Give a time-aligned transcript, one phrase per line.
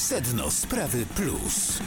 [0.00, 1.78] Sedno Sprawy Plus.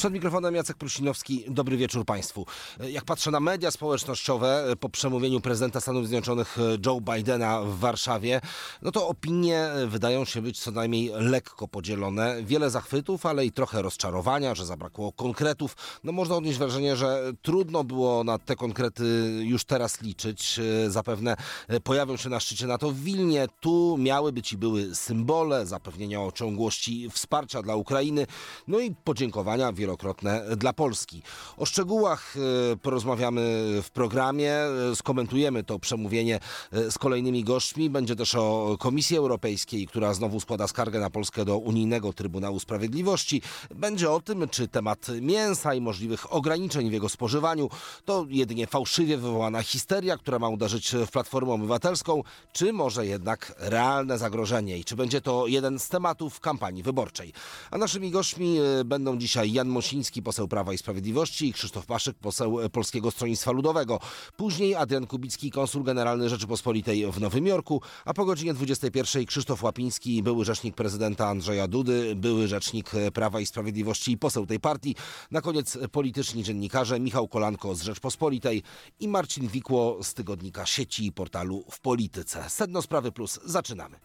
[0.00, 1.44] Przed mikrofonem Jacek Prusinowski.
[1.48, 2.46] Dobry wieczór Państwu.
[2.90, 8.40] Jak patrzę na media społecznościowe po przemówieniu prezydenta Stanów Zjednoczonych Joe Bidena w Warszawie,
[8.82, 12.42] no to opinie wydają się być co najmniej lekko podzielone.
[12.42, 15.76] Wiele zachwytów, ale i trochę rozczarowania, że zabrakło konkretów.
[16.04, 19.04] No można odnieść wrażenie, że trudno było na te konkrety
[19.42, 20.60] już teraz liczyć.
[20.88, 21.36] Zapewne
[21.84, 23.48] pojawią się na szczycie NATO w Wilnie.
[23.60, 28.26] Tu miały być i były symbole, zapewnienia o ciągłości wsparcia dla Ukrainy,
[28.68, 31.22] no i podziękowania wielokrotne dla Polski.
[31.56, 32.34] O szczegółach
[32.72, 33.40] e, porozmawiamy
[33.82, 36.40] w programie, e, skomentujemy to przemówienie
[36.72, 37.90] e, z kolejnymi gośćmi.
[37.90, 43.42] Będzie też o Komisji Europejskiej, która znowu składa skargę na Polskę do Unijnego Trybunału Sprawiedliwości.
[43.74, 47.70] Będzie o tym, czy temat mięsa i możliwych ograniczeń w jego spożywaniu
[48.04, 54.18] to jedynie fałszywie wywołana histeria, która ma uderzyć w Platformę Obywatelską, czy może jednak realne
[54.18, 57.32] zagrożenie i czy będzie to jeden z tematów kampanii wyborczej.
[57.70, 62.58] A naszymi gośćmi będą dzisiaj Jan Mosiński, poseł Prawa i Sprawiedliwości i Krzysztof Paszyk, poseł
[62.72, 64.00] Polskiego Stronnictwa Ludowego.
[64.36, 70.22] Później Adrian Kubicki, konsul generalny Rzeczypospolitej w Nowym Jorku, a po godzinie 21 Krzysztof Łapiński,
[70.22, 74.94] były rzecznik prezydenta Andrzeja Dudy, były rzecznik Prawa i Sprawiedliwości i poseł tej partii.
[75.30, 78.62] Na koniec polityczni dziennikarze Michał Kolanko z Rzeczpospolitej
[79.00, 82.50] i Marcin Wikło z tygodnika sieci i portalu w Polityce.
[82.50, 83.40] Sedno Sprawy Plus.
[83.44, 83.96] Zaczynamy.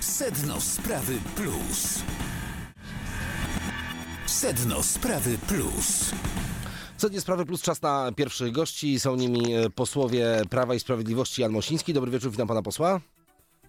[0.00, 1.98] Sedno Sprawy Plus.
[4.28, 6.10] Sedno Sprawy Plus.
[6.96, 9.00] Sednie Sprawy Plus czas na pierwszych gości.
[9.00, 11.92] Są nimi posłowie Prawa i Sprawiedliwości Jan Mosiński.
[11.92, 13.00] Dobry wieczór, witam pana posła.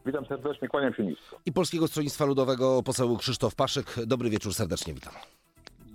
[0.06, 1.40] Witam serdecznie, kłaniam się nisko.
[1.46, 3.96] I Polskiego Stronnictwa Ludowego poseł Krzysztof Paszyk.
[4.06, 5.14] Dobry wieczór, serdecznie witam.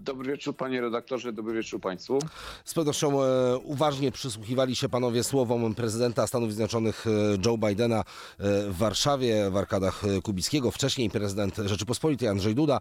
[0.04, 2.18] Dobry wieczór panie redaktorze, dobry wieczór państwu.
[2.64, 7.10] Z pewnością e, uważnie przysłuchiwali się panowie słowom prezydenta Stanów Zjednoczonych e,
[7.46, 8.04] Joe Bidena e,
[8.70, 10.70] w Warszawie, w arkadach Kubickiego.
[10.70, 12.80] Wcześniej prezydent Rzeczypospolitej Andrzej Duda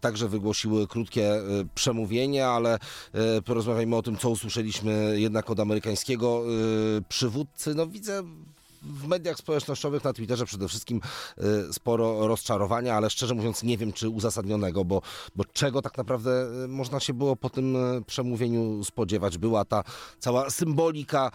[0.00, 1.32] także wygłosił krótkie
[1.74, 2.78] przemówienie, ale
[3.44, 6.42] porozmawiajmy o tym, co usłyszeliśmy jednak od amerykańskiego
[7.08, 7.74] przywódcy.
[7.74, 8.22] No widzę
[8.82, 11.00] w mediach społecznościowych, na Twitterze przede wszystkim
[11.70, 15.02] y, sporo rozczarowania, ale szczerze mówiąc nie wiem, czy uzasadnionego, bo,
[15.36, 19.38] bo czego tak naprawdę y, można się było po tym y, przemówieniu spodziewać.
[19.38, 19.84] Była ta
[20.18, 21.30] cała symbolika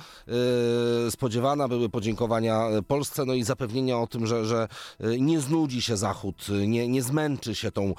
[1.10, 4.68] spodziewana, były podziękowania Polsce, no i zapewnienia o tym, że, że
[5.20, 7.94] nie znudzi się Zachód, nie, nie zmęczy się tą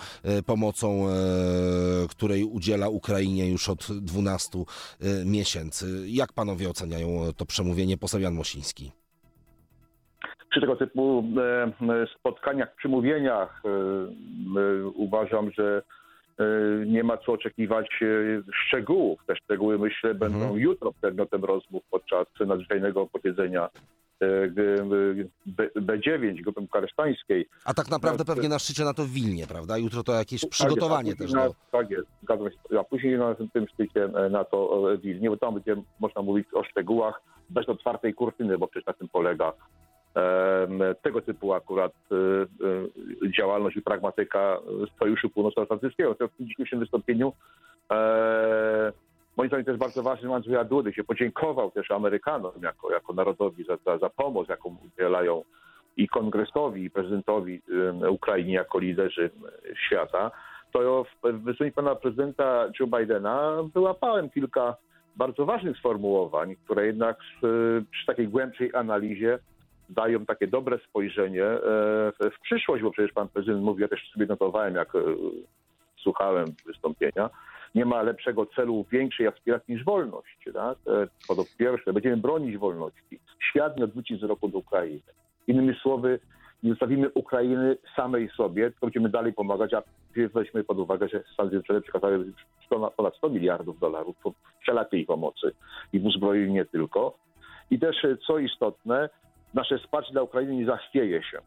[0.47, 1.07] pomocą,
[2.09, 4.59] której udziela Ukrainie już od 12
[5.25, 6.05] miesięcy.
[6.09, 7.99] Jak panowie oceniają to przemówienie?
[7.99, 8.93] Poseł Jan Mosiński
[10.51, 11.25] przy tego typu
[12.19, 13.62] spotkaniach, przymówieniach
[14.95, 15.83] uważam, że
[16.87, 18.01] nie ma co oczekiwać
[18.53, 19.21] szczegółów.
[19.27, 20.61] Te szczegóły, myślę, będą mhm.
[20.61, 23.69] jutro przedmiotem rozmów podczas nadzwyczajnego posiedzenia
[25.77, 27.49] B9 grupy bukaresztańskiej.
[27.65, 29.78] A tak naprawdę no, pewnie na szczycie na to w Wilnie, prawda?
[29.78, 31.33] Jutro to jakieś przygotowanie tak też.
[31.33, 31.55] Na, do...
[31.73, 32.81] Tak jest, zgadzam się.
[32.81, 36.65] A później na tym szczycie na to w Wilnie, bo tam będzie można mówić o
[36.65, 39.53] szczegółach bez otwartej kurtyny, bo przecież na tym polega
[41.03, 41.93] tego typu akurat
[43.37, 44.59] działalność i pragmatyka
[44.99, 46.15] Sojuszu Północnoatlantyckiego.
[46.15, 47.32] W tym dzisiejszym wystąpieniu
[49.37, 53.77] moim zdaniem też bardzo ważny Andrzeja Dudy się podziękował też Amerykanom jako, jako narodowi za,
[53.87, 55.43] za, za pomoc, jaką udzielają
[55.97, 57.62] i kongresowi, i prezydentowi
[58.10, 59.31] Ukrainie jako liderzy
[59.87, 60.31] świata.
[60.72, 64.77] To w wystąpieniu pana prezydenta Joe Bidena wyłapałem kilka
[65.16, 67.19] bardzo ważnych sformułowań, które jednak
[67.91, 69.38] przy takiej głębszej analizie
[69.88, 71.44] dają takie dobre spojrzenie
[72.20, 74.92] w przyszłość, bo przecież pan prezydent mówi, ja też sobie notowałem, jak
[75.97, 77.30] słuchałem wystąpienia,
[77.74, 80.48] nie ma lepszego celu większej aspiracji niż wolność.
[80.54, 80.78] Tak?
[81.28, 83.20] Po to pierwsze, będziemy bronić wolności.
[83.38, 85.12] Świat nie odwróci wzroku do Ukrainy.
[85.47, 86.18] Innymi słowy,
[86.62, 89.82] nie zostawimy Ukrainy samej sobie, tylko będziemy dalej pomagać, a
[90.34, 92.32] weźmy pod uwagę, że Stany Zjednoczone przekazały
[92.97, 94.16] ponad 100 miliardów dolarów
[94.60, 95.53] wszelakiej pomocy
[95.92, 97.18] i w uzbrojeniu nie tylko.
[97.70, 99.08] I też, co istotne,
[99.56, 101.39] nasze wsparcie dla Ukrainy nie zachwieje się.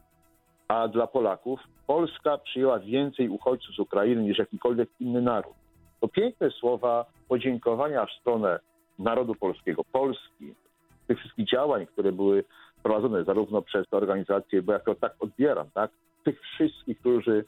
[0.68, 5.54] A dla Polaków Polska przyjęła więcej uchodźców z Ukrainy niż jakikolwiek inny naród.
[6.00, 8.60] To piękne słowa podziękowania w stronę
[8.98, 10.54] narodu polskiego, Polski,
[11.06, 12.44] tych wszystkich działań, które były
[12.82, 15.90] prowadzone zarówno przez te organizacje, bo ja to tak odbieram, tak?
[16.24, 17.44] Tych wszystkich, którzy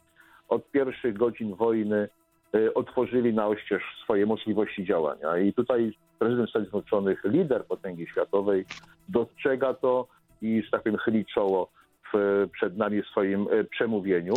[0.48, 2.08] od pierwszych godzin wojny
[2.54, 5.38] y, otworzyli na oścież swoje możliwości działania.
[5.38, 8.64] I tutaj prezydent Stanów Zjednoczonych, lider potęgi światowej,
[9.08, 10.06] dostrzega to
[10.42, 11.68] i, że tak powiem, chyli czoło
[12.12, 14.34] w, przed nami w swoim przemówieniu,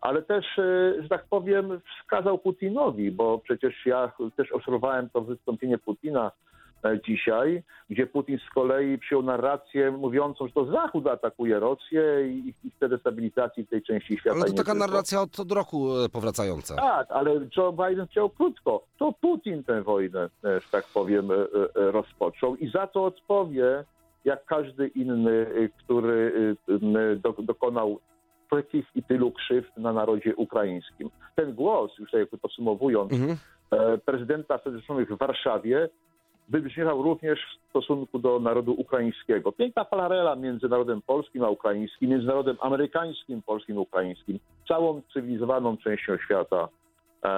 [0.00, 0.46] ale też,
[1.02, 6.32] że tak powiem, wskazał Putinowi, bo przecież ja też obserwowałem to wystąpienie Putina
[6.84, 12.54] e, dzisiaj, gdzie Putin z kolei przyjął narrację mówiącą, że to Zachód atakuje Rosję i,
[12.64, 14.36] i chce destabilizacji w tej części świata.
[14.36, 14.86] Ale to taka tylko.
[14.86, 16.76] narracja od, od roku e, powracająca.
[16.76, 18.82] Tak, ale Joe Biden chciał krótko.
[18.98, 23.84] To Putin tę wojnę, e, że tak powiem, e, e, rozpoczął i za to odpowie,
[24.24, 26.56] jak każdy inny, e, który
[27.16, 28.00] do, dokonał
[28.50, 31.10] takich i tylu krzywd na narodzie ukraińskim.
[31.36, 33.36] Ten głos, już tak jakby podsumowując, Mhm.
[33.70, 35.88] e, prezydenta Stanów Zjednoczonych w Warszawie
[36.48, 39.52] wybrzmiewał również w stosunku do narodu ukraińskiego.
[39.52, 44.38] Piękna paralela między narodem polskim a ukraińskim, między narodem amerykańskim, polskim ukraińskim,
[44.68, 46.68] całą cywilizowaną częścią świata,
[47.24, 47.28] e,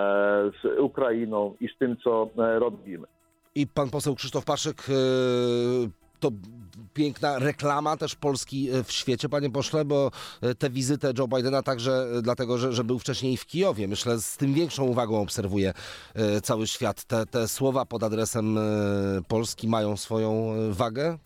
[0.62, 3.06] z Ukrainą i z tym, co e, robimy.
[3.54, 4.76] I pan poseł Krzysztof Paszyk,
[6.22, 6.30] to
[6.94, 10.10] piękna reklama też Polski e, w świecie, panie pośle, bo
[10.40, 13.88] e, tę wizytę Joe Bidena także e, dlatego, że, że był wcześniej w Kijowie.
[13.88, 15.74] Myślę, z tym większą uwagą obserwuje
[16.42, 17.04] cały świat.
[17.04, 18.58] Te, te słowa pod adresem
[19.28, 21.18] Polski mają swoją wagę?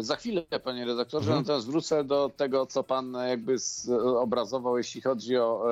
[0.00, 1.42] Za chwilę, panie redaktorze, Mhm.
[1.42, 3.56] natomiast wrócę do tego, co pan jakby
[4.18, 5.64] obrazował, jeśli chodzi o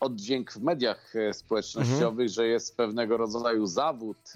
[0.00, 4.32] oddźwięk w mediach e, społecznościowych, że jest pewnego rodzaju zawód,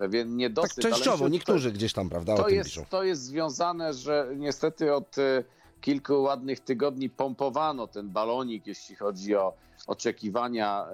[0.00, 0.84] pewien Tak niedosyt.
[0.84, 2.84] ale częściowo, że niektórzy gdzieś tam, prawda, to jest, piszą.
[2.90, 5.44] to jest związane, że niestety od e,
[5.80, 9.52] kilku ładnych tygodni pompowano ten balonik, jeśli chodzi o
[9.86, 10.86] oczekiwania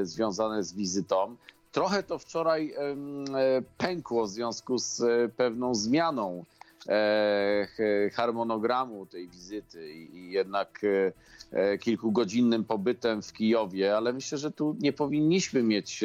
[0.00, 1.36] e, związane z wizytą.
[1.72, 2.96] Trochę to wczoraj e,
[3.78, 6.44] pękło w związku z e, pewną zmianą
[6.88, 10.80] e, harmonogramu tej wizyty i, jednak
[11.80, 16.04] kilkugodzinnym pobytem w Kijowie, ale myślę, że tu nie powinniśmy mieć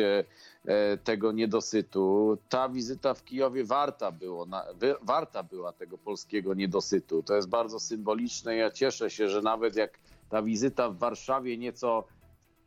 [1.04, 2.38] tego niedosytu.
[2.50, 4.66] Ta wizyta w Kijowie warta, było, na,
[5.02, 7.24] warta była tego polskiego niedosytu.
[7.24, 8.56] To jest bardzo symboliczne.
[8.56, 12.04] Ja cieszę się, że nawet jak ta wizyta w Warszawie nieco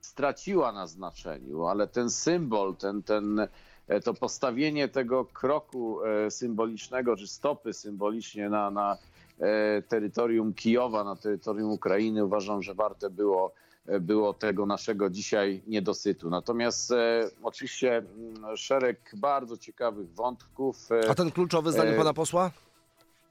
[0.00, 3.48] straciła na znaczeniu, ale ten symbol, ten, ten,
[3.88, 8.98] e, to postawienie tego kroku e, symbolicznego, czy stopy symbolicznie na, na
[9.38, 15.62] e, terytorium Kijowa, na terytorium Ukrainy, uważam, że warte było, e, było tego naszego dzisiaj
[15.66, 16.30] niedosytu.
[16.30, 20.92] Natomiast e, oczywiście mm, szereg bardzo ciekawych wątków.
[20.92, 22.50] e, A ten kluczowy, e, pana posła?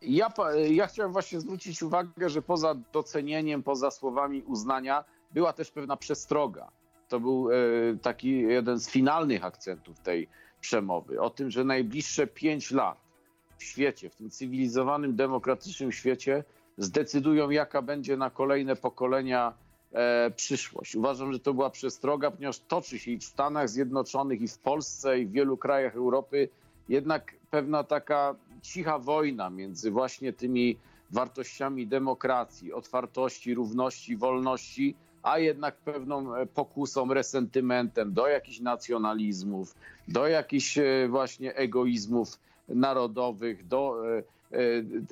[0.02, 0.34] ja,
[0.70, 6.72] ja chciałem właśnie zwrócić uwagę, że poza docenieniem, poza słowami uznania, była też pewna przestroga.
[7.10, 7.56] To był e,
[8.02, 10.28] taki jeden z finalnych akcentów tej
[10.62, 11.22] przemowy.
[11.22, 12.98] O tym, że najbliższe pięć lat
[13.58, 16.44] w świecie, w tym cywilizowanym, demokratycznym świecie,
[16.78, 19.71] zdecydują, jaka będzie na kolejne pokolenia e,
[20.36, 20.96] przyszłość.
[20.96, 25.20] Uważam, że to była przestroga, ponieważ toczy się i w Stanach Zjednoczonych, i w Polsce,
[25.20, 26.50] i w wielu krajach Europy
[26.90, 30.78] jednak pewna taka cicha wojna między właśnie tymi
[31.12, 39.76] wartościami demokracji, otwartości, równości, wolności, a jednak pewną e, pokusą, resentymentem do jakichś nacjonalizmów,
[40.08, 44.24] do jakichś e, właśnie egoizmów narodowych, do e,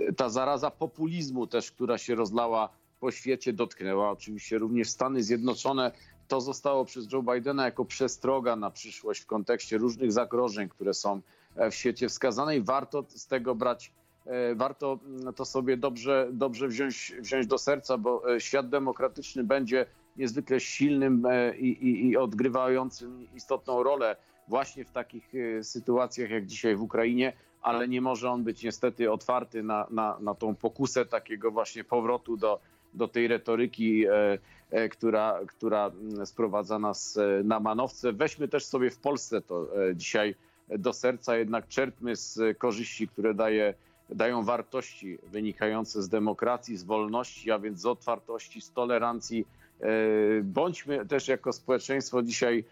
[0.08, 5.92] e, ta zaraza populizmu też, która się rozlała po świecie, dotknęła oczywiście również Stany Zjednoczone.
[6.28, 11.22] To zostało przez Joe Bidena jako przestroga na przyszłość w kontekście różnych zagrożeń, które są
[11.56, 13.92] e, w świecie wskazane i warto z tego brać,
[14.26, 15.00] e, warto
[15.36, 19.86] to sobie dobrze, dobrze wziąć, wziąć do serca, bo e, świat demokratyczny będzie
[20.18, 21.24] niezwykle silnym
[21.58, 24.16] i, i, i odgrywającym istotną rolę
[24.48, 25.32] właśnie w takich
[25.62, 30.36] sytuacjach jak dzisiaj w Ukrainie, ale nie może on być niestety otwarty na, na, na
[30.36, 32.60] tą pokusę takiego właśnie powrotu do,
[32.94, 34.38] do tej retoryki, e,
[34.72, 38.14] e, która, która mm, sprowadza nas e, na manowce.
[38.14, 40.36] Weźmy też sobie w Polsce to dzisiaj
[40.78, 43.74] do serca, jednak czerpmy z korzyści, które daje,
[44.10, 49.48] dają wartości wynikające z demokracji, z wolności, a więc z otwartości, z tolerancji.
[50.44, 52.64] Bądźmy też jako społeczeństwo dzisiaj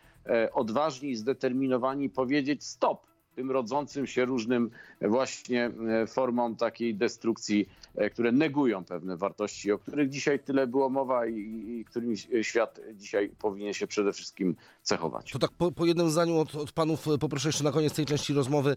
[0.53, 3.06] odważni zdeterminowani powiedzieć stop
[3.37, 4.69] tym rodzącym się różnym
[5.01, 10.89] właśnie e, formom takiej destrukcji, e, które negują pewne wartości, o których dzisiaj tyle było
[10.89, 11.35] mowa i,
[11.67, 15.31] i którymi świat dzisiaj powinien się przede wszystkim cechować.
[15.31, 18.05] To tak po, po jednym zdaniu od, od panów e, poproszę jeszcze na koniec tej
[18.05, 18.75] części rozmowy e,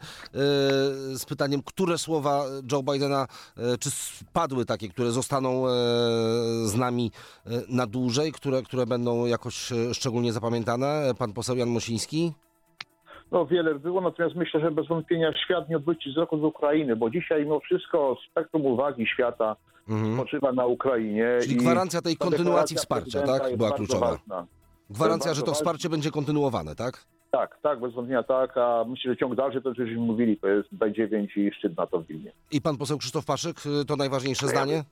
[1.19, 3.27] z pytaniem, które słowa Joe Bidena,
[3.57, 3.91] e, czy
[4.33, 5.71] padły takie, które zostaną e,
[6.65, 7.11] z nami
[7.47, 11.13] e, na dłużej, które, które będą jakoś e, szczególnie zapamiętane?
[11.19, 12.33] Pan poseł Jan Mosiński?
[13.33, 17.11] No wiele było, natomiast myślę, że bez wątpienia świat nie odwróci wzroku z Ukrainy, bo
[17.11, 19.57] dzisiaj mimo wszystko spektrum uwagi świata
[19.89, 20.15] Mhm.
[20.15, 21.39] spoczywa na Ukrainie.
[21.43, 23.57] Czyli i gwarancja tej kontynuacji wsparcia, tak?
[23.57, 24.11] Była kluczowa.
[24.11, 24.47] ważna.
[24.91, 27.05] Gwarancja, że to wsparcie będzie kontynuowane, tak?
[27.31, 30.49] Tak, tak, bez wątpienia tak, a myślę, że ciąg dalszy, to już żeśmy mówili, to
[30.49, 32.33] jest B9 i szczyt NATO w Wilnie.
[32.53, 34.85] I pan poseł Krzysztof Paszyk, e, to najważniejsze zdanie?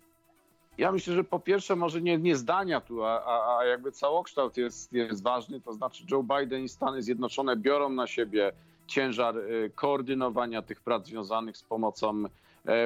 [0.79, 4.93] Ja myślę, że po pierwsze może nie, nie zdania tu, a, a, jakby całokształt jest,
[4.93, 8.53] jest ważny, to znaczy Joe Biden i Stany Zjednoczone biorą na siebie
[8.87, 9.43] ciężar e,
[9.75, 12.25] koordynowania tych prac związanych z pomocą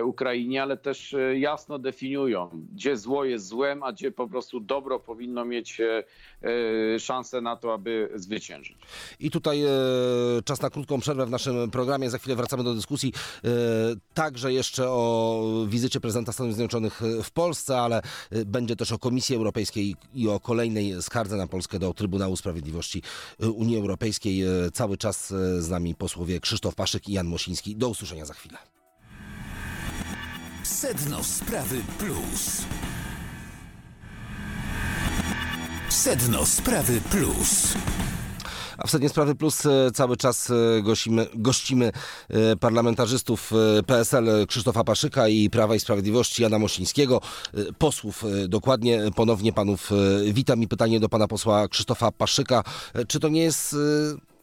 [0.04, 5.00] Ukrainie, ale też e, jasno definiują, gdzie zło jest złem, a gdzie po prostu dobro
[5.00, 6.04] powinno mieć e,
[6.94, 8.76] e, szansę na to, aby zwyciężyć.
[9.20, 9.68] I tutaj e,
[10.44, 12.10] czas na krótką przerwę w naszym programie.
[12.10, 13.12] Za chwilę wracamy do dyskusji.
[13.44, 13.48] E,
[14.14, 19.36] także jeszcze o wizycie prezydenta Stanów Zjednoczonych w Polsce, ale e, będzie też o Komisji
[19.36, 23.02] Europejskiej i o kolejnej skardze na Polskę do Trybunału Sprawiedliwości
[23.40, 24.42] e, Unii Europejskiej.
[24.42, 27.76] E, cały czas e, z nami posłowie Krzysztof Paszyk i Jan Mosiński.
[27.76, 28.58] Do usłyszenia za chwilę.
[30.62, 32.62] Sedno Sprawy Plus.
[35.88, 37.74] Sedno Sprawy Plus.
[38.78, 41.92] A w Sednie Sprawy Plus e, cały czas e, gościmy, gościmy
[42.28, 43.50] e, parlamentarzystów
[43.86, 47.20] PSL Krzysztofa Paszyka i Prawa i Sprawiedliwości Jana Mosińskiego.
[47.78, 49.90] Posłów dokładnie, ponownie panów
[50.32, 52.64] witam i pytanie do pana posła Krzysztofa Paszyka.
[53.08, 53.76] Czy to nie jest,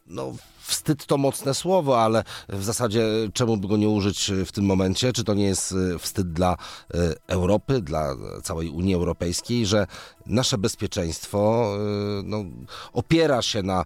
[0.07, 0.33] no
[0.69, 5.13] wstyd to mocne słowo, ale w zasadzie czemu by go nie użyć w tym momencie?
[5.13, 6.51] Czy to nie jest e, wstyd dla
[6.93, 9.87] e, Europy, dla całej Unii Europejskiej, że
[10.25, 11.71] nasze bezpieczeństwo
[12.23, 12.43] no,
[12.93, 13.85] opiera się na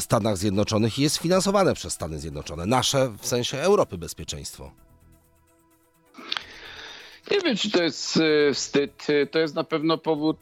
[0.00, 2.66] Stanach Zjednoczonych i jest finansowane przez Stany Zjednoczone.
[2.66, 4.70] Nasze w sensie Europy bezpieczeństwo.
[7.30, 8.18] Nie wiem, czy to jest
[8.54, 9.06] wstyd.
[9.30, 10.38] To jest na pewno powód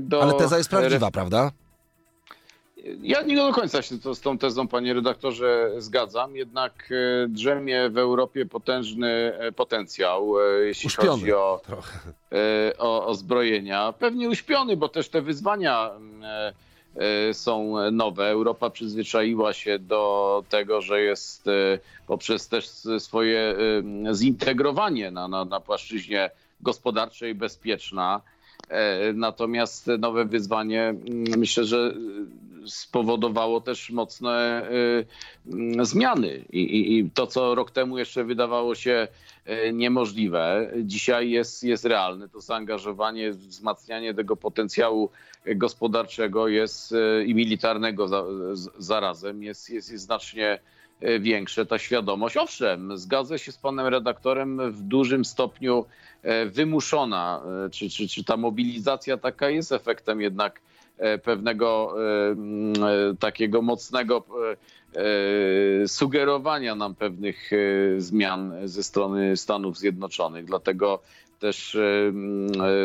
[0.00, 0.22] do.
[0.22, 1.52] Ale teza jest prawdziwa, prawda?
[3.02, 6.36] Ja nie do końca się to, z tą tezą, panie redaktorze, zgadzam.
[6.36, 11.60] Jednak e, drzemie w Europie potężny e, potencjał, e, jeśli Uśpiony chodzi o,
[12.78, 13.94] o, o zbrojenia.
[13.98, 16.22] Pewnie uśpiony, bo też te wyzwania mm,
[17.32, 18.28] są nowe.
[18.28, 21.44] Europa przyzwyczaiła się do tego, że jest
[22.06, 23.54] poprzez też swoje
[24.12, 28.20] zintegrowanie na, na, na płaszczyźnie gospodarczej bezpieczna.
[28.68, 31.94] E, Natomiast nowe wyzwanie mm, myślę, że
[32.64, 36.44] e, spowodowało też mocne e, mm, zmiany.
[36.52, 39.08] I, to, co rok temu jeszcze wydawało się
[39.44, 42.28] e, niemożliwe, dzisiaj jest, jest realne.
[42.28, 45.10] To zaangażowanie, wzmacnianie tego potencjału
[45.56, 46.94] gospodarczego jest
[47.26, 48.08] i militarnego
[48.78, 50.58] zarazem jest, jest, jest znacznie
[51.20, 52.36] większe, ta świadomość.
[52.36, 55.84] Owszem, zgadzę się z panem redaktorem w dużym stopniu
[56.22, 60.60] e, wymuszona, e, czy, czy, czy ta mobilizacja taka jest efektem jednak
[61.24, 61.94] pewnego
[63.20, 64.24] takiego mocnego
[65.86, 67.50] sugerowania nam pewnych
[67.98, 70.44] zmian ze strony Stanów Zjednoczonych.
[70.44, 71.02] Dlatego
[71.38, 71.76] też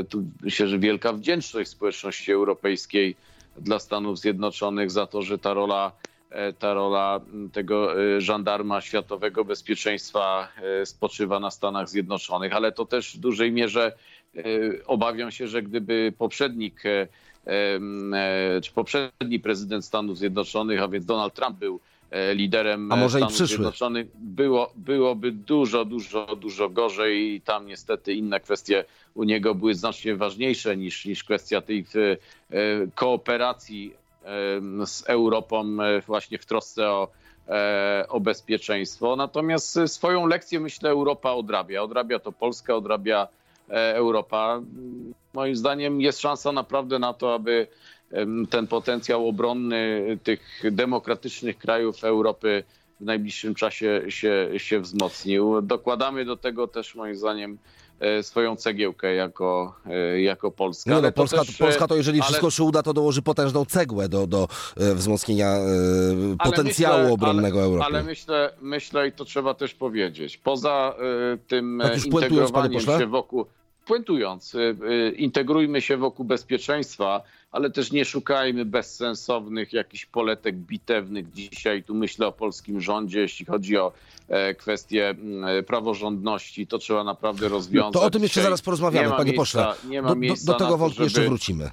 [0.09, 3.15] tu myślę, że wielka wdzięczność społeczności europejskiej
[3.57, 5.91] dla Stanów Zjednoczonych za to, że ta rola
[6.59, 7.21] ta rola
[7.51, 10.47] tego e, żandarma światowego bezpieczeństwa
[10.81, 13.93] e, spoczywa na Stanach Zjednoczonych, ale to też w dużej mierze
[14.35, 14.41] e,
[14.87, 17.07] obawiam się, że gdyby poprzednik, e,
[17.47, 21.79] e, czy poprzedni prezydent Stanów Zjednoczonych, a więc Donald Trump był
[22.11, 23.55] e, liderem A może i Stanów przyszły.
[23.55, 29.75] Zjednoczonych, było, byłoby dużo, dużo, dużo gorzej i tam niestety inne kwestie u niego były
[29.75, 32.57] znacznie ważniejsze niż, niż kwestia tej e,
[32.95, 34.00] kooperacji
[34.85, 37.07] z Europą właśnie w trosce o,
[37.47, 39.15] e, o bezpieczeństwo.
[39.15, 41.83] Natomiast e, swoją lekcję myślę Europa odrabia.
[41.83, 43.27] Odrabia to Polska, odrabia
[43.69, 44.61] e, Europa.
[45.33, 47.67] Moim zdaniem jest szansa naprawdę na to, aby
[48.49, 52.63] ten potencjał obronny tych demokratycznych krajów Europy
[52.99, 55.61] w najbliższym czasie się, się wzmocnił.
[55.61, 57.57] Dokładamy do tego też moim zdaniem
[58.21, 60.91] swoją cegiełkę jako, e, jako Polska.
[60.91, 63.65] No, to Polska, też, e, Polska to jeżeli ale- wszystko się uda, to dołoży potężną
[63.65, 65.61] cegłę do, do e, wzmocnienia e,
[66.43, 67.85] potencjału myślę- obronnego ale, Europy.
[67.85, 70.95] Ale myślę, myślę, i to trzeba też powiedzieć, poza
[71.47, 73.45] tym Tak e, integrowaniem się wokół,
[73.85, 77.21] puentując, y, y, integrujmy się wokół bezpieczeństwa,
[77.51, 81.83] ale też nie szukajmy bezsensownych jakichś poletek bitewnych dzisiaj.
[81.83, 83.91] Tu myślę o polskim rządzie, jeśli chodzi o
[84.27, 87.93] e, kwestie mm, praworządności, to trzeba naprawdę rozwiązać.
[87.93, 89.89] To o tym jeszcze Dzisiaj zaraz porozmawiamy, nie ma panie miejsca- pośle.
[89.89, 91.71] Nie ma Do, do, do tego wątku jeszcze wrócimy.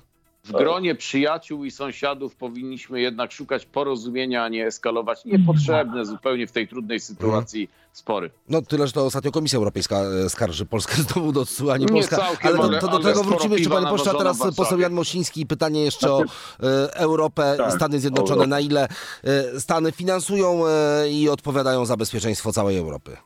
[0.48, 6.52] W gronie przyjaciół i sąsiadów powinniśmy jednak szukać porozumienia, a nie eskalować niepotrzebne zupełnie w
[6.52, 8.30] tej trudnej sytuacji spory.
[8.48, 11.86] No tyle, że to ostatnio Komisja Europejska e, skarży Polskę znowu do odsyłu, a nie
[11.86, 12.16] Nie Polska.
[12.16, 14.12] całkiem, ale to, ale- to do ale tego wrócimy jeszcze, panie pośle.
[14.18, 15.46] Teraz poseł Jan Mosiński.
[15.46, 18.30] Pytanie jeszcze o e, Europę i Tak, Stany Zjednoczone.
[18.32, 18.46] Europę.
[18.46, 18.88] Na ile
[19.24, 23.16] e, Stany finansują e, i odpowiadają za bezpieczeństwo całej Europy?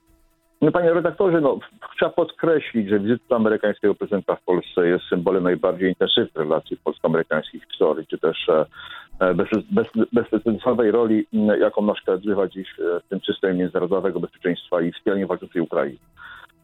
[0.62, 1.59] No, panie redaktorze, no,
[1.97, 8.07] trzeba podkreślić, że wizyta amerykańskiego prezydenta w Polsce jest symbolem najbardziej intensywnych relacji polsko-amerykańskich historii,
[8.07, 11.26] czy też e, bez, bez, bezprecedensowej roli,
[11.61, 15.99] jaką nasz kraj odgrywa dziś e, w tym systemie międzynarodowego bezpieczeństwa i wspieraniu walczącej Ukrainy.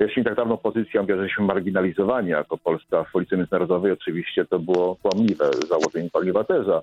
[0.00, 5.50] Jeśli tak dawno pozycję jesteśmy marginalizowani jako Polska w polityce międzynarodowej, oczywiście to było kłamliwe
[5.68, 6.82] założenie, kłamliwa teza.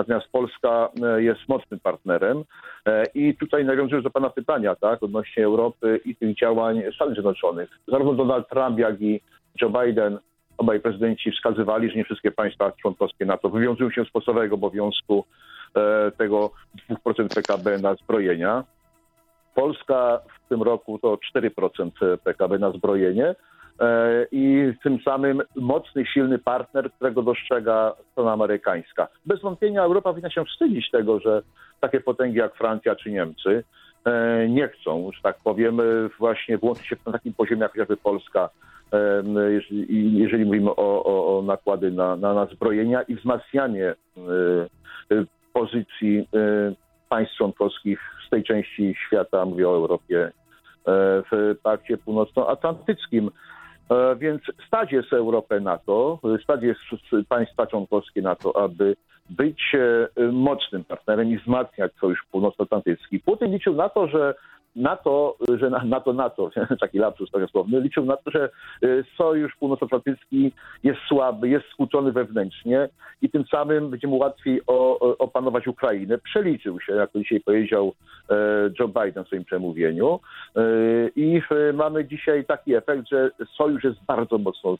[0.00, 2.44] Natomiast Polska e, jest mocnym partnerem.
[2.86, 7.70] E, I tutaj nawiązując do Pana pytania, tak, odnośnie Europy i tych działań Stanów Zjednoczonych.
[7.88, 9.20] Zarówno Donald Trump, jak i
[9.62, 10.18] Joe Biden,
[10.58, 15.24] obaj prezydenci wskazywali, że nie wszystkie państwa członkowskie NATO wywiązują się z podstawowego obowiązku
[15.76, 16.50] e, tego
[16.90, 18.64] 2% PKB na zbrojenia.
[19.54, 23.34] Polska w tym roku to 4% PKB na zbrojenie.
[23.80, 29.08] E, i tym samym mocny, silny partner, którego dostrzega strona amerykańska.
[29.26, 31.42] Bez wątpienia Europa powinna się wstydzić tego, że
[31.80, 33.64] takie potęgi jak Francja czy Niemcy
[34.04, 35.78] e, nie chcą, że tak powiem,
[36.18, 38.50] właśnie włączyć się na takim poziomie jak chociażby Polska,
[38.92, 43.94] e, jeżeli, jeżeli mówimy o, o, o nakłady na, na, na zbrojenia i wzmacnianie
[45.52, 46.28] pozycji
[47.08, 50.32] państw członkowskich z tej części świata, mówię o Europie,
[51.30, 53.30] w Pakcie Północnoatlantyckim.
[53.90, 56.80] E, więc stać jest Europę na to, stać jest
[57.28, 58.96] państwa członkowskie na to, aby
[59.30, 63.20] być e, mocnym partnerem i wzmacniać Sojusz Północnoatlantycki.
[63.20, 64.34] Putin liczył na to, że
[64.76, 66.50] NATO, że NATO, NATO,
[66.80, 68.50] taki lapsus tak słowny, liczył na to, że
[68.84, 72.88] y, Sojusz Północnoatlantycki jest słaby, jest skłócony wewnętrznie
[73.22, 74.60] i tym samym będzie mu łatwiej
[75.18, 76.18] opanować Ukrainę.
[76.18, 77.92] Przeliczył się, jak to dzisiaj powiedział
[78.30, 78.34] e,
[78.80, 80.20] Joe Biden w swoim przemówieniu
[80.56, 80.60] e,
[81.16, 81.42] i
[81.74, 84.76] mamy dzisiaj taki efekt, że sojusz jest bardzo mocno y,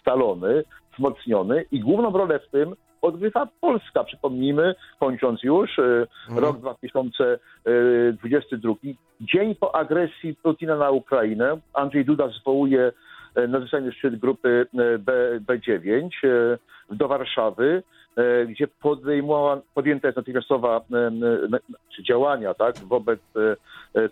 [0.00, 0.64] scalony,
[0.96, 4.04] wzmocniony i główną rolę w tym odgrywa Polska.
[4.04, 6.44] Przypomnijmy, kończąc już, e, mhm.
[6.44, 8.74] rok 2022,
[9.20, 12.92] dzień po agresji Putina na Ukrainę, Andrzej Duda zwołuje
[13.34, 14.66] e, nadzwyczajny szczyt grupy
[14.98, 16.08] B, B9
[16.90, 17.82] do Warszawy,
[18.48, 18.68] gdzie
[19.74, 20.80] podjęta jest natychmiastowa
[21.96, 23.20] czy działania tak, wobec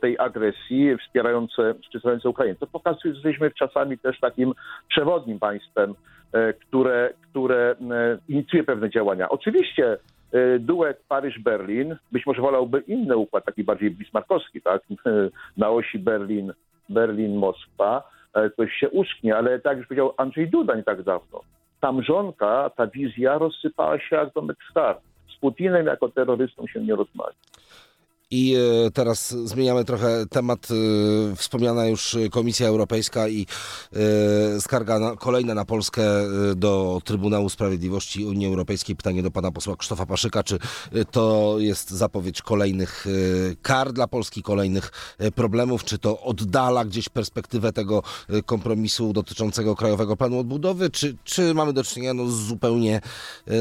[0.00, 2.54] tej agresji wspierające, wspierające Ukrainę.
[2.54, 4.52] To pokazuje, że jesteśmy czasami też takim
[4.88, 5.94] przewodnim państwem
[6.34, 9.28] E, które, które e, inicjuje pewne działania.
[9.28, 9.98] Oczywiście
[10.32, 14.82] e, duet Paryż-Berlin, być może wolałby inny układ, taki bardziej bismarckowski, tak?
[15.56, 16.52] Na osi Berlin,
[16.88, 18.02] Berlin-Moskwa,
[18.56, 21.40] coś się uszknie, ale tak już powiedział Andrzej Duda nie tak dawno.
[21.84, 24.96] Ta mrzonka, ta wizja rozsypała się jak domek star.
[25.36, 27.34] Z Putinem jako terrorystą się nie rozmawia.
[28.30, 28.56] I
[28.86, 30.68] e, teraz zmieniamy trochę temat.
[30.70, 33.46] E, wspomniana już Komisja Europejska i
[34.56, 36.02] e, skarga na, kolejna na Polskę
[36.56, 38.96] do Trybunału Sprawiedliwości Unii Europejskiej.
[38.96, 40.58] Pytanie do pana posła Krzysztofa Paszyka, czy
[41.10, 43.06] to jest zapowiedź kolejnych
[43.62, 44.92] kar dla Polski, kolejnych
[45.34, 48.02] problemów, czy to oddala gdzieś perspektywę tego
[48.46, 53.00] kompromisu dotyczącego Krajowego Planu Odbudowy, czy, czy mamy do czynienia no, z zupełnie,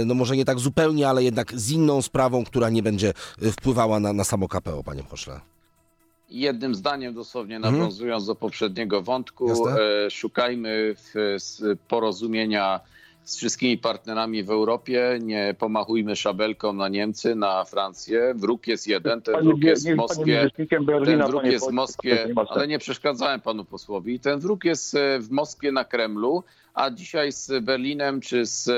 [0.06, 3.14] no może nie tak zupełnie, ale jednak z inną sprawą, która nie będzie
[3.52, 5.40] wpływała na, na samo KPO, panie pośle?
[6.30, 7.78] Jednym zdaniem, dosłownie mhm.
[7.78, 11.14] nawiązując do poprzedniego wątku, e, szukajmy w,
[11.88, 12.80] porozumienia
[13.24, 15.20] z wszystkimi partnerami w Europie.
[15.22, 18.34] Nie pomachujmy szabelką na Niemcy, na Francję.
[18.36, 20.50] Wróg jest jeden, ten wróg jest w Moskwie.
[21.06, 24.20] Ten wróg jest w Moskwie, ale nie przeszkadzałem panu posłowi.
[24.20, 28.70] Ten wróg jest e, w Moskwie na Kremlu, a dzisiaj z Berlinem czy z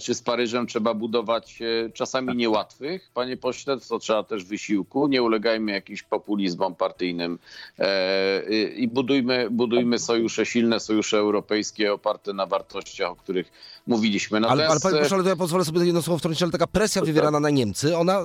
[0.00, 5.22] czy z Paryżem trzeba budować e, czasami niełatwych, panie pośle, to trzeba też wysiłku, nie
[5.22, 7.38] ulegajmy jakimś populizmom partyjnym
[7.78, 8.42] e,
[8.76, 13.52] i budujmy, budujmy sojusze, silne sojusze europejskie oparte na wartościach, o których
[13.86, 14.40] mówiliśmy.
[14.40, 14.60] Natomiast...
[14.60, 17.40] Ale, ale panie pośle, ale ja pozwolę sobie jedno słowo wtrącić, ale taka presja wywierana
[17.40, 18.24] na Niemcy, ona e,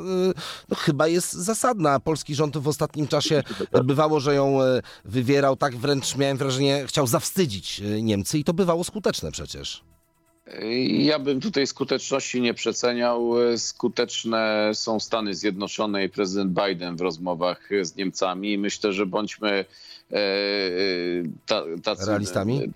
[0.69, 1.99] no, chyba jest zasadna.
[1.99, 3.43] Polski rząd w ostatnim czasie
[3.84, 4.58] bywało, że ją
[5.06, 9.84] wywierał, tak wręcz miałem wrażenie, chciał zawstydzić Niemcy i to bywało skuteczne przecież.
[10.88, 13.34] Ja bym tutaj skuteczności nie przeceniał.
[13.58, 18.58] Skuteczne są Stany Zjednoczone i prezydent Biden w rozmowach z Niemcami.
[18.58, 19.66] Myślę, że bądźmy
[20.12, 20.18] e,
[21.84, 22.74] tacy realistami.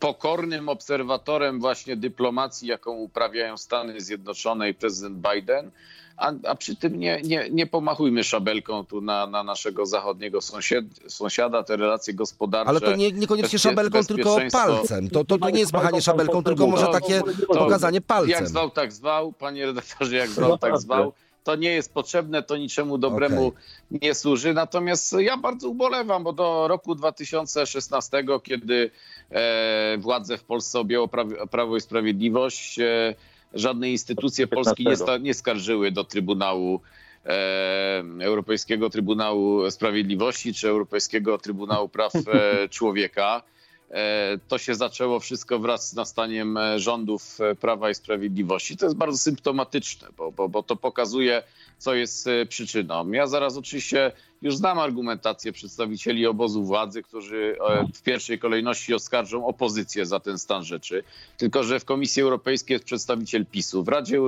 [0.00, 5.70] pokornym obserwatorem właśnie dyplomacji, jaką uprawiają Stany Zjednoczone i prezydent Biden
[6.16, 10.84] a, a przy tym nie, nie, nie pomachujmy szabelką tu na, na naszego zachodniego sąsiad,
[11.08, 12.68] sąsiada, te relacje gospodarcze.
[12.68, 15.10] Ale to nie, niekoniecznie szabelką, tylko palcem.
[15.10, 18.30] To, to, to nie jest machanie szabelką, tylko może takie pokazanie palcem.
[18.30, 21.12] Jak zwał, tak zwał, panie redaktorze, jak zwał, tak zwał
[21.44, 23.62] to nie jest potrzebne, to niczemu dobremu okay.
[23.90, 24.54] nie służy.
[24.54, 28.90] Natomiast ja bardzo ubolewam, bo do roku 2016, kiedy
[29.30, 33.14] e, władzę w Polsce objęło Prawo, Prawo i Sprawiedliwość, e,
[33.54, 36.80] żadne instytucje polskie nie, nie skarżyły do Trybunału
[37.26, 42.20] e, Europejskiego Trybunału Sprawiedliwości czy Europejskiego Trybunału Praw e,
[42.76, 43.42] Człowieka.
[43.90, 48.76] e, to się zaczęło wszystko wraz z nastaniem rządów Prawa i Sprawiedliwości.
[48.76, 51.42] To jest bardzo symptomatyczne, bo, bo, bo to pokazuje,
[51.78, 53.10] co jest przyczyną.
[53.12, 57.56] Ja zaraz oczywiście już znam argumentację przedstawicieli obozu władzy, którzy
[57.94, 61.04] w pierwszej kolejności oskarżą opozycję za ten stan rzeczy.
[61.36, 64.18] Tylko, że w Komisji Europejskiej jest przedstawiciel PiSu, w Radzie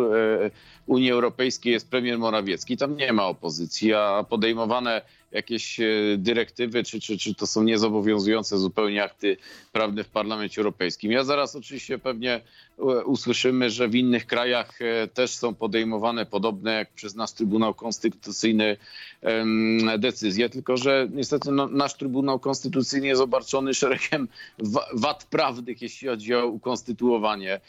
[0.87, 5.85] Unii Europejskiej jest premier Morawiecki, tam nie ma opozycji, a podejmowane jakieś e,
[6.19, 9.37] dyrektywy, czy, czy, czy to są niezobowiązujące zupełnie akty
[9.73, 11.13] prawne w Parlamencie Europejskim.
[11.13, 12.41] Ja zaraz oczywiście pewnie e,
[13.05, 18.77] usłyszymy, że w innych krajach e, też są podejmowane podobne jak przez nasz Trybunał Konstytucyjny
[19.99, 24.29] decyzje, tylko że niestety no, nasz Trybunał Konstytucyjny jest obarczony szeregiem
[24.93, 27.61] wad prawnych, jeśli chodzi o ukonstytuowanie.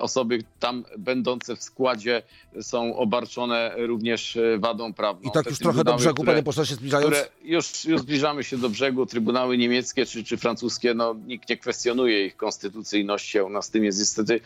[0.00, 2.22] Osoby tam będące w składzie
[2.60, 5.30] są obarczone również wadą prawną.
[5.30, 8.44] I tak już trochę do brzegu, które, panie pośle, się zbliżają które już, już zbliżamy
[8.44, 9.06] się do brzegu.
[9.06, 13.84] Trybunały niemieckie czy, czy francuskie, no, nikt nie kwestionuje ich konstytucyjności, a u nas tym
[13.84, 14.40] jest niestety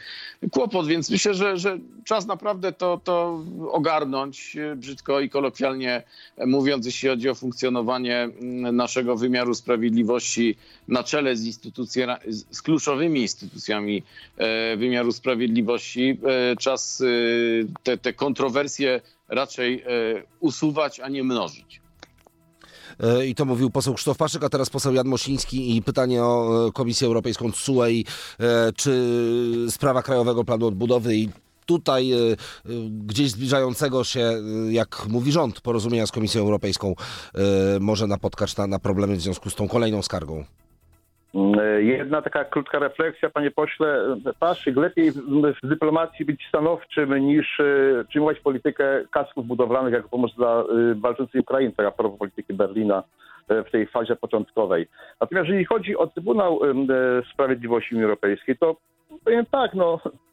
[0.50, 6.02] kłopot, więc myślę, że, że czas naprawdę to, to ogarnąć, brzydko i kolokwialnie
[6.46, 10.56] mówiąc, jeśli chodzi o funkcjonowanie mm, naszego wymiaru sprawiedliwości
[10.88, 11.60] na czele z,
[12.50, 14.02] z kluczowymi instytucjami
[14.36, 16.18] e, wymiaru sprawiedliwości.
[16.24, 17.04] E, czas e,
[17.82, 19.84] te, te kontrowersje raczej
[20.40, 21.80] usuwać, a nie mnożyć.
[23.00, 26.66] E, I to mówił poseł Krzysztof Paszyk, a teraz poseł Jan Mosiński i pytanie o
[26.68, 28.04] e, Komisję Europejską TSUE i
[28.40, 31.28] e, czy sprawa Krajowego Planu Odbudowy i
[31.66, 32.10] tutaj
[32.90, 36.94] gdzieś zbliżającego się, jak mówi rząd, porozumienia z Komisją Europejską
[37.80, 40.44] może napotkać na, na problemy w związku z tą kolejną skargą?
[41.34, 44.16] Mm, jedna taka krótka refleksja, panie pośle.
[44.40, 45.12] Paszyk, lepiej
[45.62, 50.64] w dyplomacji być stanowczym niż e, przyjmować politykę kasków budowlanych jako pomoc dla e,
[50.94, 53.02] walczącej Ukrainy, taka propos polityki Berlina
[53.48, 54.88] e, w tej fazie początkowej.
[55.20, 56.60] Natomiast jeżeli chodzi o Trybunał
[57.32, 58.76] Sprawiedliwości Unii Europejskiej, to
[59.24, 60.29] powiem tak, no E,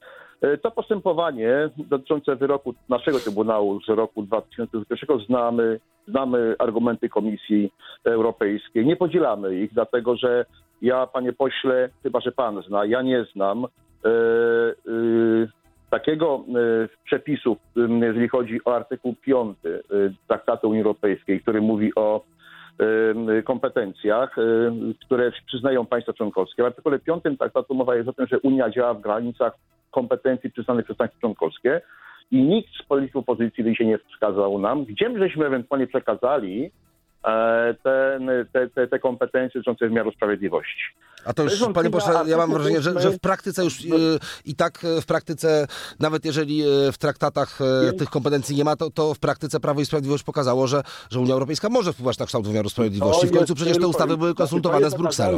[0.61, 7.73] to postępowanie dotyczące wyroku naszego Trybunału z roku 2001 znamy, znamy argumenty Komisji
[8.03, 8.85] Europejskiej.
[8.85, 10.45] Nie podzielamy ich, dlatego że
[10.81, 13.67] ja, panie pośle, chyba że pan zna, ja nie znam e,
[14.07, 14.11] e,
[15.89, 17.57] takiego e, przepisu,
[18.01, 19.69] jeżeli chodzi o artykuł 5 e,
[20.27, 22.23] Traktatu Unii Europejskiej, który mówi o
[23.45, 24.35] kompetencjach,
[25.05, 26.63] które przyznają państwa członkowskie.
[26.63, 29.53] W artykule 5 traktatu mowa jest o tym, że Unia działa w granicach
[29.91, 31.81] kompetencji przyznanych przez państwa członkowskie
[32.31, 36.71] i nikt z polityków opozycji się nie wskazał nam, gdzie żeśmy ewentualnie przekazali
[37.25, 38.19] e, te,
[38.53, 40.81] te, te, te kompetencje dotyczące wymiaru sprawiedliwości.
[41.25, 43.87] A to już, panie pośle, ja mam wrażenie, że, że w praktyce już e,
[44.45, 45.67] i tak e, w praktyce,
[45.99, 47.59] nawet jeżeli w traktatach
[47.97, 51.33] tych kompetencji nie ma, to, to w praktyce Prawo i Sprawiedliwość pokazało, że, że Unia
[51.33, 53.27] Europejska może wpływać na kształt wymiaru sprawiedliwości.
[53.27, 55.37] W końcu przecież te ustawy były konsultowane z Brukselą.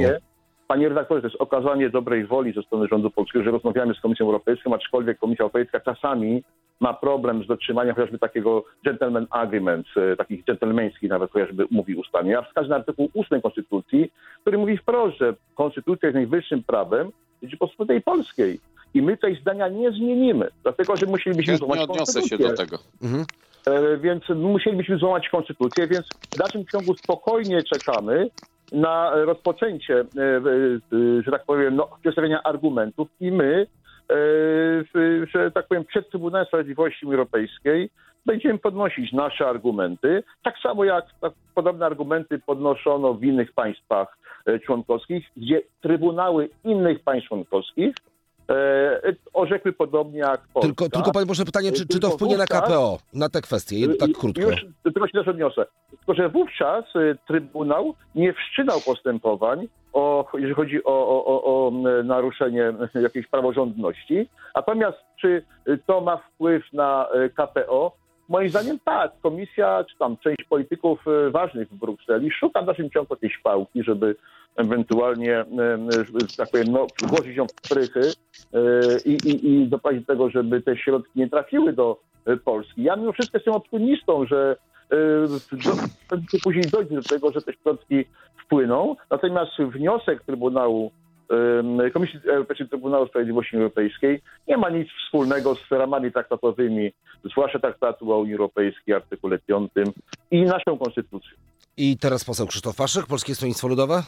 [0.69, 4.25] Panie redaktorze, to jest okazanie dobrej woli ze strony rządu polskiego, że rozmawiamy z Komisją
[4.25, 6.43] Europejską, aczkolwiek Komisja Europejska czasami
[6.79, 12.31] ma problem z dotrzymaniem chociażby takiego gentleman agreement, e, takich dżentelmeńskich nawet chociażby mówi ustanie.
[12.31, 17.11] Ja wskażę na artykuł 8 Konstytucji, który mówi wprost, że Konstytucja jest najwyższym prawem
[17.43, 18.59] Rzeczypospolitej Polskiej.
[18.93, 22.77] I my tej zdania nie zmienimy, dlatego że musielibyśmy złamać Nie odniosę się do tego.
[23.03, 23.25] Mhm.
[23.65, 28.29] E, więc musielibyśmy złamać konstytucję, więc w dalszym ciągu spokojnie czekamy
[28.71, 33.67] na rozpoczęcie, e, e, że tak powiem, no, przedstawienia argumentów i my,
[34.09, 34.15] e,
[35.33, 37.89] że tak powiem, przed Trybunałem Sprawiedliwości Europejskiej
[38.25, 41.05] będziemy podnosić nasze argumenty, tak samo jak
[41.55, 44.17] podobne argumenty podnoszono w innych państwach
[44.65, 48.08] członkowskich, gdzie trybunały innych państw członkowskich E,
[49.33, 50.67] orzekły podobnie jak Polska.
[50.67, 54.11] Tylko, tylko panie proszę pytanie, czy, czy to wpłynie na KPO, na te kwestie, tak
[54.11, 54.41] krótko?
[54.41, 55.65] Już, tylko się też odniosę.
[55.89, 61.71] Tylko, że wówczas e, Trybunał nie wszczynał postępowań, o, jeżeli chodzi o, o, o,
[62.03, 64.29] naruszenie jakiejś praworządności.
[64.55, 65.45] Natomiast czy
[65.85, 67.98] to ma wpływ na e, KPO?
[68.29, 69.11] Moim zdaniem tak.
[69.21, 74.15] Komisja, czy tam część polityków ważnych w Brukseli szuka w naszym ciągu jakiejś pałki, żeby
[74.55, 75.45] ewentualnie,
[76.37, 78.01] tak powiem, no, włożyć ją w prychy
[79.05, 81.99] i, i, i doprowadzić do tego, żeby te środki nie trafiły do
[82.45, 82.83] Polski.
[82.83, 84.55] Ja mimo wszystko jestem optymistą, że
[84.91, 88.05] e, później dojdzie do tego, że te środki
[88.45, 88.95] wpłyną.
[89.09, 90.91] Natomiast wniosek Trybunału
[91.93, 96.91] Komisji Europejskiej Trybunału Sprawiedliwości Europejskiej nie ma nic wspólnego z ramami traktatowymi,
[97.31, 99.71] zwłaszcza traktatu o Unii Europejskiej, artykule 5
[100.31, 101.31] i naszą konstytucją.
[101.77, 104.03] I teraz poseł Krzysztof Faszek, Polskie Stronnictwo Ludowe.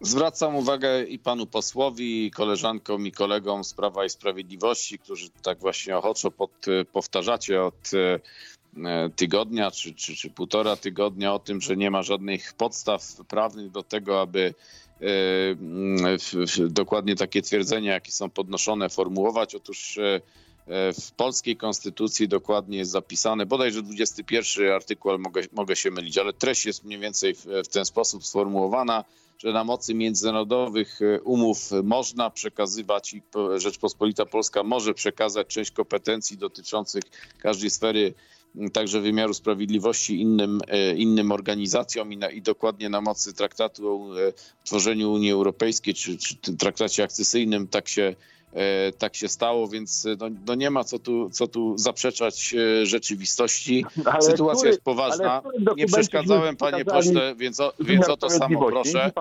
[0.00, 5.58] Zwracam uwagę i panu posłowi, i koleżankom, i kolegom z Prawa i Sprawiedliwości, którzy tak
[5.58, 6.50] właśnie ochoczo pod,
[6.92, 12.52] powtarzacie od e, tygodnia czy, czy, czy półtora tygodnia o tym, że nie ma żadnych
[12.52, 14.54] podstaw prawnych do tego, aby
[16.68, 19.54] dokładnie takie twierdzenia, jakie są podnoszone, formułować.
[19.54, 19.98] Otóż
[21.00, 26.32] w polskiej konstytucji dokładnie jest zapisane, bodajże 21 artykuł, ale mogę, mogę się mylić, ale
[26.32, 29.04] treść jest mniej więcej w, w ten sposób sformułowana,
[29.38, 33.22] że na mocy międzynarodowych umów można przekazywać i
[33.56, 37.02] Rzeczpospolita Polska może przekazać część kompetencji dotyczących
[37.38, 38.14] każdej sfery
[38.72, 44.20] także wymiaru sprawiedliwości innym, e, innym organizacjom i, na, i dokładnie na mocy traktatu o
[44.22, 44.32] e,
[44.64, 48.14] tworzeniu Unii Europejskiej czy, czy traktacie akcesyjnym tak się
[48.98, 52.86] tak się stało, więc e, no, no, nie ma co tu, co tu zaprzeczać e,
[52.86, 53.84] rzeczywistości.
[54.04, 55.42] Ale Sytuacja który, jest poważna.
[55.76, 59.12] Nie przeszkadzałem, panie pośle, więc o, więc o to samo proszę.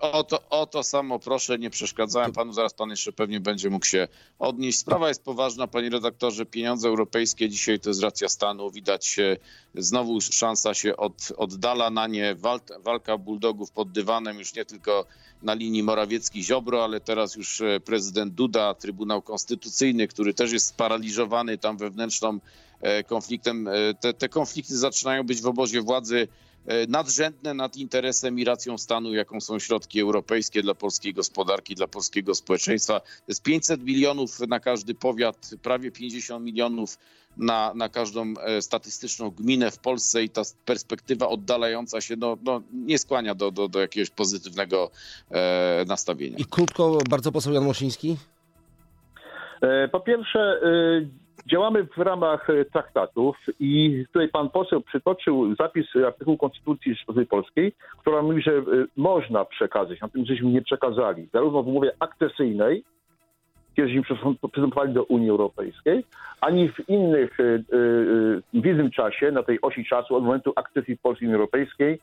[0.00, 3.86] O to, o to samo proszę, nie przeszkadzałem panu, zaraz pan jeszcze pewnie będzie mógł
[3.86, 4.78] się odnieść.
[4.78, 6.46] Sprawa jest poważna, panie redaktorze.
[6.46, 8.70] Pieniądze europejskie dzisiaj to jest racja stanu.
[8.70, 9.16] Widać
[9.74, 12.34] znowu szansa się od, oddala na nie.
[12.34, 15.06] Walka, walka bulldogów pod dywanem już nie tylko
[15.42, 21.58] na linii Morawiecki-Ziobro, ale teraz już prezydent Duda Duda, Trybunał Konstytucyjny, który też jest sparaliżowany
[21.58, 22.38] tam wewnętrzną
[22.80, 23.68] e, konfliktem.
[23.68, 26.28] E, te, te konflikty zaczynają być w obozie władzy
[26.66, 31.86] e, nadrzędne nad interesem i racją stanu, jaką są środki europejskie dla polskiej gospodarki, dla
[31.86, 33.00] polskiego społeczeństwa.
[33.00, 36.98] To jest 500 milionów na każdy powiat, prawie 50 milionów
[37.36, 42.98] na, na każdą statystyczną gminę w Polsce i ta perspektywa oddalająca się no, no nie
[42.98, 44.90] skłania do, do, do jakiegoś pozytywnego
[45.30, 46.36] e, nastawienia.
[46.38, 48.16] I krótko, bardzo poseł Jan Mosiński.
[49.60, 55.86] E, po pierwsze, e, działamy w ramach e, traktatów i tutaj pan poseł przytoczył zapis
[56.06, 56.96] artykułu Konstytucji
[57.30, 58.62] Polskiej, która mówi, że
[58.96, 62.84] można przekazać, na tym żeśmy nie przekazali, zarówno w umowie akcesyjnej,
[63.76, 64.02] kiedy
[64.52, 66.04] przystępowali do Unii Europejskiej,
[66.40, 67.36] ani w innych,
[68.52, 72.00] w innym czasie, na tej osi czasu od momentu akcesji Polski Unii Europejskiej,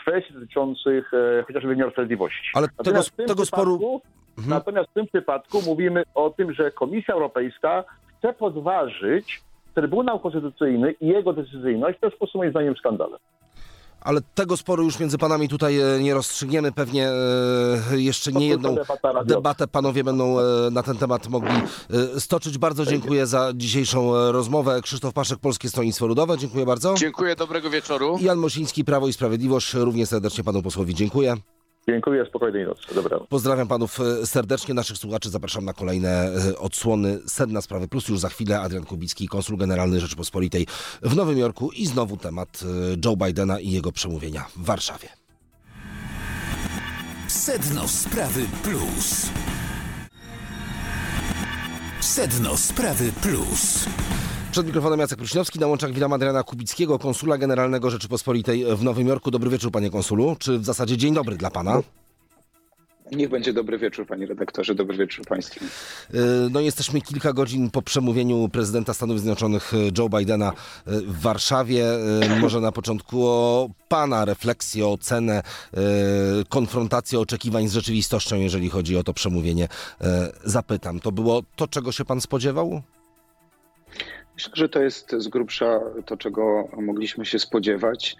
[0.00, 1.10] kwestii dotyczących
[1.46, 2.50] chociażby wymiaru sprawiedliwości.
[2.54, 4.00] Ale tego, tego sporu...
[4.38, 4.50] Mhm.
[4.50, 7.84] Natomiast w tym przypadku mówimy o tym, że Komisja Europejska
[8.18, 9.42] chce podważyć
[9.74, 11.98] Trybunał Konstytucyjny i jego decyzyjność.
[12.00, 13.18] To jest po prostu moim zdaniem skandalem.
[14.00, 16.72] Ale tego sporu już między panami tutaj e, nie rozstrzygniemy.
[16.72, 18.76] Pewnie e, jeszcze nie jedną
[19.24, 21.54] debatę panowie będą e, na ten temat mogli
[22.18, 22.58] stoczyć.
[22.58, 24.80] Bardzo dziękuję za dzisiejszą rozmowę.
[24.82, 26.38] Krzysztof Paszek, Polskie Stronnictwo Ludowe.
[26.38, 26.94] Dziękuję bardzo.
[26.94, 28.18] Dziękuję, dobrego wieczoru.
[28.20, 29.74] Jan Mosiński, Prawo i Sprawiedliwość.
[29.74, 31.36] Również serdecznie panu posłowi dziękuję.
[31.88, 32.94] Dziękuję, spokojnej nocy.
[32.94, 33.28] Dobranoc.
[33.28, 35.30] Pozdrawiam panów e, serdecznie, naszych słuchaczy.
[35.30, 38.08] Zapraszam na kolejne e, odsłony Sedna Sprawy Plus.
[38.08, 40.66] Już za chwilę Adrian Kubicki, konsul generalny Rzeczypospolitej
[41.02, 45.08] w Nowym Jorku i znowu temat e, Joe Bidena i jego przemówienia w Warszawie.
[47.28, 49.26] Sedno Sprawy Plus.
[52.00, 53.86] Sedno Sprawy Plus.
[54.52, 59.30] Przed mikrofonem Jacek Pruśniowski, na łączach witam Adriana Kubickiego, konsula generalnego Rzeczypospolitej w Nowym Jorku.
[59.30, 61.82] Dobry wieczór, panie konsulu, czy w zasadzie dzień dobry dla pana?
[63.12, 65.64] Niech będzie dobry wieczór, panie redaktorze, dobry wieczór państwu.
[65.64, 66.18] Y,
[66.50, 71.84] no jesteśmy kilka godzin po przemówieniu prezydenta Stanów Zjednoczonych y, Joe Bidena y, w Warszawie.
[72.40, 75.42] Może na początku o pana refleksję, ocenę,
[76.48, 79.68] konfrontację oczekiwań z rzeczywistością, jeżeli chodzi o to przemówienie.
[80.44, 82.82] Zapytam, to było to, czego się pan spodziewał?
[84.34, 88.16] Myślę, że to jest z grubsza to, czego mogliśmy się spodziewać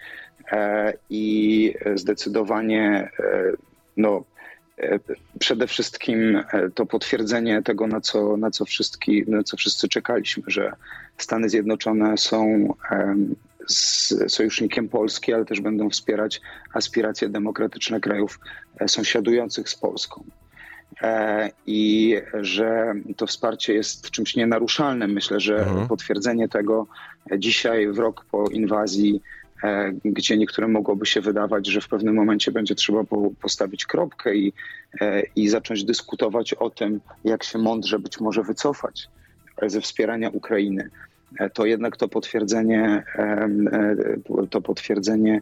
[0.51, 3.51] e, i zdecydowanie e,
[3.97, 4.23] no,
[4.77, 4.99] e,
[5.39, 6.43] przede wszystkim
[6.75, 10.73] to potwierdzenie tego, na co, na, co wszystki, na co wszyscy czekaliśmy, że
[11.17, 12.73] Stany Zjednoczone są
[14.27, 16.41] sojusznikiem Polski, ale też będą wspierać
[16.73, 18.39] aspiracje demokratyczne krajów
[18.87, 20.23] sąsiadujących z Polską.
[21.01, 25.11] E, i że to wsparcie jest czymś nienaruszalnym.
[25.11, 25.87] Myślę, że mhm.
[25.87, 26.87] potwierdzenie tego
[27.37, 29.21] dzisiaj, w rok po inwazji,
[29.63, 33.03] e, gdzie niektórym mogłoby się wydawać, że w pewnym momencie będzie trzeba
[33.41, 34.53] postawić kropkę i,
[35.01, 39.07] e, i zacząć dyskutować o tym, jak się mądrze być może wycofać
[39.67, 40.89] ze wspierania Ukrainy.
[41.53, 43.03] To jednak to potwierdzenie,
[44.49, 45.41] to potwierdzenie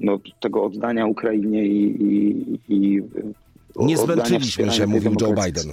[0.00, 3.02] no, tego oddania Ukrainie i, i, i
[3.78, 5.72] nie zmęczyliśmy się, mówił Joe Biden.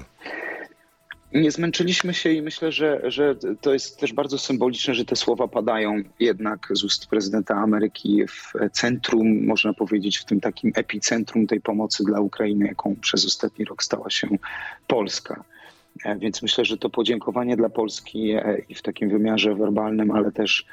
[1.33, 5.47] Nie zmęczyliśmy się i myślę, że, że to jest też bardzo symboliczne, że te słowa
[5.47, 11.61] padają jednak z ust prezydenta Ameryki w centrum, można powiedzieć, w tym takim epicentrum tej
[11.61, 14.27] pomocy dla Ukrainy, jaką przez ostatni rok stała się
[14.87, 15.43] Polska.
[16.03, 20.31] E, więc myślę, że to podziękowanie dla Polski e, i w takim wymiarze werbalnym, ale
[20.31, 20.65] też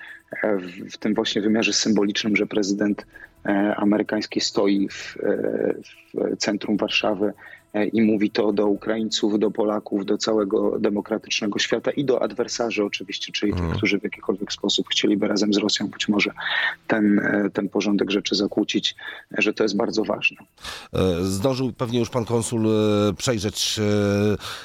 [0.42, 0.58] e,
[0.90, 3.06] w tym właśnie wymiarze symbolicznym, że prezydent
[3.76, 5.18] amerykański stoi w,
[6.14, 7.32] w centrum Warszawy
[7.74, 12.84] e, i mówi to do Ukraińców, do Polaków, do całego demokratycznego świata i do adwersarzy
[12.84, 16.30] oczywiście, czyli tych, którzy w jakikolwiek sposób chcieliby razem z Rosją być może
[16.86, 18.96] ten, e, ten porządek rzeczy zakłócić,
[19.38, 20.36] że to jest bardzo ważne.
[20.92, 22.66] E, zdążył pewnie już pan konsul
[23.16, 23.80] przejrzeć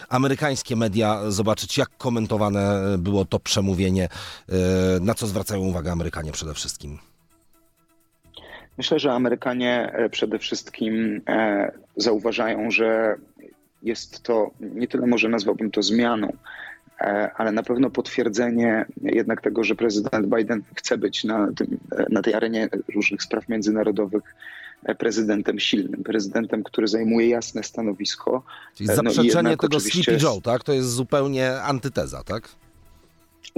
[0.09, 4.09] amerykańskie media, zobaczyć jak komentowane było to przemówienie,
[5.01, 6.97] na co zwracają uwagę Amerykanie przede wszystkim.
[8.77, 13.15] Myślę, że Amerykanie e, przede wszystkim e, zauważają, że
[13.83, 16.33] jest to nie tyle może nazwałbym to zmianą,
[17.01, 21.77] e, ale na pewno potwierdzenie jednak tego, że prezydent Biden chce być na, tym,
[22.09, 24.35] na tej arenie różnych spraw międzynarodowych
[24.97, 28.43] prezydentem silnym, prezydentem, który zajmuje jasne stanowisko.
[28.75, 30.63] Czyli zaprzeczenie no tego Sleepy Joe, tak?
[30.63, 32.49] To jest zupełnie antyteza, tak?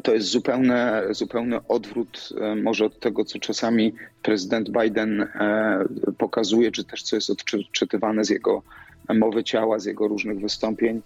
[0.02, 0.76] To jest zupełny,
[1.10, 5.86] zupełny odwrót e, może od tego, co czasami prezydent Biden e,
[6.18, 8.62] pokazuje, czy też co jest odczytywane z jego
[9.10, 11.02] mowy ciała, z jego różnych wystąpień.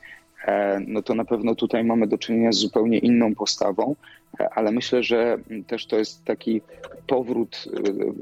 [0.46, 3.96] E, no to na pewno tutaj mamy do czynienia z zupełnie inną postawą,
[4.56, 6.62] ale myślę, że też to jest taki
[7.08, 7.66] powrót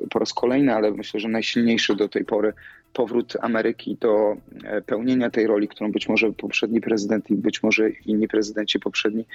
[0.10, 2.54] po raz kolejny, ale myślę, że najsilniejszy do tej pory
[2.94, 7.90] powrót Ameryki do e, pełnienia tej roli, którą być może poprzedni prezydent i być może
[7.90, 9.26] inni prezydenci poprzedni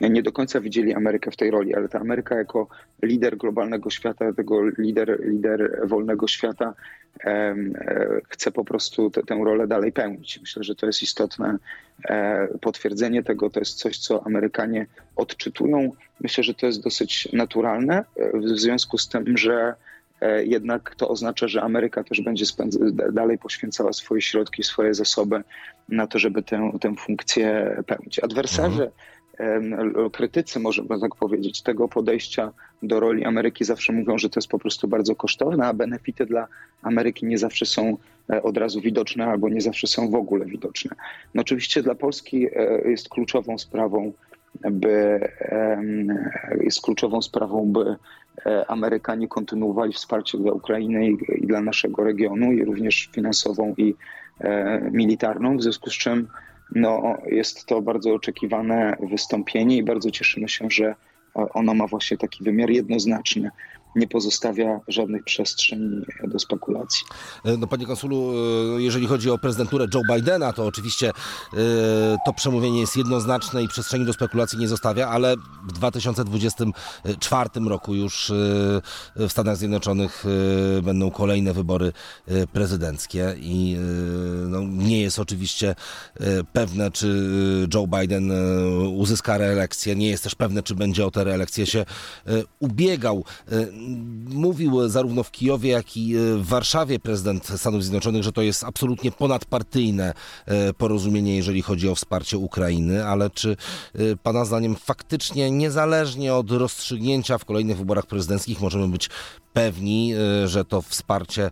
[0.00, 2.68] nie do końca widzieli Amerykę w tej roli, ale ta Ameryka jako
[3.02, 6.74] lider globalnego świata, tego lider, lider wolnego świata
[7.24, 7.54] e,
[8.28, 10.40] chce po prostu te, tę rolę dalej pełnić.
[10.40, 11.58] Myślę, że to jest istotne
[12.04, 15.92] e, potwierdzenie tego, to jest coś, co Amerykanie odczytują.
[16.20, 19.83] Myślę, że to jest dosyć naturalne w związku z tym, że E,
[20.44, 22.44] jednak to oznacza, że Ameryka też będzie
[23.12, 25.42] dalej poświęcała swoje środki, swoje zasoby
[25.88, 28.18] na to, żeby tę, tę funkcję pełnić.
[28.18, 28.90] Adwersarze,
[29.38, 30.10] mhm.
[30.10, 34.58] krytycy, można tak powiedzieć, tego podejścia do roli Ameryki zawsze mówią, że to jest po
[34.58, 36.48] prostu bardzo kosztowne, a benefity dla
[36.82, 37.96] Ameryki nie zawsze są
[38.30, 40.96] e, od razu widoczne albo nie zawsze są w ogóle widoczne.
[41.34, 44.12] No oczywiście dla Polski e, jest kluczową sprawą,
[44.70, 45.20] by
[46.60, 48.23] jest kluczową sprawą, by E,
[48.68, 53.94] Amerykanie kontynuowali wsparcie dla Ukrainy i, i dla naszego regionu, i również finansową i
[54.40, 56.28] e, militarną, w związku z czym
[56.74, 60.94] no, jest to bardzo oczekiwane wystąpienie i bardzo cieszymy się, że
[61.34, 63.50] ono ma właśnie taki wymiar jednoznaczny
[63.96, 67.06] nie pozostawia żadnych przestrzeni do spekulacji.
[67.44, 68.32] E, no, panie konsulu,
[68.76, 71.12] e, jeżeli chodzi o prezydenturę Joe Bidena, to oczywiście e,
[72.26, 75.36] to przemówienie jest jednoznaczne i przestrzeni do spekulacji nie zostawia, ale
[75.68, 78.32] w 2024 roku już
[79.16, 80.24] w Stanach Zjednoczonych
[80.82, 81.92] będą kolejne wybory
[82.52, 83.76] prezydenckie i
[84.48, 85.74] no, nie jest oczywiście
[86.52, 87.28] pewne, czy
[87.74, 88.32] Joe Biden
[88.96, 91.84] uzyska reelekcję, nie jest też pewne, czy będzie o tę reelekcję się
[92.60, 93.24] ubiegał
[94.28, 98.64] mówił zarówno w Kijowie, jak i e, w Warszawie prezydent Stanów Zjednoczonych, że to jest
[98.64, 100.14] absolutnie ponadpartyjne
[100.46, 103.56] e, porozumienie, jeżeli chodzi o wsparcie Ukrainy, ale czy
[103.94, 109.10] e, Pana zdaniem faktycznie niezależnie od rozstrzygnięcia w kolejnych wyborach prezydenckich możemy być
[109.52, 110.12] pewni,
[110.44, 111.50] że to wsparcie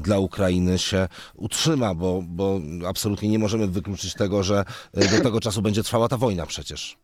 [0.00, 5.62] dla Ukrainy się utrzyma, bo, bo absolutnie nie możemy wykluczyć tego, że do tego czasu
[5.62, 6.96] będzie trwała ta wojna przecież.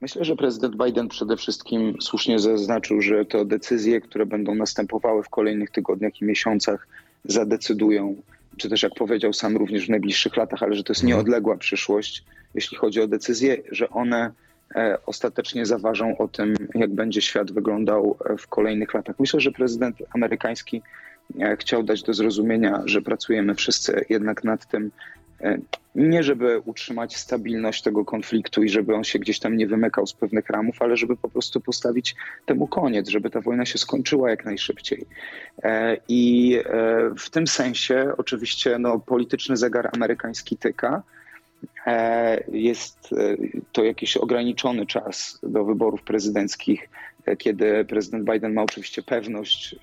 [0.00, 5.28] Myślę, że prezydent Biden przede wszystkim słusznie zaznaczył, że to decyzje, które będą następowały w
[5.28, 6.88] kolejnych tygodniach i miesiącach,
[7.24, 8.16] zadecydują,
[8.56, 11.16] czy też jak powiedział sam również w najbliższych latach, ale że to jest mhm.
[11.16, 14.32] nieodległa przyszłość, jeśli chodzi o decyzje, że one
[14.74, 19.16] e, ostatecznie zaważą o tym, jak będzie świat wyglądał e, w kolejnych latach.
[19.20, 20.82] Myślę, że prezydent amerykański
[21.40, 24.90] e, chciał dać do zrozumienia, że pracujemy wszyscy jednak nad tym,
[25.96, 30.14] nie żeby utrzymać stabilność tego konfliktu i żeby on się gdzieś tam nie wymykał z
[30.14, 32.14] pewnych ramów, ale żeby po prostu postawić
[32.46, 35.06] temu koniec, żeby ta wojna się skończyła jak najszybciej.
[35.62, 41.02] E, I e, w tym sensie oczywiście no, polityczny zegar amerykański tyka.
[42.48, 43.14] Jest
[43.72, 46.88] to jakiś ograniczony czas do wyborów prezydenckich,
[47.38, 49.76] kiedy prezydent Biden ma oczywiście pewność,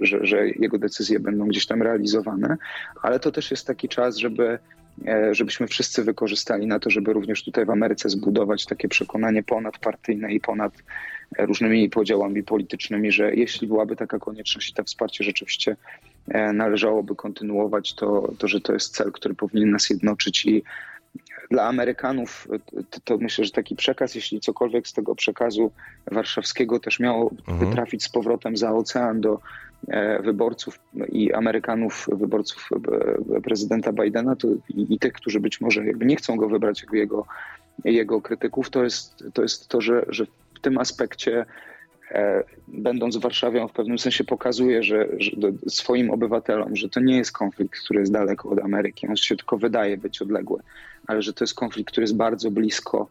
[0.00, 2.56] że, że jego decyzje będą gdzieś tam realizowane,
[3.02, 4.87] ale to też jest taki czas, żeby E,
[5.32, 10.40] żebyśmy wszyscy wykorzystali na to, żeby również tutaj w Ameryce zbudować takie przekonanie ponadpartyjne i
[10.40, 10.72] ponad
[11.38, 15.76] e, różnymi podziałami politycznymi, że jeśli byłaby taka konieczność i to wsparcie rzeczywiście
[16.28, 20.62] e, należałoby kontynuować, to, to że to jest cel, który powinien nas jednoczyć i
[21.50, 22.48] dla Amerykanów
[22.90, 25.72] to, to, myślę, że taki przekaz, jeśli cokolwiek z tego przekazu
[26.10, 27.72] warszawskiego też miało mhm.
[27.72, 29.67] trafić z powrotem za ocean do E,
[30.20, 32.68] wyborców i Amerykanów, wyborców
[33.36, 36.82] e, prezydenta Bidena to, i, i tych, którzy być może jakby nie chcą go wybrać,
[36.82, 37.26] jako jego,
[37.84, 41.46] jego krytyków, to jest to, jest to że, że w tym aspekcie
[42.10, 45.30] e, będąc w Warszawie, on w pewnym sensie pokazuje, że, że
[45.68, 49.08] swoim obywatelom, że to nie jest konflikt, który jest daleko od Ameryki.
[49.08, 50.60] On się tylko wydaje być odległy,
[51.06, 53.08] ale że to jest konflikt, który jest bardzo blisko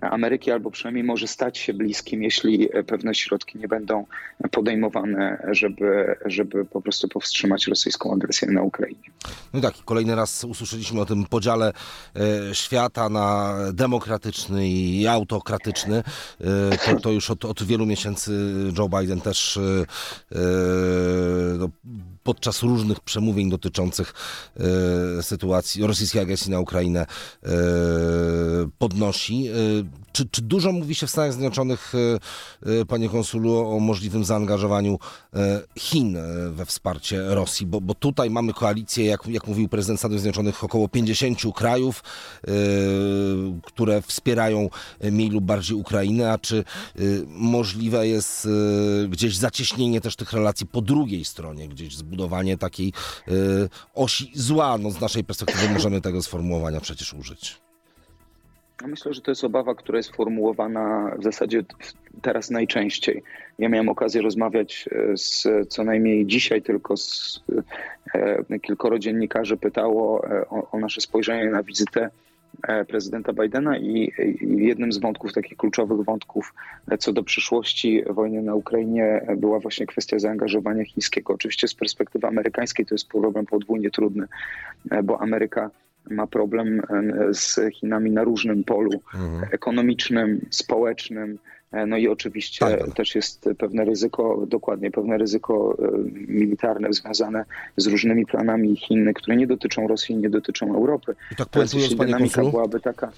[0.00, 4.06] Ameryki, albo przynajmniej może stać się bliskim, jeśli pewne środki nie będą
[4.50, 9.10] podejmowane, żeby, żeby po prostu powstrzymać rosyjską agresję na Ukrainie.
[9.54, 11.72] No tak, kolejny raz usłyszeliśmy o tym podziale
[12.16, 15.96] e, świata na demokratyczny i autokratyczny.
[15.96, 20.40] E, to, to już od, od wielu miesięcy Joe Biden też e,
[21.58, 21.68] no,
[22.22, 24.14] podczas różnych przemówień dotyczących
[25.22, 27.06] sytuacji rosyjskiej agresji na Ukrainę
[28.78, 29.48] podnosi.
[30.12, 31.92] Czy, czy dużo mówi się w Stanach Zjednoczonych,
[32.64, 34.98] e, e, panie konsulu, o możliwym zaangażowaniu
[35.34, 36.18] e, Chin
[36.50, 37.66] we wsparcie Rosji?
[37.66, 42.02] Bo, bo tutaj mamy koalicję, jak, jak mówił prezydent Stanów Zjednoczonych, około 50 krajów,
[43.64, 44.68] które wspierają
[45.00, 46.64] mniej lub bardziej Ukrainę, a czy
[47.26, 48.48] możliwe jest
[49.08, 52.92] gdzieś zacieśnienie też tych relacji po drugiej stronie, gdzieś zbudowanie takiej
[53.94, 54.78] osi zła?
[54.78, 57.60] No, z naszej perspektywy możemy tego sformułowania przecież użyć.
[58.86, 61.62] Myślę, że to jest obawa, która jest formułowana w zasadzie
[62.22, 63.22] teraz najczęściej.
[63.58, 67.40] Ja miałem okazję rozmawiać e, z co najmniej dzisiaj tylko z
[68.14, 72.10] e, kilkoro dziennikarzy pytało e, o, o nasze spojrzenie na wizytę
[72.88, 76.54] prezydenta Bidena i, jednym z wątków, takich kluczowych wątków
[76.98, 81.34] co do przyszłości wojny na Ukrainie była właśnie kwestia zaangażowania chińskiego.
[81.34, 84.26] Oczywiście z perspektywy amerykańskiej to jest problem podwójnie trudny,
[85.04, 85.70] bo Ameryka
[86.10, 86.82] ma problem
[87.32, 89.48] z Chinami na różnym polu mhm.
[89.52, 91.38] ekonomicznym, społecznym.
[91.72, 92.94] E, no i oczywiście tak.
[92.94, 95.90] też jest pewne ryzyko, dokładnie pewne ryzyko e,
[96.32, 97.44] militarne związane
[97.76, 101.14] z różnymi planami Chin, które nie dotyczą Rosji, nie dotyczą Europy.
[101.32, 103.12] I tak jeśli dynamika byłaby taka.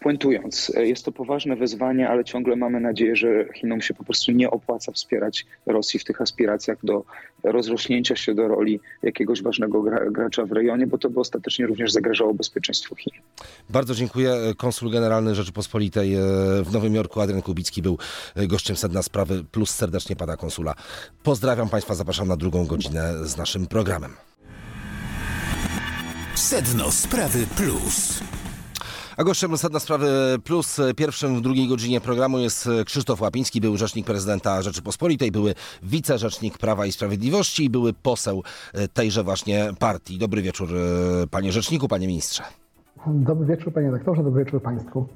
[0.00, 4.32] Puentując, e, jest to poważne wyzwanie, ale ciągle mamy nadzieję, że Chinom się po prostu
[4.32, 7.04] nie opłaca wspierać Rosji w tych aspiracjach do
[7.42, 12.34] rozrośnięcia się do roli jakiegoś ważnego gracza w rejonie, bo to by ostatecznie również zagrażało
[12.34, 13.12] bezpieczeństwu Chin.
[13.70, 14.34] Bardzo dziękuję.
[14.56, 16.18] Konsul Generalny Rzeczypospolitej e,
[16.64, 17.98] w Nowym Jorku, Adrian Kubicki, był
[18.36, 20.74] e, gościem Sedna Sprawy, plus serdecznie pana konsula.
[21.22, 24.10] Pozdrawiam Państwa, zapraszam na drugą godzinę z naszym programem.
[26.34, 28.20] Sedno Sprawy Plus.
[29.20, 34.06] A gościem Sedna Sprawy Plus pierwszym w drugiej godzinie programu jest Krzysztof Łapiński, był rzecznik
[34.06, 38.42] prezydenta Rzeczypospolitej, były wicerzecznik Prawa i Sprawiedliwości i były poseł
[38.92, 40.18] tejże właśnie partii.
[40.18, 40.68] Dobry wieczór
[41.30, 42.42] panie rzeczniku, panie ministrze.
[43.06, 45.06] Dobry wieczór panie doktorze, dobry wieczór państwu.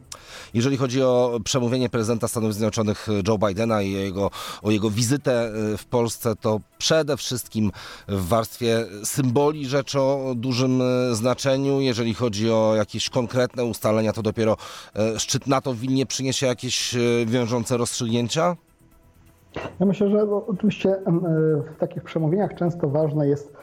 [0.54, 4.30] Jeżeli chodzi o przemówienie prezydenta Stanów Zjednoczonych Joe Bidena i jego,
[4.62, 7.70] o jego wizytę e, w Polsce, to przede wszystkim
[8.08, 11.80] w warstwie symboli rzecz o dużym e, znaczeniu.
[11.80, 14.56] Jeżeli chodzi o jakieś konkretne ustalenia, to dopiero
[14.96, 16.94] e, szczyt NATO w Wilnie przyniesie jakieś
[17.26, 18.56] wiążące rozstrzygnięcia?
[19.80, 20.96] Ja myślę, że oczywiście
[21.74, 23.53] w takich przemówieniach często ważne jest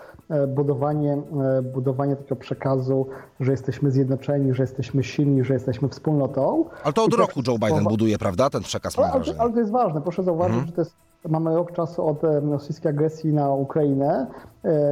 [0.47, 1.21] budowanie,
[1.57, 3.07] e, budowanie takiego przekazu,
[3.39, 6.65] że jesteśmy zjednoczeni, że jesteśmy silni, że jesteśmy wspólnotą.
[6.83, 9.59] Ale to od I roku Joe Biden buduje, prawda, ten przekaz, ale, ale, ale to
[9.59, 10.01] jest ważne.
[10.01, 10.67] Proszę zauważyć, mhm.
[10.67, 10.95] że to jest
[11.29, 14.27] Mamy rok czasu od e, rosyjskiej agresji na Ukrainę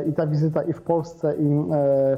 [0.07, 1.63] i ta wizyta i w Polsce, i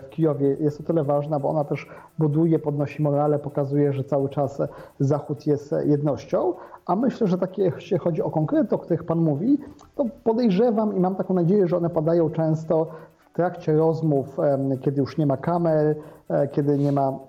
[0.03, 4.29] w Kijowie jest o tyle ważna, bo ona też buduje, podnosi morale, pokazuje, że cały
[4.29, 4.61] czas
[4.99, 6.53] Zachód jest jednością.
[6.85, 9.57] A myślę, że takie, jeśli chodzi o konkrety, o których Pan mówi,
[9.95, 12.87] to podejrzewam i mam taką nadzieję, że one padają często
[13.33, 14.37] trakcie rozmów,
[14.81, 15.95] kiedy już nie ma kamer,
[16.29, 17.19] e, kiedy nie ma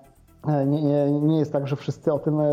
[0.47, 2.45] e, nie, nie, nie, jest tak, że wszyscy o tym e,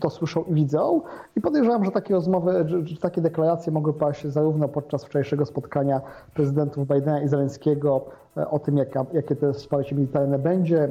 [0.00, 1.00] to słyszą i widzą.
[1.36, 2.66] I podejrzewam, że takie rozmowy,
[3.00, 6.00] takie deklaracje mogły paść zarówno podczas wczorajszego spotkania
[6.34, 8.04] prezydentów Bidena i Zeleńskiego
[8.50, 8.76] o tym,
[9.12, 10.88] jakie to wsparcie militarne będzie,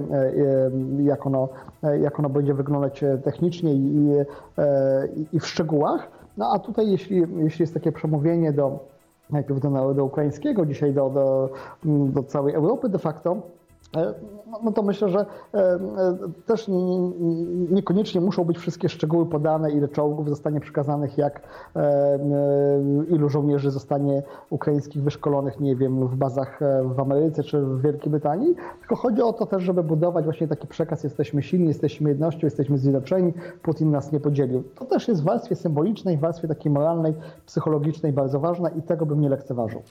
[1.03, 1.49] jak ono,
[2.01, 3.95] jak ono będzie wyglądać technicznie i,
[5.16, 6.08] i, i w szczegółach.
[6.38, 8.80] No a tutaj, jeśli, jeśli jest takie przemówienie do
[9.30, 11.49] najpierw do narodu ukraińskiego, dzisiaj do, do,
[11.86, 13.41] do całej Europy de facto,
[13.94, 15.80] no, no to myślę, że e, e,
[16.46, 16.66] też
[17.70, 21.42] niekoniecznie muszą być wszystkie szczegóły podane, ile czołgów zostanie przekazanych, jak
[23.10, 26.60] ilu żołnierzy zostanie ukraińskich wyszkolonych, nie wiem, w bazach
[26.96, 30.68] w Ameryce czy w Wielkiej Brytanii, tylko chodzi o to też, żeby budować właśnie taki
[30.68, 34.64] przekaz, jesteśmy silni, jesteśmy jednością, jesteśmy zjednoczeni, Putin nas nie podzielił.
[34.76, 37.14] To też jest w warstwie symbolicznej, w warstwie takiej moralnej,
[37.46, 39.82] psychologicznej bardzo ważne i tego bym nie lekceważył.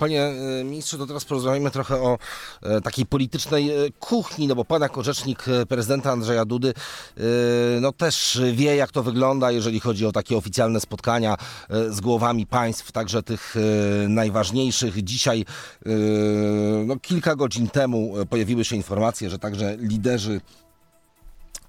[0.00, 0.32] Panie
[0.64, 2.18] ministrze, to teraz porozmawiamy trochę o
[2.82, 6.74] takiej polityce politycznej e, kuchni, no bo pan jako rzecznik e, prezydenta Andrzeja Dudy
[7.16, 7.22] e,
[7.80, 11.36] no też wie jak to wygląda, jeżeli chodzi o takie oficjalne spotkania
[11.88, 13.54] z głowami państw, także tych
[14.08, 15.04] najważniejszych.
[15.04, 15.44] Dzisiaj
[16.86, 20.40] no kilka godzin temu pojawiły się informacje, że także liderzy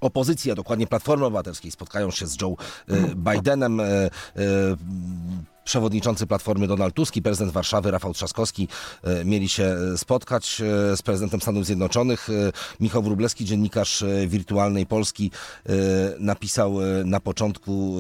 [0.01, 2.55] opozycji, a dokładnie Platformy Obywatelskiej spotkają się z Joe
[3.15, 3.81] Bidenem.
[5.60, 8.68] E, e, Przewodniczący Platformy Donald Tusk i prezydent Warszawy Rafał Trzaskowski
[9.03, 12.30] e, mieli się spotkać e, z prezydentem Stanów Zjednoczonych.
[12.30, 12.34] E,
[12.80, 15.32] Michał Wróblewski, dziennikarz e, Wirtualnej Polski,
[15.66, 15.72] e,
[16.20, 17.97] napisał e, na początku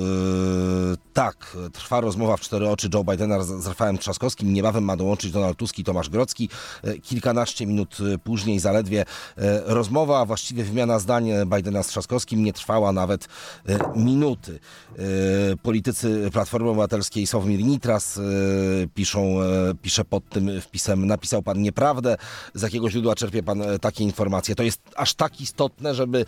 [0.93, 4.53] e, tak, trwa rozmowa w cztery oczy Joe Bidena z Rafałem Trzaskowskim.
[4.53, 6.49] Niebawem ma dołączyć Donald Tusk i Tomasz Grocki.
[6.83, 9.05] E, Kilkanaście minut e, później zaledwie
[9.37, 13.27] e, rozmowa, a właściwie wymiana zdań e, Bidena z Trzaskowskim nie trwała nawet
[13.65, 14.59] e, minuty.
[14.97, 15.01] E,
[15.57, 18.21] Politycy Platformy Obywatelskiej Sławomir Nitras e,
[18.93, 19.45] piszą, e,
[19.81, 22.17] pisze pod tym wpisem, napisał pan nieprawdę,
[22.53, 24.55] z jakiego źródła czerpie pan e, takie informacje.
[24.55, 26.25] To jest aż tak istotne, żeby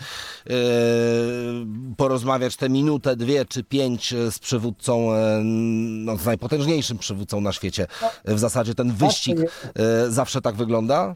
[1.98, 5.10] porozmawiać tę minutę, dwie czy pięć z przywódcą,
[5.44, 7.88] no, z najpotężniejszym przywódcą na świecie.
[8.26, 9.38] W zasadzie ten wyścig
[10.10, 11.16] zawsze tak wygląda?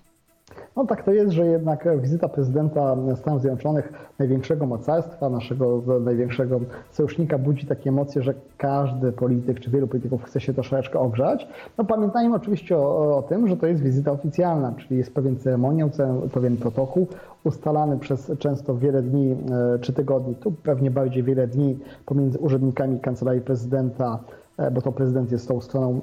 [0.76, 6.60] No tak to jest, że jednak wizyta prezydenta Stanów Zjednoczonych, największego mocarstwa, naszego największego
[6.92, 11.48] sojusznika budzi takie emocje, że każdy polityk, czy wielu polityków chce się troszeczkę ogrzać.
[11.78, 15.90] No pamiętajmy oczywiście o, o tym, że to jest wizyta oficjalna, czyli jest pewien ceremoniał,
[15.90, 17.08] ce- pewien protokół
[17.44, 19.32] ustalany przez często wiele dni
[19.76, 24.20] e, czy tygodni, tu pewnie bardziej wiele dni pomiędzy urzędnikami Kancelarii Prezydenta,
[24.58, 26.02] e, bo to prezydent jest tą stroną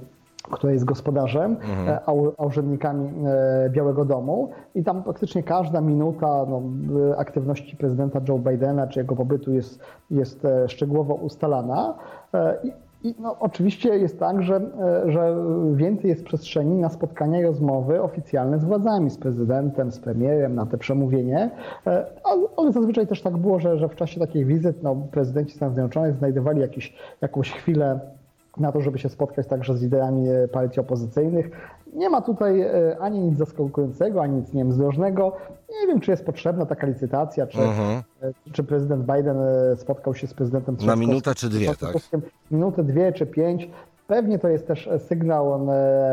[0.51, 2.13] która jest gospodarzem, e, a,
[2.45, 4.51] urzędnikami e, Białego Domu.
[4.75, 6.63] I tam praktycznie każda minuta no,
[7.11, 9.81] e, aktywności prezydenta Joe Bidena czy jego pobytu jest,
[10.11, 11.95] jest szczegółowo ustalana.
[12.63, 12.73] I,
[13.09, 14.61] i no, oczywiście jest tak, że,
[15.07, 15.37] że
[15.75, 20.67] więcej jest przestrzeni na spotkania i rozmowy oficjalne z władzami, z prezydentem, z premierem, na
[20.67, 21.51] te przemówienie.
[22.25, 25.75] Ale, ale zazwyczaj też tak było, że, że w czasie takich wizyt no, prezydenci Stanów
[25.75, 28.01] Zjednoczonych znajdowali jakiś, jakąś chwilę
[28.57, 31.51] na to, żeby się spotkać także z liderami e, partii opozycyjnych.
[31.95, 35.33] Nie ma tutaj e, ani nic zaskakującego, ani nic nie wiem, zdrożnego.
[35.81, 38.03] Nie wiem, czy jest potrzebna taka licytacja, czy, Mhm.
[38.23, 39.37] e, czy prezydent Biden
[39.77, 41.95] spotkał się z prezydentem Na minutę czy dwie, tak?
[42.51, 43.71] Minutę, dwie czy pięć.
[44.07, 45.67] Pewnie to jest też sygnał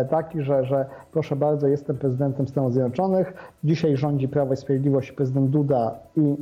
[0.10, 3.34] taki, że, że proszę bardzo, jestem prezydentem Stanów Zjednoczonych.
[3.64, 6.36] Dzisiaj rządzi Prawo i Sprawiedliwość prezydent Duda i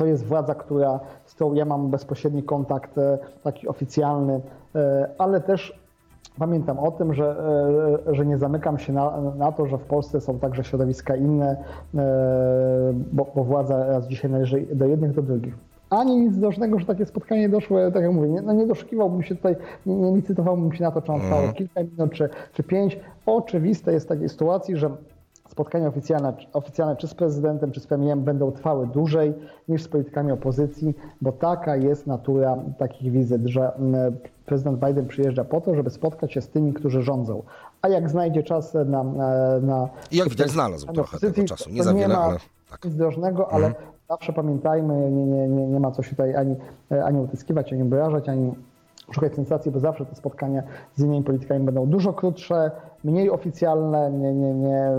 [0.00, 4.40] to jest władza, która, z którą ja mam bezpośredni kontakt, e, taki oficjalny,
[4.74, 5.80] e, ale też
[6.38, 7.36] pamiętam o tym, że,
[8.08, 11.56] e, że nie zamykam się na, na to, że w Polsce są także środowiska inne,
[13.12, 15.54] bo, bo władza raz dzisiaj należy do jednych, do drugich.
[15.90, 19.34] Ani nic drożnego, że takie spotkanie doszło, tak jak mówię, nie, no nie doszukiwałbym się
[19.34, 23.00] tutaj, nie, nie licytowałbym się na to, czy ono trwało kilka minut, czy, czy pięć.
[23.26, 24.90] Oczywiste jest w takiej sytuacji, że
[25.50, 29.34] spotkania oficjalne, oficjalne czy z prezydentem, czy z premierem będą trwały dłużej
[29.68, 35.44] niż z politykami opozycji, bo taka jest natura takich wizyt, że mm, prezydent Biden przyjeżdża
[35.44, 37.42] po to, żeby spotkać się z tymi, którzy rządzą.
[37.82, 39.04] A jak znajdzie czas na...
[39.62, 41.70] na I jak widać znalazł trochę tego czasu.
[41.70, 42.38] Nie za wiele, ma ale
[42.70, 42.84] tak.
[42.84, 43.74] nic drożnego, ale
[44.08, 46.56] zawsze pamiętajmy, nie, nie, nie, nie ma co się tutaj ani,
[47.04, 48.54] ani utyskiwać, ani obrażać, ani
[49.10, 50.62] szukać sensacji, bo zawsze te spotkania
[50.94, 52.70] z innymi politykami będą dużo krótsze,
[53.04, 54.90] mniej oficjalne, nie, nie, nie,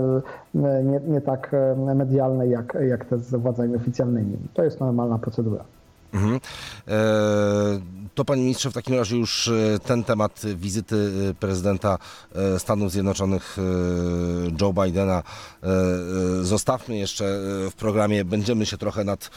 [0.84, 4.36] nie, nie tak e, medialne jak, jak te z władzami oficjalnymi.
[4.54, 5.64] To jest normalna procedura.
[6.12, 6.40] Mhm.
[6.88, 10.96] E, To panie ministrze, w takim razie już e, ten temat wizyty
[11.30, 11.98] e, prezydenta
[12.58, 13.56] Stanów Zjednoczonych
[14.60, 15.22] Joe Bidena
[16.40, 17.24] zostawmy jeszcze
[17.70, 18.24] w programie.
[18.24, 19.30] Będziemy się trochę nad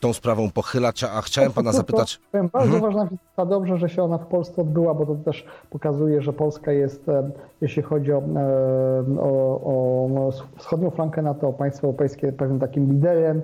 [0.00, 2.20] tą sprawą pochylać, a chciałem pana zapytać.
[2.32, 6.22] To, bardzo ważna wizyta, dobrze, że się ona w Polsce odbyła, bo to też pokazuje,
[6.22, 7.06] że Polska jest,
[7.60, 8.22] jeśli chodzi o,
[9.18, 9.30] o,
[10.26, 13.42] o wschodnią flankę NATO, państwo europejskie, pewnym takim liderem.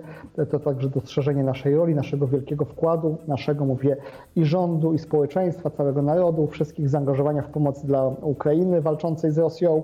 [0.50, 2.77] To także dostrzeżenie naszej roli, naszego wielkiego wkładu,
[3.28, 3.96] naszego, mówię,
[4.36, 9.82] i rządu, i społeczeństwa, całego narodu, wszystkich zaangażowania w pomoc dla Ukrainy walczącej z Rosją.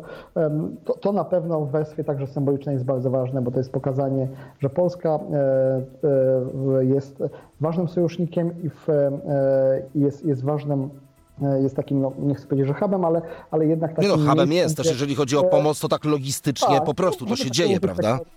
[0.85, 4.29] To, to na pewno w wersji także symbolicznej jest bardzo ważne, bo to jest pokazanie,
[4.59, 5.19] że Polska e,
[6.79, 7.23] e, jest
[7.61, 9.11] ważnym sojusznikiem i w, e,
[9.95, 10.91] jest, jest ważnym,
[11.63, 14.49] jest takim, no, nie chcę powiedzieć, że hubem, ale, ale jednak Nie takim no, hubem
[14.49, 17.43] miejscem, jest też, jeżeli chodzi o pomoc, to tak logistycznie tak, po prostu to może
[17.43, 18.19] się tak dzieje, prawda?
[18.19, 18.31] takiego-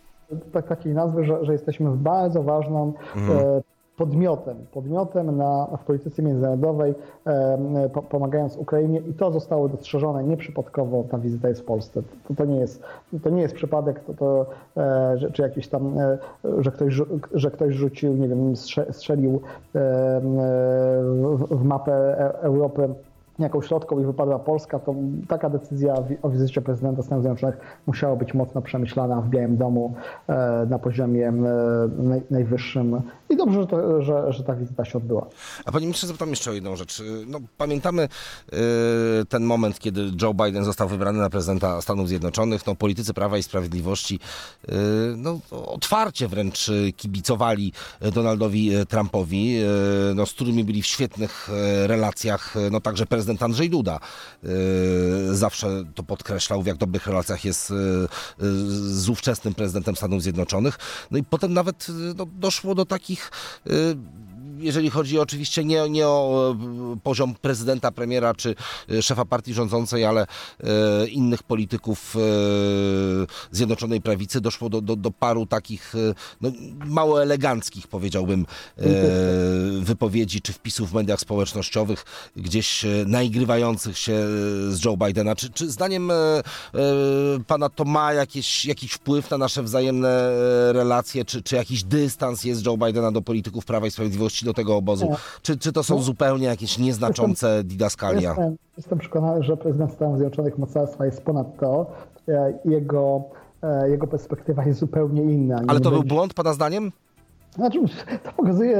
[0.51, 3.62] Tak, takiej nazwy, że, że jesteśmy bardzo ważną Mhm.
[3.98, 6.95] Podmiotem, podmiotem na, w polityce międzynarodowej,
[7.28, 12.02] e, po, pomagając Ukrainie i to zostało dostrzeżone nieprzypadkowo, ta wizyta jest w Polsce.
[12.28, 12.84] To, to, nie, jest,
[13.24, 14.45] to nie jest przypadek, to, to,
[14.78, 16.18] e, że, czy jakiś tam, e,
[16.60, 17.02] że, ktoś,
[17.34, 19.41] że ktoś rzucił, nie wiem, strze- strzelił
[19.74, 22.89] w, w mapę Europy
[23.39, 24.95] jaką środką i wypadła Polska, to
[25.27, 27.57] taka decyzja o wizycie prezydenta Stanów Zjednoczonych
[27.88, 29.95] musiała być mocno przemyślana w Białym Domu
[30.27, 31.33] e, na poziomie e,
[32.31, 33.01] najwyższym.
[33.29, 35.27] I dobrze, że, to, że, że ta wizyta się odbyła.
[35.65, 37.03] A panie ministrze, zapytam jeszcze o jedną rzecz.
[37.27, 38.07] No, pamiętamy
[39.29, 42.67] ten moment, kiedy Joe Biden został wybrany na prezydenta Stanów Zjednoczonych.
[42.67, 44.19] No, politycy Prawa i Sprawiedliwości
[45.17, 47.73] no, otwarcie wręcz kibicowali
[48.13, 49.59] Donaldowi Trumpowi,
[50.15, 51.49] no, z którymi byli w świetnych
[51.88, 53.99] relacjach, no także prezydent prezydent Andrzej Duda
[54.43, 58.07] y, zawsze to podkreślał, w jak dobrych relacjach jest y, y,
[58.93, 60.78] z ówczesnym prezydentem Stanów Zjednoczonych.
[61.11, 63.32] No i potem nawet no, doszło do takich
[64.60, 66.55] jeżeli chodzi oczywiście nie, nie o
[66.93, 68.55] e, poziom prezydenta, premiera czy
[68.89, 70.28] e, szefa partii rządzącej, ale
[70.64, 72.16] e, innych polityków
[73.51, 75.93] Zjednoczonej Prawicy, doszło do, do, do paru takich
[76.41, 76.51] no,
[76.86, 78.45] mało eleganckich, powiedziałbym,
[79.82, 82.05] wypowiedzi czy wpisów w mediach społecznościowych,
[82.36, 84.14] gdzieś naigrywających się
[84.70, 85.36] z Joe Bidena.
[85.36, 86.12] Czy, czy zdaniem
[87.47, 90.32] pana to ma jakieś, jakiś wpływ na nasze wzajemne
[90.74, 94.45] relacje, czy, czy jakiś dystans jest Joe Bidena do polityków Prawa i Sprawiedliwości?
[94.48, 95.08] Do tego obozu?
[95.41, 96.02] Czy, czy to są no.
[96.02, 98.30] zupełnie jakieś nieznaczące didaskalia?
[98.30, 101.91] Jestem, jestem przekonany, że prezydent Stanów Zjednoczonych mocarstwa jest ponad to.
[102.28, 103.24] E, jego,
[103.64, 105.62] e, jego perspektywa jest zupełnie inna.
[105.68, 106.91] Ale to był błąd, pana zdaniem?
[107.52, 107.80] Znaczy,
[108.24, 108.78] to pokazuje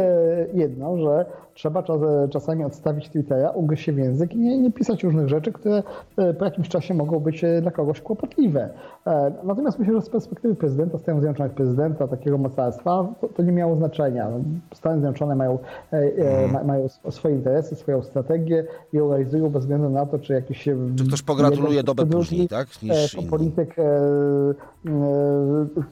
[0.54, 5.04] jedno, że trzeba czas, czasami odstawić Twittera, ugryźć się w język i nie, nie, pisać
[5.04, 5.84] różnych rzeczy, które
[6.18, 8.70] e, po jakimś czasie mogą być dla kogoś kłopotliwe.
[9.08, 13.52] E, natomiast myślę, że z perspektywy prezydenta Stanów Zjednoczonych, prezydenta takiego mocarstwa, to, to nie
[13.52, 14.30] miało znaczenia.
[14.30, 14.40] No,
[14.74, 15.60] Stany Zjednoczone mają,
[15.92, 16.68] hmm.
[16.68, 20.64] mają swoje interesy, swoją strategię i ją realizują bez względu na to, czy jakiś...
[20.98, 22.68] Czy ktoś pogratuluje dobę później, tak?
[22.84, 23.76] Niż polityk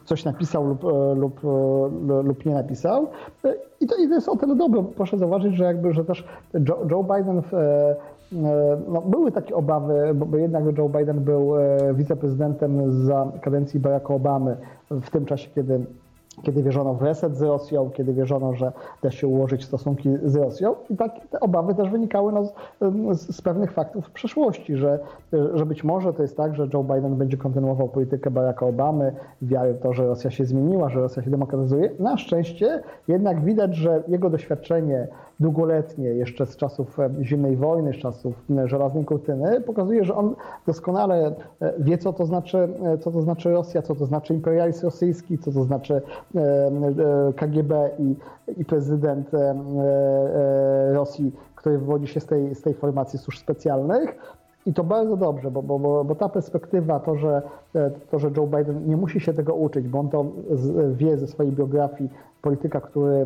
[0.05, 0.83] coś napisał lub,
[1.15, 1.39] lub,
[2.23, 3.07] lub nie napisał.
[3.79, 4.83] I to, I to jest o tyle dobre.
[4.95, 6.23] Proszę zauważyć, że jakby, że też
[6.89, 7.95] Joe, Biden w, e, e,
[8.87, 14.57] no, były takie obawy, bo, jednak Joe Biden był e, wiceprezydentem za kadencji Baracka Obamy
[14.91, 15.85] w tym czasie, kiedy
[16.43, 18.71] kiedy wierzono w reset z Rosją, kiedy wierzono, że
[19.03, 20.75] da się ułożyć stosunki z Rosją.
[20.89, 22.45] I tak te obawy też wynikały no,
[23.15, 24.99] z, z, pewnych faktów w przeszłości, że,
[25.53, 29.73] że być może to jest tak, że Joe Biden będzie kontynuował politykę Baracka Obamy, wiary
[29.73, 31.91] w to, że Rosja się zmieniła, że Rosja się demokratyzuje.
[31.99, 35.07] Na szczęście jednak widać, że jego doświadczenie
[35.39, 40.35] długoletnie, jeszcze z czasów e, zimnej wojny, z czasów e, żelaznej kurtyny, pokazuje, że on
[40.67, 42.67] doskonale e, wie, co to znaczy,
[42.99, 46.01] co to znaczy Rosja, co to znaczy imperializm rosyjski, co to znaczy
[47.35, 48.15] KGB i,
[48.57, 49.31] i prezydent
[50.91, 54.15] Rosji, który wywodzi się z tej, z tej formacji służb specjalnych.
[54.65, 57.41] I to bardzo dobrze, bo, bo, bo ta perspektywa, to że,
[58.11, 60.25] to, że Joe Biden nie musi się tego uczyć, bo on to
[60.93, 62.09] wie ze swojej biografii,
[62.41, 63.25] polityka, który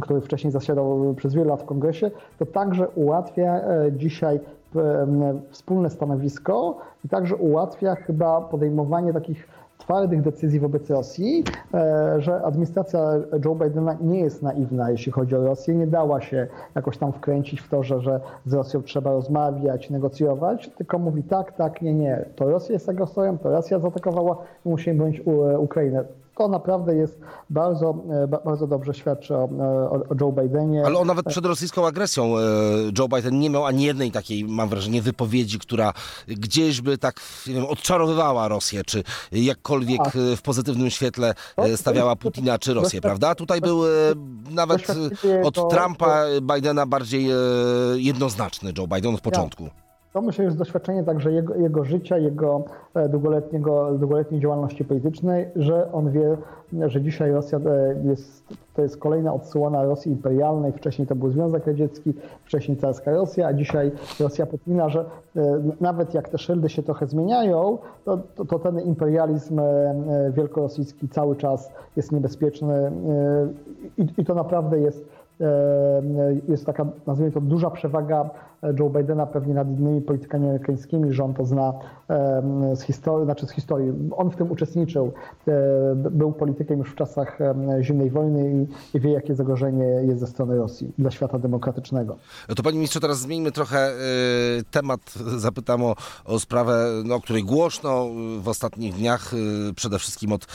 [0.00, 4.40] który wcześniej zasiadał przez wiele lat w kongresie, to także ułatwia e, dzisiaj
[4.76, 5.06] e,
[5.50, 13.00] wspólne stanowisko i także ułatwia chyba podejmowanie takich twardych decyzji wobec Rosji, e, że administracja
[13.44, 17.60] Joe Bidena nie jest naiwna, jeśli chodzi o Rosję, nie dała się jakoś tam wkręcić
[17.60, 22.24] w to, że, że z Rosją trzeba rozmawiać, negocjować, tylko mówi tak, tak, nie, nie,
[22.36, 25.22] to Rosja jest agresorem, to Rosja zaatakowała musimy bronić
[25.58, 26.04] Ukrainę
[26.36, 27.20] to naprawdę jest
[27.50, 29.48] bardzo, e, bardzo dobrze świadczy o,
[29.90, 30.86] o, Joe Bidenie.
[30.86, 32.40] Ale on nawet przed rosyjską agresją e,
[32.98, 35.92] Joe Biden nie miał ani jednej takiej, mam wrażenie, wypowiedzi, która
[36.28, 40.10] gdzieś by tak nie wiem, odczarowywała Rosję, czy jakkolwiek A.
[40.36, 43.34] w pozytywnym świetle e, stawiała Putina czy Rosję, prawda?
[43.34, 43.82] Tutaj był
[44.50, 44.86] nawet
[45.44, 46.24] od Trumpa,
[46.54, 47.28] Bidena bardziej
[47.94, 49.68] jednoznaczny Joe Biden od początku.
[50.16, 52.64] To myślę, że jest doświadczenie także jego, jego życia, jego
[52.94, 56.36] e, długoletniego, długoletniej działalności politycznej, że on wie,
[56.86, 58.44] że dzisiaj Rosja e, jest,
[58.74, 60.72] to jest kolejna odsłona Rosji imperialnej.
[60.72, 62.14] Wcześniej to był Związek Radziecki,
[62.44, 65.04] wcześniej carska Rosja, a dzisiaj Rosja Putina, że
[65.36, 69.60] e, nawet jak te szyldy się trochę zmieniają, to, to, to ten imperializm
[70.30, 72.92] wielkorosyjski cały czas jest niebezpieczny
[73.98, 75.08] i, i to naprawdę jest
[76.48, 78.30] jest taka, nazwijmy to, duża przewaga
[78.78, 81.72] Joe Bidena pewnie nad innymi politykami amerykańskimi, że on to zna
[82.74, 83.92] z historii, znaczy z historii.
[84.16, 85.12] On w tym uczestniczył,
[85.48, 85.52] e,
[85.94, 87.38] był politykiem już w czasach
[87.80, 92.16] zimnej wojny i, wie, jakie zagrożenie jest ze strony Rosji dla świata demokratycznego.
[92.56, 93.94] To panie ministrze, teraz zmieńmy trochę e,
[94.70, 95.00] temat.
[95.36, 95.94] Zapytam o,
[96.24, 98.08] o sprawę, no, o której głośno
[98.40, 100.46] w ostatnich dniach, e, przede wszystkim od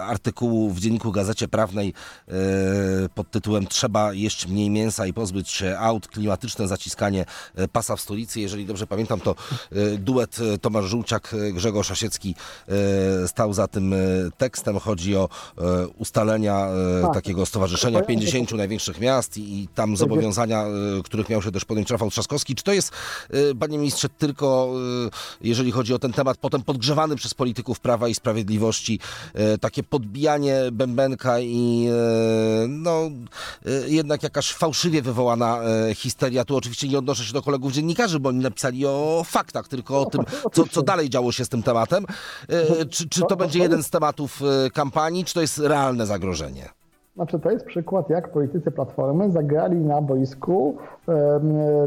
[0.00, 1.92] artykułu w Dzienniku Gazecie Prawnej
[3.14, 7.17] pod tytułem trzeba jeść mniej mięsa i pozbyć się aut, klimatyczne zaciskanie
[7.54, 8.40] e, pasa w stolicy.
[8.40, 9.34] Jeżeli dobrze pamiętam, to
[9.72, 12.34] e, duet e, Tomasz Żółciak, Grzegorz Osiecki
[12.68, 13.94] e, stał za tym
[14.38, 14.78] tekstem.
[14.78, 15.28] Chodzi o
[15.98, 16.68] ustalenia
[17.02, 17.14] Tak.
[17.14, 20.64] takiego stowarzyszenia 50 największych miast i, i tam zobowiązania,
[21.04, 22.54] których miał się też podjąć Rafał Trzaskowski.
[22.54, 22.92] Czy to jest,
[23.60, 24.72] panie ministrze, tylko
[25.40, 29.00] jeżeli chodzi o ten temat, potem podgrzewany przez polityków Prawa i Sprawiedliwości,
[29.60, 31.88] takie podbijanie bębenka i
[32.68, 33.10] no,
[33.86, 35.60] jednak jakaś fałszywie wywołana
[35.94, 36.44] histeria.
[36.44, 40.06] Tu oczywiście nie odnoszę się do kolegów dziennikarzy, bo oni napisali o faktach, tylko o
[40.06, 40.20] tym,
[40.52, 42.04] co, co dalej działo się z tym tematem.
[42.48, 46.68] E, Czy, czy to będzie jeden z tematów e, kampanii, czy to jest realne zagrożenie?
[47.16, 50.76] Znaczy, to jest przykład, jak politycy Platformy zagrali na boisku,
[51.08, 51.14] em,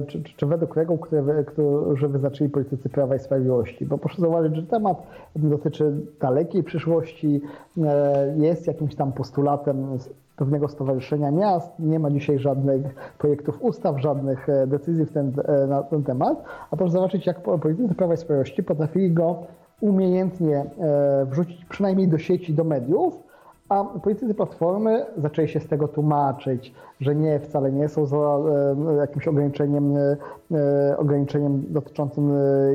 [0.08, 3.86] czy, czy, czy według reguł, które, wy- którzy wyznaczyli politycy Prawa i Sprawiedliwości.
[3.86, 4.98] Bo proszę zauważyć, że temat
[5.36, 7.42] dotyczy dalekiej przyszłości,
[7.84, 9.88] e, jest jakimś tam postulatem
[10.42, 15.68] pewnego stowarzyszenia miast, nie ma dzisiaj żadnych projektów ustaw, żadnych e, decyzji w ten, e,
[15.68, 19.36] na ten temat, a proszę zobaczyć, jak po- politycy Prawa i Sprawiedliwości potrafili go
[19.82, 23.24] umiejętnie e, wrzucić przynajmniej do sieci, do mediów,
[23.70, 28.18] a politycy Platformy zaczęli się z tego tłumaczyć, że nie, wcale nie są za
[29.00, 29.94] jakimś ograniczeniem,
[30.98, 32.32] ograniczeniem dotyczącym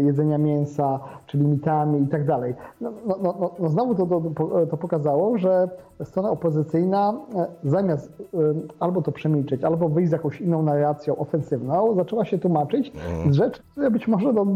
[0.07, 2.55] jedzenia mięsa, czy limitami i tak dalej.
[2.81, 4.07] No, no, no, no, no znowu to,
[4.37, 5.69] to, to pokazało, że
[6.05, 8.39] strona opozycyjna e, zamiast e,
[8.81, 12.93] albo to przemilczeć, albo wyjść z jakąś inną narracją ofensywną, zaczęła się tłumaczyć
[13.31, 14.47] z rzeczy, które być może no,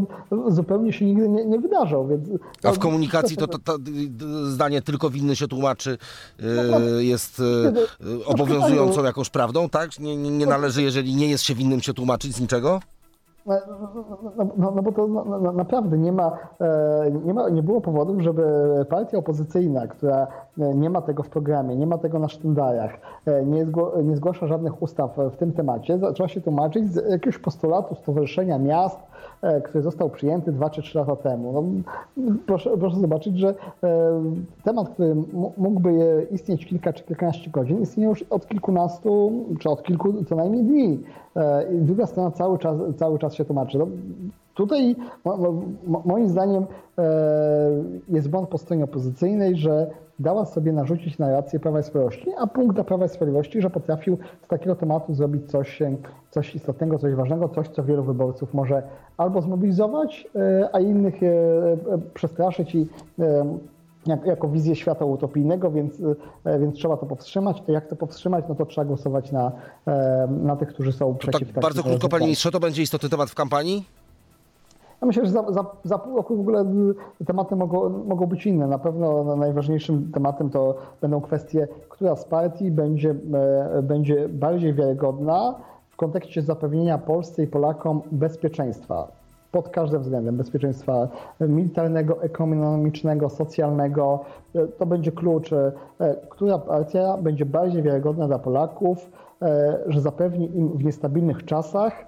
[0.47, 2.07] zupełnie się nigdy nie, nie wydarzą.
[2.07, 2.29] Więc,
[2.63, 3.77] A w komunikacji to, to, to
[4.43, 5.97] zdanie tylko winny się tłumaczy
[6.71, 7.41] No, e, jest
[8.25, 9.99] obowiązującą jakąś prawdą, tak?
[9.99, 12.79] Nie, nie, nie należy, jeżeli nie jest się winnym się tłumaczyć z niczego?
[13.45, 13.55] No,
[14.37, 17.81] no, no, no bo to no, no, naprawdę nie ma, e, nie ma, nie było
[17.81, 18.43] powodów, żeby
[18.89, 20.27] partia opozycyjna, która
[20.57, 22.91] nie ma tego w programie, nie ma tego na sztandarach,
[23.25, 27.37] e, nie, zgło, nie zgłasza żadnych ustaw w tym temacie, zaczęła się tłumaczyć z jakiegoś
[27.37, 28.99] postulatu Stowarzyszenia Miast,
[29.41, 31.51] e, który został przyjęty dwa czy trzy lata temu.
[31.53, 31.63] No,
[32.45, 34.23] proszę, proszę zobaczyć, że e,
[34.63, 35.15] temat, który
[35.57, 40.35] mógłby e, istnieć kilka czy kilkanaście godzin, istnieje już od kilkunastu, czy od kilku co
[40.35, 40.99] najmniej dni.
[41.35, 43.77] E, I druga strona cały czas, cały czas się tłumaczy.
[43.77, 43.87] No,
[44.53, 44.95] tutaj
[45.25, 45.37] mo,
[45.87, 46.65] mo, moim zdaniem
[46.97, 47.03] e,
[48.09, 49.91] jest błąd po stronie opozycyjnej, że
[50.21, 54.17] dała sobie narzucić narrację Prawa i Sprawiedliwości, a punkt dla Prawa i Sprawiedliwości, że potrafił
[54.41, 55.79] z takiego tematu zrobić coś,
[56.29, 58.83] coś istotnego, coś ważnego, coś, co wielu wyborców może
[59.17, 61.77] albo zmobilizować, e, a innych e, e,
[62.13, 62.87] przestraszyć i
[64.05, 66.01] jak, jako wizję świata utopijnego, więc,
[66.59, 67.63] więc trzeba to powstrzymać.
[67.69, 69.51] A jak to powstrzymać, no to trzeba głosować na,
[70.29, 71.53] na tych, którzy są To przeciw.
[71.53, 73.85] tak bardzo krótko, panie ministrze, to będzie istotny temat w kampanii?
[75.01, 76.65] Ja myślę, że za, za, za pół roku w ogóle
[77.25, 78.67] tematy mogą, mogą być inne.
[78.67, 84.73] Na pewno no, najważniejszym tematem to będą kwestie, która z partii będzie, e, będzie bardziej
[84.73, 85.55] wiarygodna
[85.89, 89.07] w kontekście zapewnienia Polsce i Polakom bezpieczeństwa.
[89.51, 91.07] Pod każdym względem bezpieczeństwa
[91.39, 94.19] militarnego, ekonomicznego, socjalnego.
[94.55, 95.71] E, To będzie klucz, e,
[96.29, 99.11] która partia będzie bardziej wiarygodna dla Polaków,
[99.87, 102.05] że zapewni im w niestabilnych czasach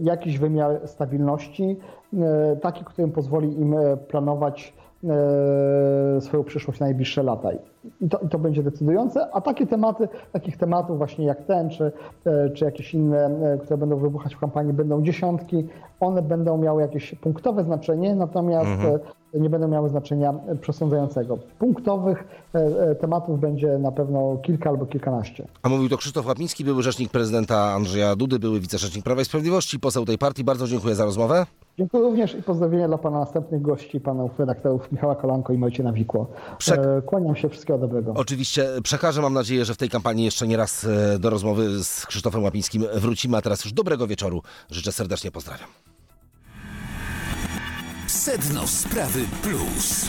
[0.00, 1.76] jakiś wymiar stabilności,
[2.12, 4.74] e, taki, który pozwoli im e, planować
[5.04, 7.48] e, swoją przyszłość na najbliższe lata.
[8.00, 11.92] I to, I to będzie decydujące, a takie tematy, takich tematów właśnie jak ten, czy,
[12.26, 15.66] e, czy jakieś inne, e, które będą wybuchać w kampanii, będą dziesiątki.
[16.00, 18.70] One będą miały jakieś punktowe znaczenie, natomiast
[19.34, 21.38] e, nie będą miały znaczenia przesądzającego.
[21.58, 22.24] Punktowych
[23.00, 25.46] tematów będzie na pewno kilka albo kilkanaście.
[25.62, 29.80] A mówił to Krzysztof Łapiński, były rzecznik prezydenta Andrzeja Dudy, były wicerzecznik Prawa i Sprawiedliwości,
[29.80, 30.44] poseł tej partii.
[30.44, 31.46] Bardzo dziękuję za rozmowę.
[31.78, 36.26] Dziękuję również i pozdrowienia dla Pana następnych gości, Panów redaktorów Michała Kolanko i Marcina Wikło.
[36.58, 38.20] Przek- Kłaniam się, wszystkiego dobrego.
[38.20, 42.06] Oczywiście przekażę, mam nadzieję, że w tej kampanii jeszcze nie raz e, do rozmowy z
[42.06, 44.42] Krzysztofem Łapińskim wrócimy, a teraz już dobrego wieczoru.
[44.70, 45.68] Życzę serdecznie, pozdrawiam.
[48.06, 50.06] Sedno Sprawy Plus.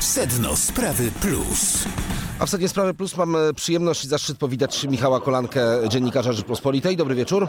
[0.00, 1.84] Sedno Sprawy Plus.
[2.38, 6.96] A w Sednie Sprawy Plus mam e, przyjemność i zaszczyt powitać Michała Kolankę, dziennikarza Rzeczpospolitej.
[6.96, 7.48] Dobry wieczór.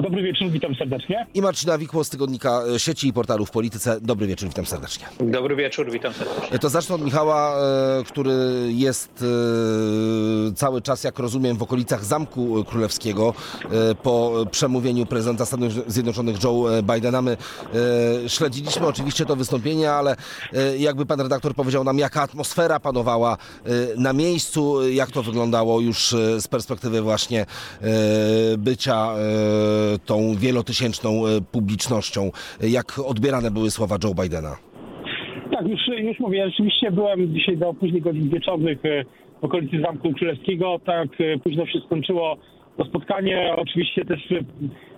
[0.00, 1.26] Dobry wieczór, witam serdecznie.
[1.34, 4.00] I Marcina Wikło z tygodnika e, sieci i portalu w Polityce.
[4.00, 5.06] Dobry wieczór, witam serdecznie.
[5.20, 6.58] Dobry wieczór, witam serdecznie.
[6.58, 7.56] To zacznę od Michała,
[8.00, 8.32] e, który
[8.68, 9.24] jest
[10.50, 13.34] e, cały czas, jak rozumiem, w okolicach Zamku Królewskiego
[14.02, 17.22] po przemówieniu prezydenta Stanów Zjednoczonych Joe Bidena.
[17.22, 17.36] My
[18.26, 20.16] śledziliśmy oczywiście to wystąpienie, ale
[20.78, 23.36] jakby pan redaktor powiedział nam, jaka atmosfera panowała
[23.96, 27.46] na miejscu, jak to wyglądało już z perspektywy właśnie
[28.58, 29.14] bycia
[30.06, 32.30] tą wielotysięczną e, publicznością,
[32.60, 34.56] jak odbierane były słowa Joe Bidena.
[35.52, 39.04] Tak, już już mówię, rzeczywiście byłem dzisiaj do późnych godzin wieczornych e,
[39.40, 40.80] w okolicy Zamku Królewskiego.
[40.84, 42.36] Tak e, późno się skończyło
[42.76, 43.54] to spotkanie.
[43.56, 44.20] Oczywiście też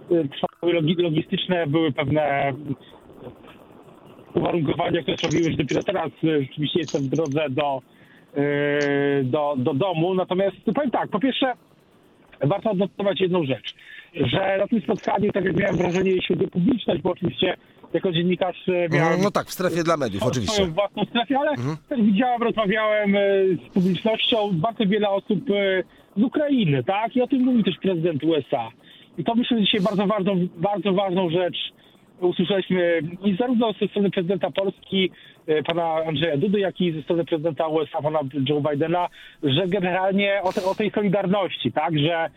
[0.09, 2.53] trwały logistyczne, były pewne
[4.35, 7.80] uwarunkowania, które sprawiły, że dopiero teraz rzeczywiście jestem w drodze do,
[9.24, 10.14] do, do domu.
[10.14, 11.53] Natomiast powiem tak, po pierwsze
[12.47, 13.74] warto odnotować jedną rzecz,
[14.14, 17.57] że na tym spotkaniu, tak jak miałem wrażenie, jeśli chodzi o publiczność, bo oczywiście
[17.92, 19.20] jako dziennikarz e, miałem...
[19.22, 20.55] No tak, w strefie dla mediów, oczywiście.
[20.55, 21.76] Swoją własną strefę, ale mhm.
[21.88, 23.20] też widziałem, rozmawiałem e,
[23.68, 25.82] z publicznością, bardzo wiele osób e,
[26.16, 27.16] z Ukrainy, tak?
[27.16, 28.68] I o tym mówi też prezydent USA.
[29.18, 31.57] I to myślę, że dzisiaj bardzo ważną, bardzo ważną rzecz
[32.20, 35.10] usłyszeliśmy i zarówno ze strony prezydenta Polski,
[35.66, 39.08] pana Andrzeja Dudy, jak i ze strony prezydenta USA, pana Joe Bidena,
[39.42, 41.98] że generalnie o, te, o tej solidarności, tak?
[41.98, 42.30] Że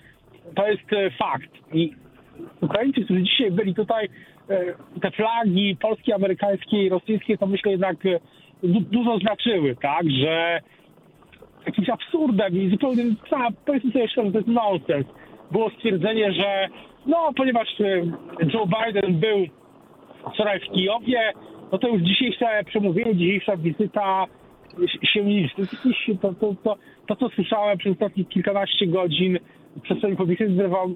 [0.56, 0.82] to jest
[1.18, 1.50] fakt.
[1.74, 1.94] I
[2.62, 4.10] Ukraińcy, którzy dzisiaj byli tutaj,
[4.50, 8.20] E, te flagi polskie, amerykańskie i rosyjskie to myślę jednak e,
[8.64, 10.62] dużo znaczyły, tak, że
[11.66, 13.04] jakimś absurdem i zupełnie,
[13.66, 15.08] powiedzmy sobie szczerze, to jest nonsens.
[15.52, 16.68] Było stwierdzenie, że
[17.06, 17.86] no, ponieważ e,
[18.54, 19.46] Joe Biden był
[20.34, 21.34] wczoraj w Kijowie,
[21.72, 24.26] no to już dzisiejsze przemówienie, dzisiejsza wizyta
[25.14, 25.68] się liczy.
[26.22, 26.76] To, to, to,
[27.08, 29.40] to, co słyszałem przez ostatnie kilkanaście godzin
[29.78, 30.50] w przestrzeni publicznej,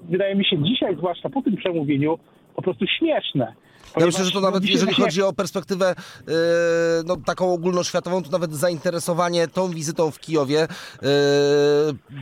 [0.08, 2.18] wydaje mi się dzisiaj, zwłaszcza po tym przemówieniu,
[2.54, 3.54] po prostu śmieszne.
[4.00, 5.94] Ja myślę, że to nawet, jeżeli chodzi o perspektywę
[6.26, 6.34] yy,
[7.06, 11.08] no, taką ogólnoświatową, to nawet zainteresowanie tą wizytą w Kijowie, yy,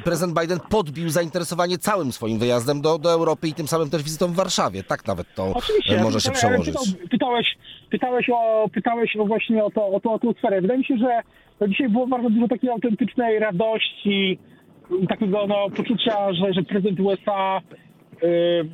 [0.04, 4.26] prezydent Biden podbił zainteresowanie całym swoim wyjazdem do, do Europy i tym samym też wizytą
[4.26, 4.82] w Warszawie.
[4.82, 6.66] Tak nawet to Oczywiście, może się przełożyć.
[6.66, 7.46] Pytał, pytałeś,
[7.90, 10.60] pytałeś, o, pytałeś o właśnie o, to, o tą atmosferę.
[10.60, 11.20] Wydaje mi się, że
[11.58, 14.38] to dzisiaj było bardzo dużo takiej autentycznej radości
[15.02, 17.89] i takiego no, poczucia, że, że prezydent USA Y,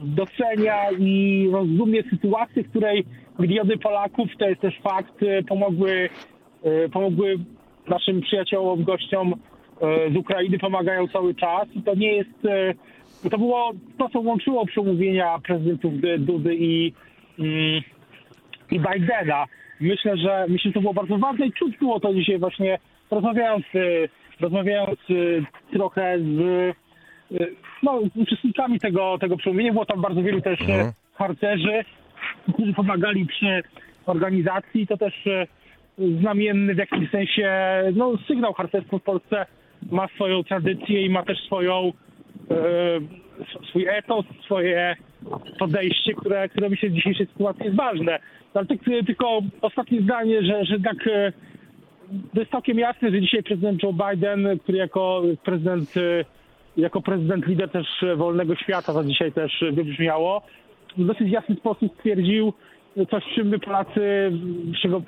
[0.03, 3.05] docenia i rozumie sytuację, w której
[3.39, 6.09] miliony Polaków, to jest też fakt, y, pomogły,
[6.85, 7.37] y, pomogły
[7.89, 9.35] naszym przyjaciołom, gościom
[10.13, 12.31] z Ukrainy, pomagają cały czas i to nie jest,
[13.31, 16.93] to było to, co łączyło przemówienia prezydentów Dudy i,
[17.39, 17.83] mm,
[18.71, 19.45] i Bidena.
[19.81, 22.79] Myślę, że myślę, że to było bardzo ważne i czuć było to dzisiaj właśnie
[23.11, 23.65] rozmawiając,
[24.41, 24.99] rozmawiając
[25.73, 26.75] trochę z
[27.83, 29.72] no, uczestnikami tego, tego przemówienia.
[29.72, 30.93] Było tam bardzo wielu też mhm.
[31.14, 31.85] harcerzy,
[32.53, 33.62] którzy pomagali przy
[34.07, 34.87] organizacji.
[34.87, 35.47] To też e,
[36.20, 37.53] znamienny w jakimś sensie,
[37.95, 39.47] no sygnał harcerstwa w Polsce
[39.91, 41.93] ma swoją tradycję i ma też swoją,
[42.51, 42.55] e,
[43.68, 44.97] swój etos, swoje
[45.59, 48.18] podejście, które, które myślę w dzisiejszej sytuacji jest ważne.
[48.55, 50.97] Ale tak, tylko ostatnie zdanie, że, że tak
[52.35, 55.95] to jest całkiem jasne, że dzisiaj prezydent Joe Biden, który jako prezydent
[56.77, 60.43] jako prezydent lider też wolnego świata, to dzisiaj też wybrzmiało,
[60.97, 62.53] w dosyć jasny sposób stwierdził
[63.11, 64.33] coś, czym my Polacy,
[64.83, 65.05] czego w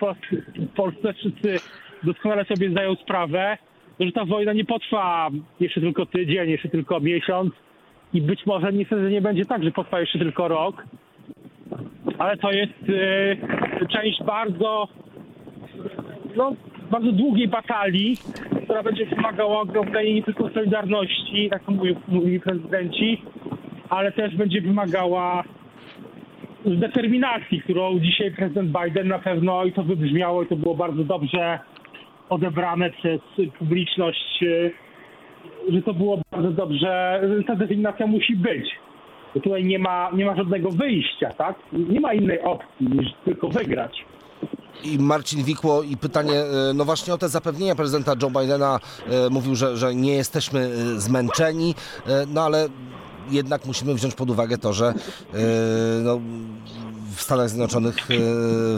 [0.77, 1.57] Polsce wszyscy
[2.03, 3.59] doskonale sobie zdają sprawę,
[4.01, 5.29] że ta wojna nie potrwa
[5.61, 7.53] jeszcze tylko tydzień, jeszcze tylko miesiąc
[8.15, 10.85] i być może niestety nie będzie tak, że potrwa jeszcze tylko rok,
[12.19, 12.73] ale to jest
[13.89, 14.89] część bardzo
[16.37, 16.53] no,
[16.91, 18.17] bardzo długiej batalii,
[18.65, 23.23] która będzie wymagała ogromnej nie tylko solidarności, tak to mówili, mówili prezydenci,
[23.89, 25.45] ale też będzie wymagała
[26.65, 31.59] determinacji, którą dzisiaj prezydent Biden na pewno i to wybrzmiało i to było bardzo dobrze
[32.29, 33.21] odebrane przez
[33.59, 34.45] publiczność,
[35.73, 38.71] że to było bardzo dobrze, ta determinacja musi być.
[39.35, 41.57] Bo tutaj nie ma, nie ma żadnego wyjścia, tak?
[41.73, 44.05] Nie ma innej opcji niż tylko wygrać
[44.85, 49.31] i Marcin Wikło i pytanie, e, no właśnie o te zapewnienia prezydenta Joe Bidena e,
[49.31, 51.75] mówił, że, że nie jesteśmy e, zmęczeni,
[52.29, 52.69] no ale
[53.31, 54.95] jednak musimy wziąć pod uwagę to, że
[56.05, 56.21] no,
[57.19, 58.15] w Stanach Zjednoczonych e,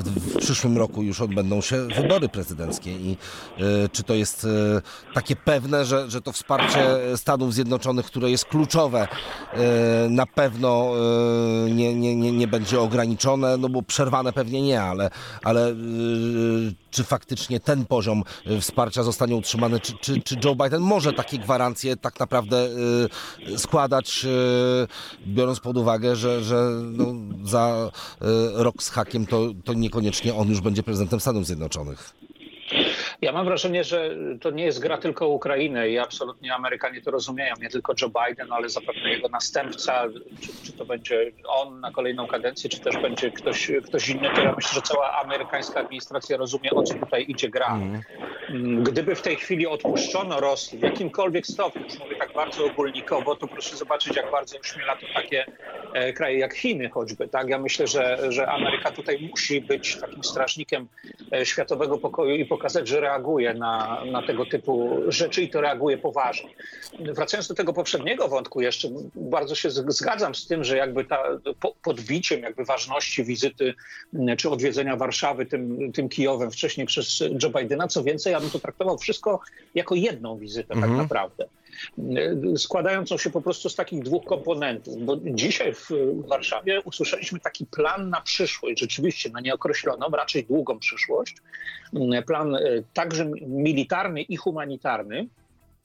[0.03, 3.17] w przyszłym roku już odbędą się wybory prezydenckie i
[3.59, 4.83] e, czy to jest e,
[5.15, 9.09] takie pewne, że, że to wsparcie Stanów Zjednoczonych, które jest kluczowe,
[10.11, 10.93] na pewno
[11.75, 15.11] nie, nie, nie, nie będzie ograniczone, no bo przerwane pewnie nie, ale,
[15.45, 15.75] ale
[16.91, 18.23] czy faktycznie ten poziom
[18.61, 22.69] wsparcia zostanie utrzymany, czy, czy, czy Joe Biden może takie gwarancje tak naprawdę
[23.57, 24.27] składać,
[25.27, 27.07] biorąc pod uwagę, że, że no
[27.45, 27.91] za
[28.55, 32.15] rok z hakiem, to, to niekoniecznie on już będzie prezydentem Stanów Zjednoczonych.
[33.23, 37.55] Ja mam wrażenie, że to nie jest gra tylko Ukrainy i absolutnie Amerykanie to rozumieją.
[37.61, 40.09] Nie tylko Joe Biden, ale zapewne jego następca,
[40.41, 44.31] czy, czy to będzie on na kolejną kadencję, czy też będzie ktoś, ktoś inny.
[44.35, 47.75] To ja myślę, że cała amerykańska administracja rozumie, o co tutaj idzie gra.
[47.75, 48.03] Mhm.
[48.83, 53.47] Gdyby w tej chwili odpuszczono Rosji w jakimkolwiek stopniu, już mówię tak bardzo ogólnikowo, to
[53.47, 55.47] proszę zobaczyć, jak bardzo uśmiela to takie
[55.95, 57.29] e, kraje jak Chiny choćby.
[57.29, 57.49] Tak?
[57.49, 60.89] Ja myślę, że, że Ameryka tutaj musi być takim strażnikiem
[61.33, 65.99] e, światowego pokoju i pokazać, że reaguje na, na tego typu rzeczy i to reaguje
[65.99, 66.51] poważnie.
[67.01, 71.23] Wracając do tego poprzedniego wątku jeszcze, bardzo się zgadzam z tym, że jakby ta
[71.83, 73.75] podbiciem jakby ważności wizyty
[74.39, 78.59] czy odwiedzenia Warszawy tym, tym Kijowem wcześniej przez Joe Bidena, co więcej, ja bym to
[78.59, 79.41] traktował wszystko
[79.75, 80.93] jako jedną wizytę tak mhm.
[80.93, 81.60] tak naprawdę
[82.57, 85.05] składającą się po prostu z takich dwóch komponentów.
[85.05, 85.89] Bo dzisiaj w
[86.29, 91.37] Warszawie usłyszeliśmy taki plan na przyszłość, rzeczywiście na nieokreśloną, raczej długą przyszłość.
[92.27, 92.61] Plan e,
[92.95, 95.27] także militarny i humanitarny,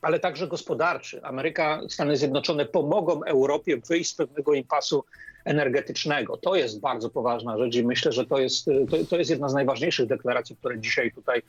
[0.01, 1.23] ale także gospodarczy.
[1.23, 5.03] Ameryka, Stany Zjednoczone pomogą Europie wyjść z pewnego impasu
[5.45, 6.37] energetycznego.
[6.37, 9.53] To jest bardzo poważna rzecz i myślę, że to jest, to, to jest jedna z
[9.53, 11.41] najważniejszych deklaracji, które dzisiaj tutaj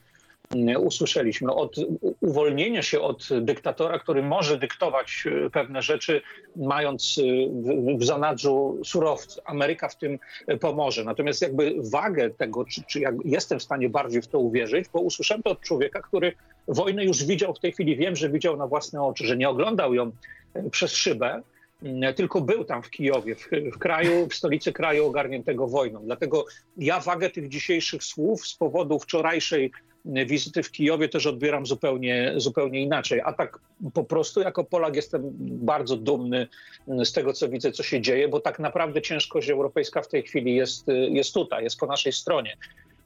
[0.79, 1.53] usłyszeliśmy.
[1.53, 1.75] Od
[2.21, 6.21] uwolnienia się od dyktatora, który może dyktować e, pewne rzeczy,
[6.55, 9.41] mając e, w zanadrzu surowce.
[9.45, 10.19] Ameryka w tym
[10.61, 11.03] pomoże.
[11.03, 15.43] Natomiast jakby wagę tego, czy, czy jestem w stanie bardziej w to uwierzyć, bo usłyszałem
[15.43, 16.33] to od człowieka, który
[16.67, 19.93] wojnę już widział w tej chwili, wiem, że widział na własne oczy, że nie oglądał
[19.93, 20.11] ją
[20.53, 21.41] e, przez szybę,
[22.15, 25.99] tylko był tam w Kijowie, w, w, kraju, w stolicy kraju ogarniętego wojną.
[26.03, 26.45] Dlatego
[26.77, 29.71] ja wagę tych dzisiejszych słów z powodu wczorajszej
[30.25, 33.21] wizyty w Kijowie też odbieram zupełnie, zupełnie inaczej.
[33.25, 33.59] A tak
[33.93, 36.47] po prostu jako Polak jestem bardzo dumny
[36.87, 40.55] z tego, co widzę, co się dzieje, bo tak naprawdę ciężkość europejska w tej chwili
[40.55, 42.57] jest, jest tutaj, jest po naszej stronie.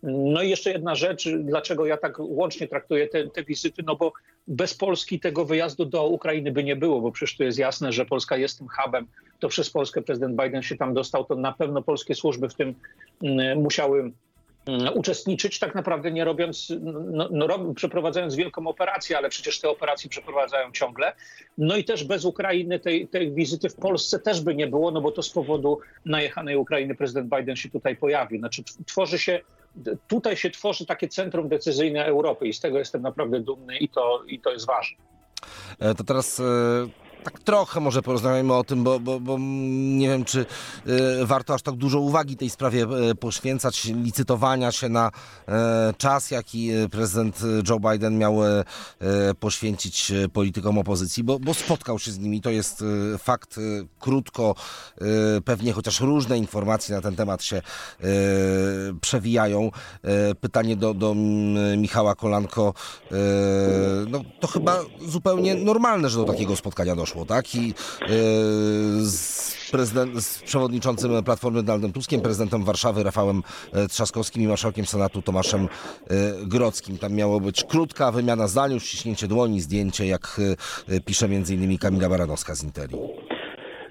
[0.03, 4.13] No i jeszcze jedna rzecz, dlaczego ja tak łącznie traktuję te, te, wizyty, no bo
[4.47, 8.05] bez Polski tego wyjazdu do Ukrainy by nie było, bo przecież to jest jasne, że
[8.05, 9.07] Polska jest tym hubem,
[9.39, 12.75] to przez Polskę prezydent Biden się tam dostał, to na pewno polskie służby w tym
[13.23, 14.11] mm, musiały
[14.95, 16.73] uczestniczyć, tak naprawdę nie robiąc,
[17.11, 21.13] no, no, przeprowadzając wielką operację, ale przecież te operacje przeprowadzają ciągle.
[21.57, 25.01] No i też bez Ukrainy tej, tej wizyty w Polsce też by nie było, no
[25.01, 28.39] bo to z powodu najechanej Ukrainy prezydent Biden się tutaj pojawił.
[28.39, 29.39] Znaczy tworzy się,
[30.07, 34.23] tutaj się tworzy takie centrum decyzyjne Europy i z tego jestem naprawdę dumny i to,
[34.27, 34.97] i to jest ważne.
[35.79, 36.43] E, to teraz e,
[37.23, 39.37] tak trochę może porozmawiajmy o tym, bo, bo, bo
[39.97, 40.45] nie wiem, czy
[41.19, 45.51] y, warto aż tak dużo uwagi tej sprawie y, poświęcać, licytowania się na y,
[45.97, 48.35] czas, jaki prezydent Joe Biden miał
[49.39, 52.41] poświęcić politykom opozycji, bo, bo spotkał się z nimi.
[52.41, 52.83] To jest
[53.17, 53.55] fakt
[53.99, 54.55] krótko,
[55.45, 57.61] pewnie chociaż różne informacje na ten temat się
[59.01, 59.71] przewijają.
[60.41, 61.15] Pytanie do, do
[61.77, 62.73] Michała Kolanko,
[64.07, 67.55] no to chyba zupełnie normalne, że do takiego spotkania doszło doszło, tak?
[67.55, 67.73] I yy,
[69.05, 73.41] z, prezydent, z przewodniczącym Platformy Donaldem Tuskiem, prezydentem Warszawy Rafałem
[73.73, 75.67] e, Trzaskowskim i marszałkiem Senatu Tomaszem yy,
[76.47, 76.97] Grodzkim.
[76.97, 80.41] Tam miało być krótka wymiana zdań, ściśnięcie dłoni, zdjęcie, jak
[81.05, 82.95] pisze innymi Kamila Baranowska z Interi.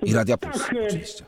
[0.02, 1.24] I Radia Plus tak, oczywiście.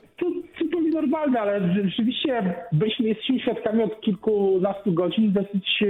[0.92, 5.84] Normalne, ale rzeczywiście byliśmy jesteśmy świadkami od kilkunastu godzin dosyć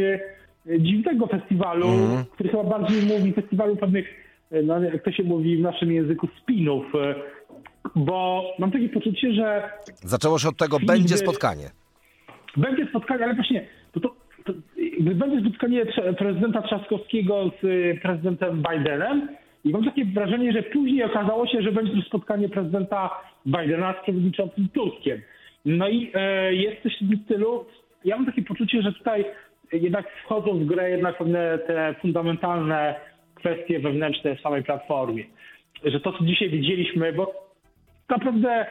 [0.78, 2.24] dziwnego festiwalu, mm.
[2.34, 4.31] który chyba bardziej mówi festiwalu pewnych E,
[4.64, 7.14] no, jak to się mówi w naszym języku, spinów, e,
[7.94, 9.70] bo mam takie poczucie, że...
[9.94, 11.70] Zaczęło się od tego, będzie spotkanie.
[12.56, 14.08] Będzie spotkanie, ale właśnie to, to,
[14.44, 14.52] to
[14.98, 15.86] będzie spotkanie
[16.18, 19.28] prezydenta Trzaskowskiego z e, prezydentem Bidenem
[19.64, 23.10] i mam takie wrażenie, że później okazało się, że będzie spotkanie prezydenta
[23.46, 25.20] Bidena z przewodniczącym Tuskiem.
[25.64, 27.64] No i e, jest coś w tym stylu.
[28.04, 29.24] Ja mam takie poczucie, że tutaj
[29.72, 32.94] jednak wchodzą w grę jednak pewne te fundamentalne
[33.42, 35.24] kwestie wewnętrzne w samej platformie.
[35.84, 37.52] Że to, co dzisiaj widzieliśmy, bo
[38.08, 38.66] naprawdę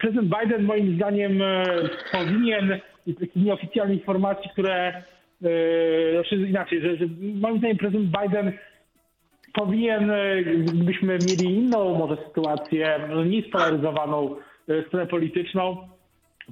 [0.00, 1.64] prezydent Biden moim zdaniem e,
[2.12, 5.02] powinien, takich nieoficjalnych informacji, które,
[5.40, 5.50] yy,
[6.12, 8.52] znaczy inaczej, że, że moim zdaniem prezydent Biden
[9.52, 14.36] powinien, e, gdybyśmy mieli inną może sytuację, mniej spolaryzowaną
[14.88, 15.76] scenę polityczną,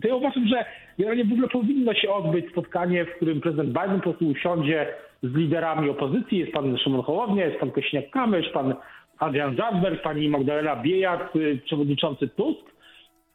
[0.02, 0.64] to ja uważam, że
[0.98, 4.86] generalnie w ogóle powinno się odbyć spotkanie, w którym prezydent Biden po prostu usiądzie
[5.22, 6.38] z liderami opozycji.
[6.38, 8.74] Jest pan Szymon Hołownia, jest pan Kośniak-Kamysz, pan
[9.18, 12.60] Adrian Zandberg, pani Magdalena Biejak, y, przewodniczący Tusk.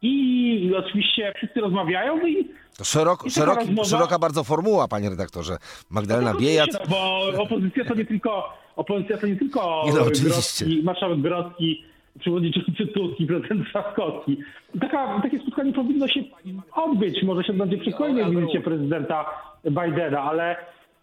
[0.02, 3.88] I oczywiście wszyscy rozmawiają i to szeroko, szeroki, rozmowa...
[3.88, 5.56] szeroka bardzo formuła, panie redaktorze.
[5.90, 6.68] Magdalena no Biejat.
[6.72, 11.84] No, bo opozycja to nie tylko opozycja to nie tylko nie, no, Grodzki, marszałek Grodzki,
[12.20, 14.38] przewodniczący Tusk i prezydent Trzaskowski.
[14.80, 16.20] Taka, takie spotkanie powinno się
[16.72, 17.22] odbyć.
[17.22, 19.26] Może się będzie przy kolejnej wizycie prezydenta
[19.64, 20.56] Bidena, ale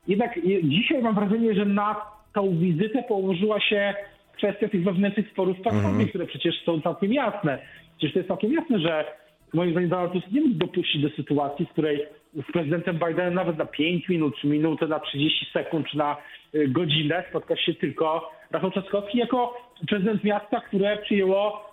[0.08, 1.96] jednak dzisiaj mam wrażenie, że na
[2.34, 3.94] tą wizytę położyła się
[4.38, 6.10] kwestia tych wewnętrznych sporów w mm -hmm.
[6.10, 7.60] które przecież są całkiem jasne.
[7.98, 9.06] Przecież to jest całkiem jasne, że
[9.54, 12.06] moim zdaniem Donald Tusk nie mógł dopuścić do sytuacji, w której
[12.50, 16.18] z prezydentem Bidenem nawet na 5 minut, czy minutę, na 30 sekund, czy na
[16.56, 21.70] y, godzinę spotka się tylko Rafał Trzaskowski jako prezydent miasta, które przyjęło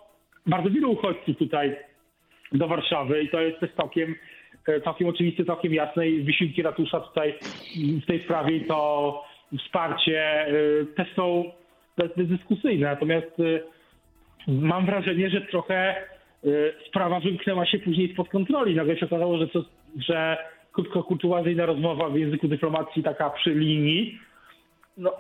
[0.46, 1.76] bardzo wielu uchodźców tutaj
[2.52, 4.14] do Warszawy i to jest też całkiem
[4.84, 7.34] całkiem oczywiste, całkiem jasne i wysiłki ratusza tutaj
[8.02, 9.24] w tej sprawie to
[9.58, 10.52] wsparcie e,
[10.96, 11.44] też są
[11.96, 12.86] bez- bezdyskusyjne.
[12.86, 13.60] Natomiast e,
[14.48, 15.96] mam wrażenie, że trochę
[16.88, 18.74] sprawa wymknęła się później spod kontroli.
[18.74, 19.64] Nagle się okazało, że, to,
[20.08, 20.36] że
[20.72, 24.18] krótkokurtuazyjna rozmowa w języku dyplomacji taka przy linii
[24.96, 25.12] no,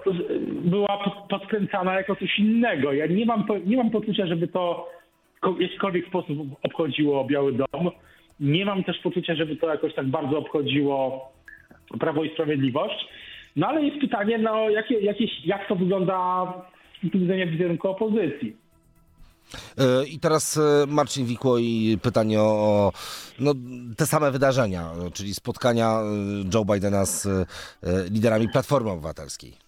[0.50, 2.92] była pod- podkręcana jako coś innego.
[2.92, 4.88] Ja nie mam, nie mam poczucia, żeby to
[5.56, 7.90] w jakikolwiek sposób obchodziło Biały Dom.
[8.40, 11.28] Nie mam też poczucia, żeby to jakoś tak bardzo obchodziło
[12.00, 13.08] Prawo i Sprawiedliwość.
[13.56, 16.44] No ale jest pytanie, no, jakie, jakieś, jak to wygląda
[16.96, 18.56] z punktu widzenia wizerunku opozycji.
[19.78, 22.92] E, I teraz e, Marcin Wikło i pytanie o,
[23.38, 23.54] no,
[23.96, 26.04] te same wydarzenia, czyli spotkania e,
[26.54, 27.28] Joe Bidena z
[28.10, 29.67] liderami Platformy Obywatelskiej.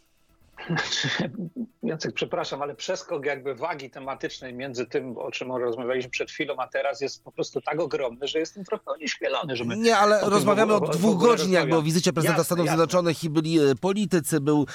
[1.82, 6.68] Jacek, przepraszam, ale przeskok jakby wagi tematycznej między tym, o czym rozmawialiśmy przed chwilą, a
[6.68, 10.74] teraz jest po prostu tak ogromny, że jestem trochę onieśmielony, że my Nie, ale rozmawiamy
[10.74, 12.76] od dwóch godzin, jakby o wizycie prezydenta Jasne, Stanów jasne.
[12.76, 14.66] Zjednoczonych i byli e, politycy, był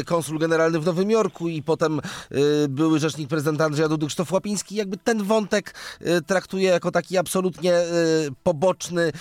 [0.00, 4.32] e, konsul generalny w Nowym Jorku i potem e, były rzecznik prezydenta Andrzeja Dudy Krzysztof
[4.32, 4.74] Łapiński.
[4.74, 5.74] Jakby ten wątek
[6.26, 7.72] traktuje jako taki absolutnie
[8.42, 9.12] poboczny.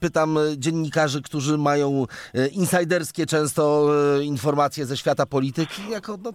[0.00, 3.90] Pytam dziennikarzy, którzy mają e, insajderskie często
[4.22, 6.32] informacje ze świata polityki, jako no,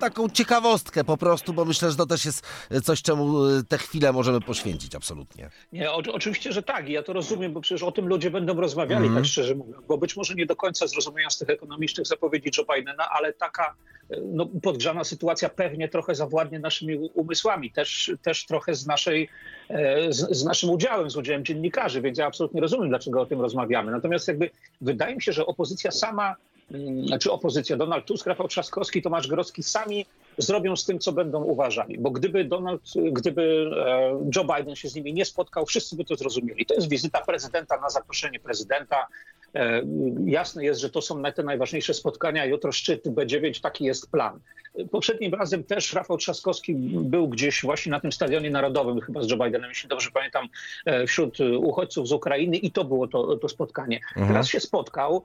[0.00, 2.46] taką ciekawostkę po prostu, bo myślę, że to też jest
[2.84, 5.50] coś, czemu e, tę chwilę możemy poświęcić absolutnie.
[5.72, 6.88] Nie, o, oczywiście, że tak.
[6.88, 9.22] I ja to rozumiem, bo przecież o tym ludzie będą rozmawiali, Mhm.
[9.22, 9.86] tak szczerze mówiąc.
[9.88, 13.74] Bo być może nie do końca zrozumieją z tych ekonomicznych zapowiedzi Joe Bidena, ale taka
[14.10, 17.70] e, no, podgrzana sytuacja pewnie trochę zawładnie naszymi umysłami.
[17.70, 19.28] Też, też trochę z, naszej,
[19.68, 23.40] e, z, z naszym udziałem, z udziałem dziennikarzy, więc ja absolutnie rozumiem, dlaczego o tym
[23.40, 23.92] rozmawiamy.
[23.92, 26.36] Natomiast jakby wydaje mi się, że opozycja sama mm,
[27.06, 30.06] znaczy opozycja, Donald Tusk, Rafał Trzaskowski, Tomasz Grodzki sami
[30.38, 31.98] zrobią z tym, co będą uważali.
[31.98, 36.16] Bo gdyby Donald, gdyby e, Joe Biden się z nimi nie spotkał, wszyscy by to
[36.16, 36.66] zrozumieli.
[36.66, 39.06] To jest wizyta prezydenta na zaproszenie prezydenta.
[39.54, 39.82] E,
[40.24, 42.44] Jasne jest, że to są te najważniejsze spotkania.
[42.44, 44.40] Jutro szczyt B9, taki jest plan.
[44.90, 49.36] Poprzednim razem też Rafał Trzaskowski był gdzieś właśnie na tym stadionie narodowym, chyba z Joe
[49.36, 50.48] Bidenem, jeśli dobrze pamiętam,
[50.86, 54.00] e, wśród uchodźców z Ukrainy i to było to, to spotkanie.
[54.14, 55.24] Teraz się spotkał.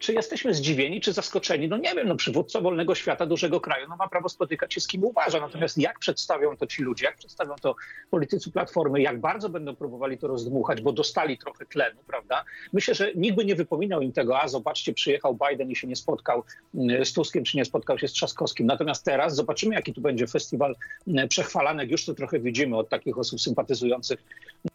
[0.00, 1.68] Czy jesteśmy zdziwieni, czy zaskoczeni?
[1.68, 4.86] No nie wiem, no przywódca wolnego świata, dużego kraju, no ma prawo spotykać się z
[4.86, 5.40] kim uważa.
[5.40, 7.74] Natomiast jak przedstawią to ci ludzie, jak przedstawią to
[8.10, 12.44] politycy Platformy, jak bardzo będą próbowali to rozdmuchać, bo dostali trochę tlenu, prawda?
[12.72, 15.96] Myślę, że nikt by nie wypominał im tego, a zobaczcie, przyjechał Biden i się nie
[15.96, 18.66] spotkał mm, z Tuskiem, czy nie spotkał się z Trzaskowskim.
[18.66, 20.76] Natomiast teraz zobaczymy, jaki tu będzie festiwal
[21.08, 21.90] mm, przechwalanek.
[21.90, 24.22] Już to trochę widzimy od takich osób sympatyzujących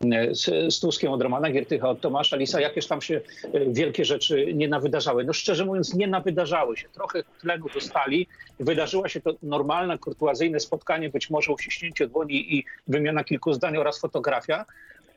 [0.03, 4.05] mm, z, z Tuskiem, od Romana Giertycha, od Tomasza Lisa, jakieś tam się e, wielkie
[4.05, 4.68] rzeczy nie
[5.06, 5.24] nawydarzały.
[5.24, 6.89] No szczerze mówiąc, nie nawydarzały się.
[6.89, 8.28] Trochę tlenu dostali.
[8.60, 13.99] Wydarzyło się to normalne, kurtuazyjne spotkanie, być może uściśnięcie dłoni i wymiana kilku zdań oraz
[13.99, 14.66] fotografia.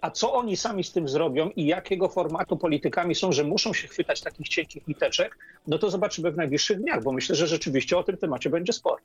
[0.00, 3.88] A co oni sami z tym zrobią i jakiego formatu politykami są, że muszą się
[3.88, 8.02] chwytać takich cienkich niteczek, no to zobaczymy w najbliższych dniach, bo myślę, że rzeczywiście o
[8.02, 8.96] tym temacie będzie sporo.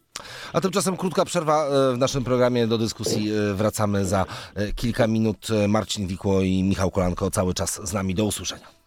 [0.54, 2.68] A tymczasem krótka przerwa e, w naszym programie.
[2.68, 4.26] Do dyskusji e, wracamy za
[4.56, 5.48] e, kilka minut.
[5.68, 8.16] Marcin Wikło i Michał Kolanko cały czas z nami.
[8.16, 8.83] Do usłyszenia.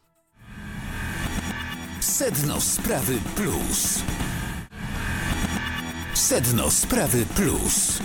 [2.07, 4.03] Sedno Sprawy Plus.
[6.15, 7.99] Sedno Sprawy Plus.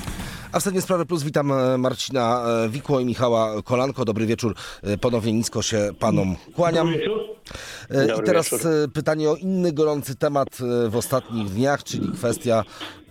[0.51, 4.05] A w Sednie Sprawy Plus witam e, Marcina e, Wikło i Michała Kolanko.
[4.05, 4.55] Dobry wieczór.
[4.83, 6.87] E, Ponownie nisko się panom kłaniam.
[6.87, 7.09] E, I
[8.07, 8.67] Dobry teraz wieczór.
[8.67, 12.63] e, pytanie o inny gorący temat e, w ostatnich dniach, czyli kwestia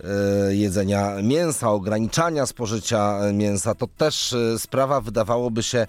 [0.03, 3.75] e, jedzenia mięsa, ograniczania spożycia mięsa.
[3.75, 5.87] To też sprawa wydawałoby się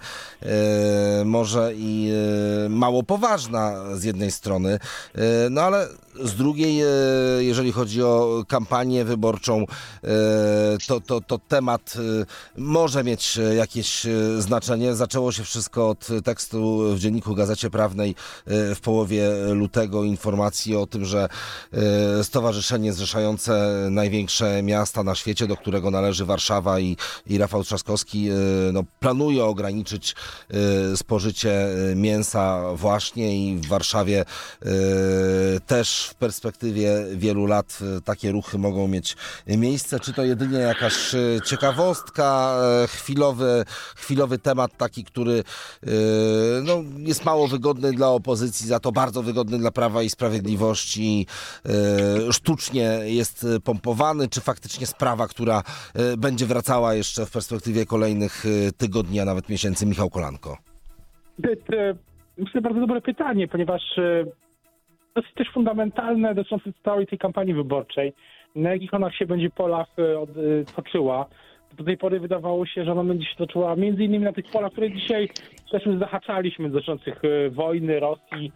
[1.25, 2.11] może i
[2.69, 4.79] mało poważna z jednej strony,
[5.49, 5.87] no ale
[6.23, 6.81] z drugiej,
[7.39, 9.65] jeżeli chodzi o kampanię wyborczą,
[10.87, 11.93] to, to, to temat
[12.57, 14.07] może mieć jakieś
[14.39, 14.95] znaczenie.
[14.95, 18.15] Zaczęło się wszystko od tekstu w dzienniku Gazecie Prawnej
[18.45, 21.29] w połowie lutego informacji o tym, że
[22.19, 28.29] e, stowarzyszenie zrzeszające największe miasta na świecie, do którego należy Warszawa i, i Rafał Trzaskowski,
[28.29, 28.33] e,
[28.73, 30.15] no, planuje ograniczyć
[30.49, 31.51] e, spożycie
[31.91, 34.21] e, mięsa właśnie i w Warszawie
[34.61, 34.65] e,
[35.67, 39.15] też w perspektywie wielu lat e, takie ruchy mogą mieć
[39.47, 39.99] miejsce.
[39.99, 43.65] Czy to jedynie jakaś e, ciekawostka, e, chwilowy,
[43.95, 45.43] chwilowy temat taki, który
[45.83, 45.87] e,
[46.63, 51.25] no, jest mało wygodny dla opozycji, za to bardzo wygodny dla Prawa i Sprawiedliwości,
[51.65, 58.43] e, sztucznie jest pompowany, czy faktycznie sprawa, która e, będzie wracała jeszcze w perspektywie kolejnych
[58.45, 59.85] e, tygodni, a nawet miesięcy.
[59.85, 60.57] Michał Kolanko.
[62.37, 63.81] Myślę, bardzo dobre pytanie, ponieważ
[65.13, 68.13] to jest też fundamentalne dotyczące całej tej kampanii wyborczej.
[68.55, 69.87] Na jakich ona się będzie polach
[70.75, 71.25] toczyła.
[71.77, 74.71] Do tej pory wydawało się, że ona będzie się toczyła między innymi na tych polach,
[74.71, 75.29] które dzisiaj
[75.71, 78.51] też już zahaczaliśmy dotyczących e, wojny Rosji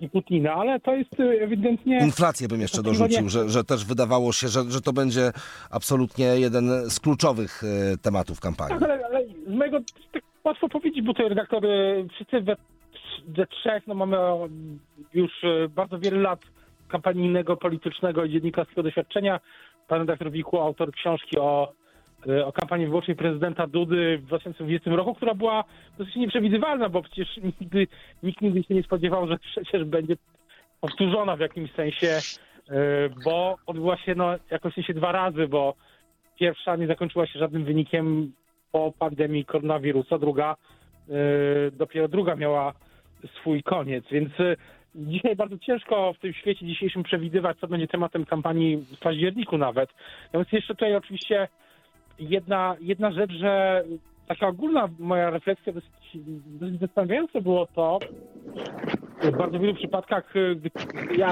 [0.00, 1.98] i Putina, ale to jest e, ewidentnie...
[2.02, 5.32] Inflację bym jeszcze dorzucił, że, że też wydawało się, że, że to będzie
[5.70, 8.78] absolutnie jeden z kluczowych e, tematów kampanii.
[8.80, 9.78] Tak, ale, ale z mojego
[10.12, 12.56] tak łatwo powiedzieć, bo tutaj redaktory wszyscy we,
[13.28, 14.16] we trzech no mamy
[15.14, 15.32] już
[15.68, 16.40] bardzo wiele lat
[16.88, 19.40] kampanijnego, politycznego i dziennikarskiego doświadczenia.
[19.88, 21.72] Pan redaktor Wikło, autor książki o,
[22.44, 25.64] o kampanii wyborczej prezydenta Dudy w 2020 roku, która była
[25.98, 27.86] dosyć nieprzewidywalna, bo przecież nigdy,
[28.22, 30.16] nikt nigdy się nie spodziewał, że przecież będzie
[30.80, 32.22] powtórzona w jakimś sensie, e,
[33.24, 35.74] bo odbyła się no, jakoś sensie dwa razy, bo
[36.38, 38.32] pierwsza nie zakończyła się żadnym wynikiem
[38.72, 40.56] po pandemii koronawirusa, druga,
[41.08, 41.14] e,
[41.70, 42.72] dopiero druga miała
[43.40, 44.56] swój koniec, więc e,
[44.94, 49.90] dzisiaj bardzo ciężko w tym świecie dzisiejszym przewidywać, co będzie tematem kampanii w październiku nawet.
[50.34, 51.48] Więc jeszcze tutaj oczywiście
[52.20, 53.84] jedna, jedna rzecz, że
[54.28, 55.90] taka ogólna moja refleksja dosyć,
[56.46, 57.98] dosyć zastanawiające było to,
[59.22, 60.70] w bardzo wielu przypadkach, e, gdy
[61.16, 61.30] ja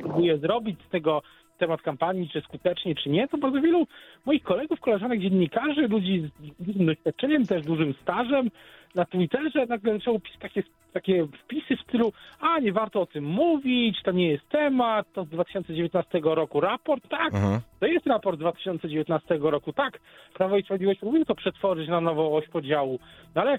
[0.00, 1.22] próbuję zrobić z tego
[1.60, 3.86] temat kampanii, czy skutecznie, czy nie, to bardzo wielu
[4.26, 6.30] moich kolegów, koleżanek, dziennikarzy, ludzi
[6.60, 8.50] z dużym doświadczeniem, też dużym stażem
[8.94, 10.62] na Twitterze nagle zaczęło pisać takie,
[10.92, 15.24] takie wpisy w stylu a nie warto o tym mówić, to nie jest temat, to
[15.24, 17.60] z 2019 roku raport, tak, Mhm.
[17.80, 20.00] to jest raport 2019 roku, tak,
[20.34, 22.98] Prawo i Sprawiedliwość próbuje to przetworzyć na nową oś podziału,
[23.34, 23.58] no ale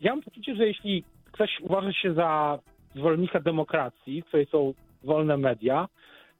[0.00, 2.58] ja mam poczucie, że jeśli ktoś uważa się za
[2.94, 4.74] zwolennika demokracji, w której są
[5.04, 5.88] wolne media,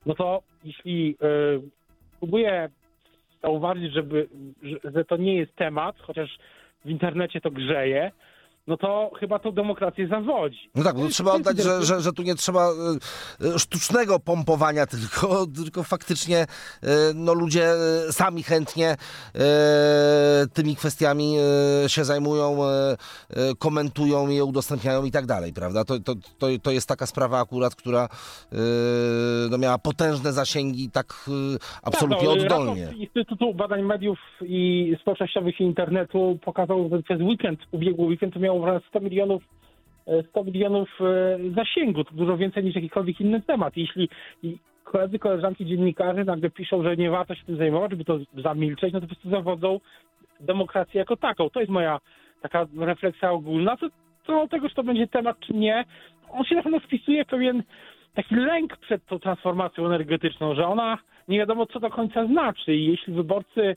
[0.07, 1.61] no to jeśli y,
[2.19, 2.69] próbuję
[3.43, 4.29] zauważyć, żeby,
[4.63, 6.39] że, że to nie jest temat, chociaż
[6.85, 8.13] w internecie to grzeje,
[8.67, 10.71] no to chyba tą demokrację zawodzi.
[10.75, 14.87] No tak, bo trzeba oddać, że, że, że tu nie trzeba e, e, sztucznego pompowania,
[14.97, 16.47] tylko, tylko faktycznie e,
[17.15, 17.69] no, ludzie
[18.11, 18.97] sami chętnie
[20.55, 21.35] tymi kwestiami
[21.87, 22.59] się zajmują,
[23.59, 25.85] komentują je, udostępniają i tak dalej, prawda?
[25.85, 28.09] To, to, to, to jest taka sprawa akurat, która
[29.51, 31.33] no, miała potężne zasięgi tak e,
[31.83, 32.89] absolutnie Tak, no, oddolnie.
[32.97, 38.52] Instytutu Badań Mediów i Społecznościowych i Internetu pokazał, że przez weekend, ubiegły weekend to miało
[38.61, 39.43] ponad 100 milionów
[40.07, 43.77] e, 100 milionów e, zasięgu, to dużo więcej niż jakikolwiek inny temat.
[43.77, 44.09] Jeśli
[44.85, 49.01] koledzy, koleżanki, dziennikarze nagle piszą, że nie warto się tym zajmować, żeby to zamilczeć, no
[49.01, 49.81] to po prostu zawodzą
[50.41, 51.51] demokrację jako taką.
[51.51, 52.01] To jest moja
[52.43, 53.77] taka refleksja ogólna.
[53.77, 53.87] Co,
[54.27, 55.85] co do tego, czy to będzie temat, czy nie,
[56.31, 57.63] on się na pewno wpisuje pewien
[58.15, 60.99] taki lęk przed tą transformacją energetyczną, że ona
[61.29, 62.75] nie wiadomo, co do końca znaczy.
[62.75, 63.77] I jeśli wyborcy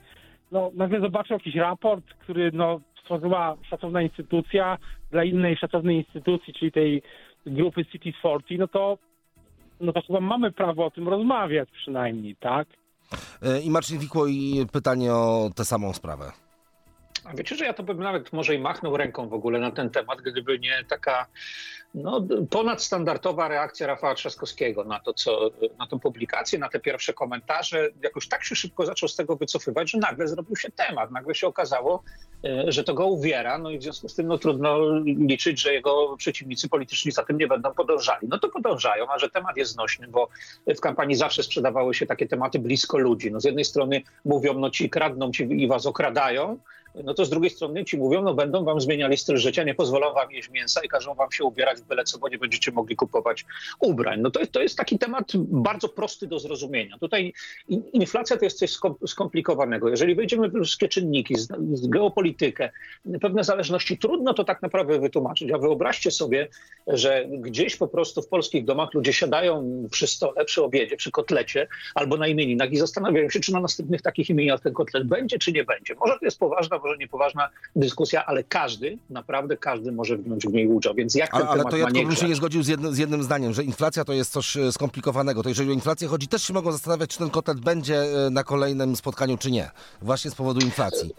[0.51, 4.77] no, nagle zobaczą jakiś raport, który no, stworzyła szacowna instytucja
[5.11, 7.01] dla innej szacownej instytucji, czyli tej
[7.45, 8.97] grupy Cities 40, no to,
[9.81, 12.67] no to chyba mamy prawo o tym rozmawiać przynajmniej, tak?
[13.41, 16.44] E, I Marcin Wikło i pytanie o tę samą sprawę.
[17.25, 19.89] A wiecie, że ja to bym nawet może i machnął ręką w ogóle na ten
[19.89, 21.27] temat, gdyby nie taka
[21.95, 27.89] no, ponadstandardowa reakcja Rafała Trzaskowskiego na to, co, na tę publikację, na te pierwsze komentarze.
[28.03, 31.11] Jakoś tak się szybko zaczął z tego wycofywać, że nagle zrobił się temat.
[31.11, 32.03] Nagle się okazało,
[32.43, 35.73] e, że to go uwiera, no i w związku z tym no, trudno liczyć, że
[35.73, 38.27] jego przeciwnicy polityczni za tym nie będą podążali.
[38.27, 40.29] No to podążają, a że temat jest znośny, bo
[40.67, 43.31] w kampanii zawsze sprzedawały się takie tematy blisko ludzi.
[43.31, 46.59] No, z jednej strony mówią, no ci kradną ci i was okradają,
[47.03, 50.13] no to z drugiej strony ci mówią, no będą wam zmieniali styl życia, nie pozwolą
[50.13, 52.95] wam jeść mięsa i każą wam się ubierać w byle co, bo nie będziecie mogli
[52.95, 53.45] kupować
[53.79, 54.21] ubrań.
[54.21, 56.97] No to, to jest taki temat bardzo prosty do zrozumienia.
[56.97, 57.33] Tutaj
[57.67, 59.89] in- inflacja to jest coś skom- skomplikowanego.
[59.89, 61.47] Jeżeli wejdziemy w wszystkie czynniki, z,
[61.87, 62.69] geopolitykę,
[63.21, 65.51] pewne zależności, trudno to tak naprawdę wytłumaczyć.
[65.51, 66.47] A wyobraźcie sobie,
[66.87, 71.67] że gdzieś po prostu w polskich domach ludzie siadają przy stole, przy obiedzie, przy kotlecie
[71.95, 75.51] albo na imieninach i zastanawiają się, czy na następnych takich imieninach ten kotlet będzie, czy
[75.51, 75.95] nie będzie.
[75.95, 80.67] Może to jest poważna, może niepoważna dyskusja, ale każdy, naprawdę każdy może wziąć w niej
[80.67, 80.93] udział.
[80.93, 82.97] Więc jak Ale, ten ale temat to Jacko bym się nie zgodził z jednym, z
[82.97, 85.43] jednym zdaniem, że inflacja to jest coś e, skomplikowanego.
[85.43, 88.43] To jeżeli o inflację chodzi, też się mogą zastanawiać, czy ten kotlet będzie e, na
[88.43, 89.71] kolejnym spotkaniu, czy nie.
[90.01, 91.13] Właśnie z powodu inflacji.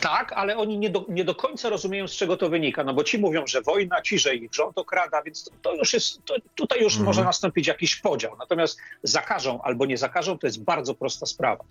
[0.00, 2.84] Tak, ale oni nie do, nie do końca rozumieją, z czego to wynika.
[2.84, 5.92] No bo ci mówią, że wojna, ci, że ich rząd okrada, więc to, to już
[5.92, 8.36] jest, to, tutaj już może nastąpić jakiś podział.
[8.38, 11.64] Natomiast zakażą albo nie zakażą, to jest bardzo prosta sprawa.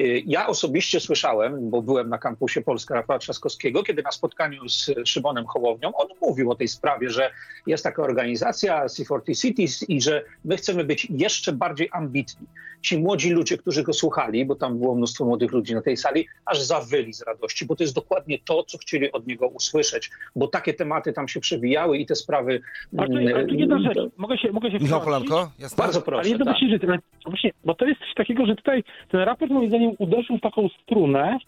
[0.00, 4.90] Y, Ja osobiście słyszałem, bo byłem na kampusie Polska Rafała Trzaskowskiego, kiedy na spotkaniu z
[5.04, 7.30] Szymonem Hołownią, on mówił o tej sprawie, że
[7.66, 12.46] jest taka organizacja C40 Cities i że my chcemy być jeszcze bardziej ambitni.
[12.84, 16.26] Ci młodzi ludzie, którzy go słuchali, bo tam było mnóstwo młodych ludzi na tej sali,
[16.46, 20.48] aż zawyli z radości, bo to jest dokładnie to, co chcieli od niego usłyszeć, bo
[20.48, 22.60] takie tematy tam się przewijały i te sprawy...
[22.98, 25.00] Ale tu, ale tu jedna rzecz, mogę się, mogę się Michał?
[25.00, 25.50] Polanko?
[25.58, 25.76] Jasne?
[25.84, 26.28] Bardzo Ale proszę.
[26.28, 26.54] jedno Tak.
[26.54, 30.36] właśnie, że, właśnie, bo to jest coś takiego, że tutaj ten raport moim zdaniem uderzył
[30.38, 31.38] w taką strunę,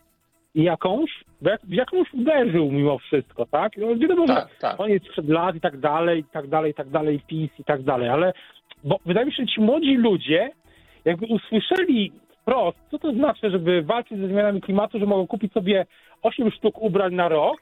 [0.55, 1.11] jakąś,
[1.43, 3.73] w jak- w jakąś uderzył mimo wszystko, tak?
[3.77, 4.81] No, wiadomo, Tak, że tak.
[4.81, 7.65] on jest przed lat i tak dalej, i tak dalej, i tak dalej, PiS i
[7.65, 8.33] tak dalej, ale
[8.85, 10.51] bo wydaje mi się, że ci młodzi ludzie
[11.07, 12.13] jakby usłyszeli
[12.43, 15.87] wprost, co to znaczy, żeby walczyć ze zmianami klimatu, że mogą kupić sobie
[16.23, 17.61] 8 sztuk ubrań na rok,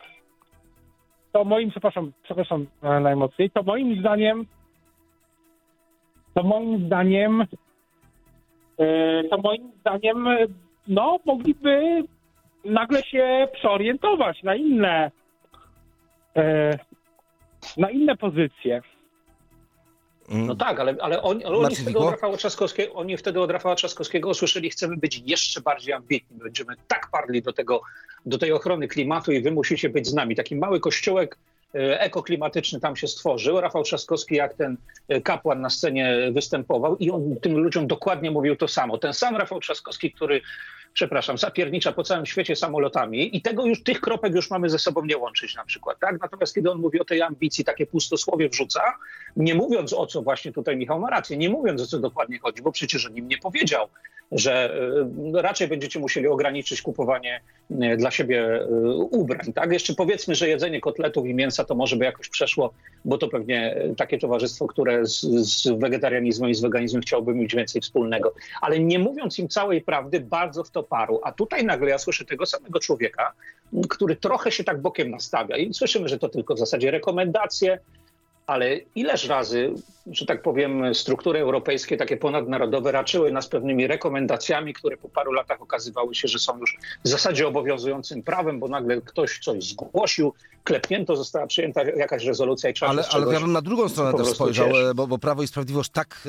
[1.33, 4.47] to moim, przepraszam, przepraszam e, najmocniej, to moim zdaniem
[6.35, 7.45] to moim zdaniem
[8.79, 10.29] e, to moim zdaniem
[10.89, 12.03] no mogliby
[12.65, 15.11] nagle się przeorientować na inne
[16.37, 16.71] e,
[17.77, 18.83] na inne pozycje.
[20.29, 20.47] Mm.
[20.47, 23.75] No tak, ale, ale oni, ale oni, wtedy od Rafała Trzaskowskiego, oni wtedy od Rafała
[23.75, 27.83] Trzaskowskiego usłyszeli, chcemy być jeszcze bardziej ambitni, będziemy tak parli do, tego,
[28.27, 30.37] do tej ochrony klimatu i wy musicie być z nami.
[30.37, 31.39] Taki mały kościółek
[31.75, 33.61] e, ekoklimatyczny tam się stworzył.
[33.61, 34.77] Rafał Trzaskowski jak ten
[35.09, 38.99] e, kapłan na scenie występował i on tym ludziom dokładnie mówił to samo.
[38.99, 40.41] Ten sam Rafał Trzaskowski, który
[40.95, 45.05] przepraszam, zapiernicza po całym świecie samolotami i tego już, tych kropek już mamy ze sobą
[45.05, 46.21] nie łączyć na przykład, tak?
[46.21, 48.81] Natomiast kiedy on mówi o tej ambicji, takie pustosłowie wrzuca,
[49.37, 52.63] nie mówiąc o co właśnie tutaj Michał ma rację, nie mówiąc o co dokładnie chodzi,
[52.63, 53.89] bo przecież o nim nie powiedział,
[54.33, 54.77] że
[55.37, 57.41] y, raczej będziecie musieli ograniczyć kupowanie
[57.71, 59.73] y, dla siebie y, ubrań, tak?
[59.73, 62.73] Jeszcze powiedzmy, że jedzenie kotletów i mięsa to może by jakoś przeszło,
[63.05, 67.83] bo to pewnie takie towarzystwo, które z, z wegetarianizmem i z weganizmem chciałoby mieć więcej
[67.83, 68.35] wspólnego.
[68.61, 71.21] Ale nie mówiąc im całej prawdy, bardzo w to paru.
[71.23, 73.33] A tutaj nagle ja słyszę tego samego człowieka,
[73.89, 77.79] który trochę się tak bokiem nastawia i słyszymy, że to tylko w zasadzie rekomendacje,
[78.47, 79.75] ale ileż razy,
[80.07, 85.63] że tak powiem, struktury europejskie, takie ponadnarodowe, raczyły nas pewnymi rekomendacjami, które po paru latach
[85.63, 90.33] okazywały się, że są już w zasadzie obowiązującym prawem, bo nagle ktoś coś zgłosił,
[90.65, 94.29] klepnięto, została przyjęta jakaś rezolucja i trzeba Ale, ale ja bym na drugą stronę też
[94.29, 96.29] spojrzał, e, bo, bo Prawo i Sprawiedliwość tak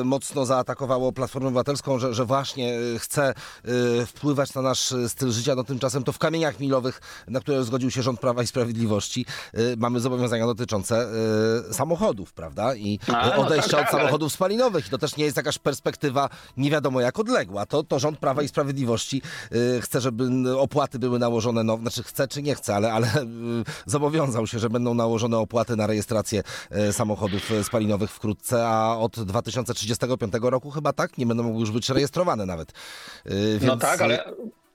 [0.00, 3.34] e, mocno zaatakowało Platformę Obywatelską, że, że właśnie e, chce
[4.06, 5.54] wpływać na nasz styl życia.
[5.54, 9.26] No tymczasem to w kamieniach milowych, na które zgodził się rząd Prawa i Sprawiedliwości,
[9.76, 11.06] mamy zobowiązania dotyczące
[11.72, 12.74] samochodów, prawda?
[12.74, 14.86] I no odejścia tak, od tak, samochodów spalinowych.
[14.86, 17.66] I to też nie jest jakaś perspektywa nie wiadomo jak odległa.
[17.66, 19.22] To, to rząd Prawa i Sprawiedliwości
[19.76, 20.28] e, chce, żeby
[20.58, 23.22] opłaty były nałożone, no, znaczy chce czy nie chce, ale, ale e,
[23.86, 29.20] zobowiązał się, że będą nałożone opłaty na rejestrację e, samochodów e, spalinowych wkrótce, a od
[29.20, 32.72] 2035 roku chyba tak, nie będą mogły już być rejestrowane nawet.
[33.24, 34.24] E, Więc, No tak, ale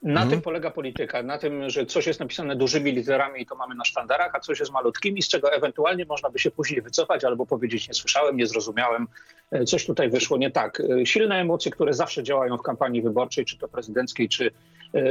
[0.04, 0.30] na Mhm.
[0.30, 3.86] tym polega polityka, na tym, że coś jest napisane dużymi literami i to mamy na
[3.86, 7.88] sztandarach, a coś jest malutkimi, z czego ewentualnie można by się później wycofać albo powiedzieć
[7.88, 9.08] nie słyszałem, nie zrozumiałem,
[9.52, 10.82] e, coś tutaj wyszło nie tak.
[11.02, 14.52] E, Silne emocje, które zawsze działają w kampanii wyborczej, czy to prezydenckiej, czy,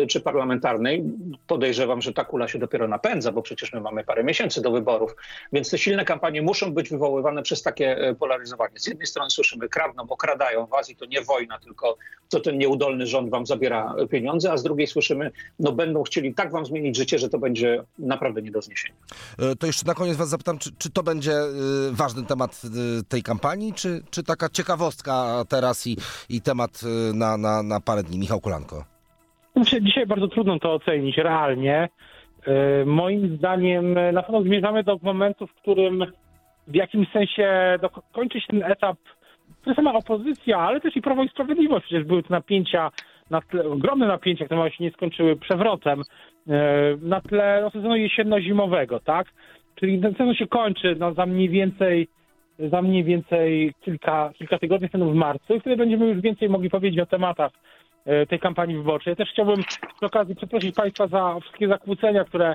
[0.08, 1.04] czy parlamentarnej,
[1.46, 5.16] podejrzewam, że ta kula się dopiero napędza, bo przecież my mamy parę miesięcy do wyborów,
[5.52, 8.78] więc te silne kampanie muszą być wywoływane przez takie e, polaryzowanie.
[8.78, 11.96] Z jednej strony słyszymy, kradną, okradają was i to nie wojna, tylko
[12.28, 16.52] to ten nieudolny rząd wam zabiera pieniądze, a z drugiej słyszymy, no będą chcieli tak
[16.52, 18.94] wam zmienić życie, że to będzie naprawdę nie do zniesienia.
[19.38, 21.46] e, to jeszcze na koniec was zapytam, czy, czy to będzie e,
[21.90, 22.62] ważny temat
[23.00, 25.96] e, tej kampanii, czy, czy taka ciekawostka teraz i,
[26.28, 28.18] i temat e, na, na, na parę dni?
[28.18, 28.99] Michał Kolanko.
[29.56, 31.88] Znaczy, dzisiaj bardzo trudno to ocenić realnie.
[32.46, 36.06] E, Moim zdaniem e, na pewno zmierzamy do momentu, w którym
[36.66, 37.76] w jakimś sensie
[38.12, 38.96] kończy się ten etap,
[39.64, 41.86] to sama opozycja, ale też i Prawo i Sprawiedliwość.
[41.86, 42.90] Przecież były te napięcia,
[43.30, 46.02] na tle, ogromne napięcia, które się nie skończyły przewrotem,
[46.48, 49.26] e, na tle no, sezonu jesienno-zimowego, tak?
[49.74, 52.08] Czyli ten sezon się kończy no, za mniej więcej
[52.58, 57.00] za mniej więcej kilka, kilka tygodni, w marcu i wtedy będziemy już więcej mogli powiedzieć
[57.00, 57.52] o tematach
[58.28, 59.10] tej kampanii wyborczej.
[59.10, 62.54] Ja też chciałbym przy okazji przeprosić Państwa za wszystkie zakłócenia, które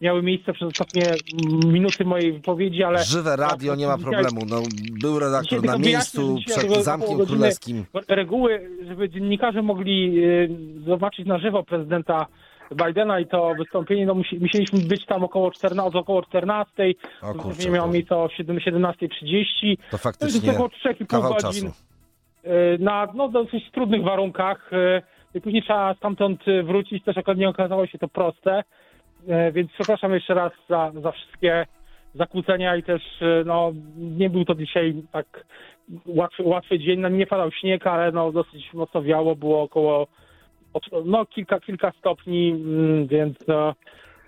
[0.00, 4.40] miały miejsce przez ostatnie mm, minuty mojej wypowiedzi, ale Żywe radio, nie ma problemu.
[4.48, 4.62] No,
[5.00, 7.84] był redaktor na miejscu przed Zamkiem Królewskim.
[8.08, 10.48] reguły, żeby dziennikarze mogli y,
[10.86, 12.26] zobaczyć na żywo prezydenta
[12.86, 16.72] Bidena i to wystąpienie, no musi, musieliśmy być tam około 14, od około 14,
[17.22, 19.76] O kurczę, wystąpienie miało to- miejsce o 7 17.30.
[19.76, 21.91] To To jest faktycznie około 3,5 kawał godzin czasu.
[22.44, 24.72] Y, na no, dosyć trudnych warunkach.
[24.72, 25.02] y,
[25.34, 28.64] I później trzeba stamtąd y, wrócić, też akurat nie okazało się to proste.
[29.52, 31.66] Więc przepraszam jeszcze raz za, za wszystkie
[32.14, 33.02] zakłócenia i też
[33.44, 35.44] no, nie był to dzisiaj tak
[36.06, 37.00] łatwy, łatwy dzień.
[37.00, 40.06] No, nie padał śnieg, ale no, dosyć mocno wiało, było około
[41.04, 43.74] no, kilka, kilka stopni, mm, więc no,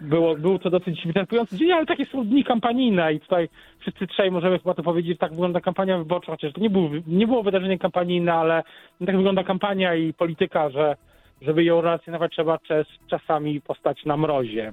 [0.01, 3.49] było, był to dosyć wyczerpujący dzień, ale takie są dni kampanijne i tutaj
[3.79, 7.27] wszyscy trzej możemy chyba to powiedzieć, tak wygląda kampania wyborcza, chociaż to nie, był, nie
[7.27, 8.63] było wydarzenie kampanijne, ale
[9.07, 10.97] tak wygląda kampania i polityka, że
[11.43, 14.73] żeby ją relacjonować trzeba czas, czasami postać na mrozie.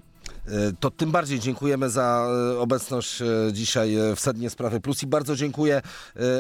[0.79, 2.27] To tym bardziej dziękujemy za
[2.59, 3.19] obecność
[3.51, 5.81] dzisiaj w Sednie Sprawy Plus i bardzo dziękuję.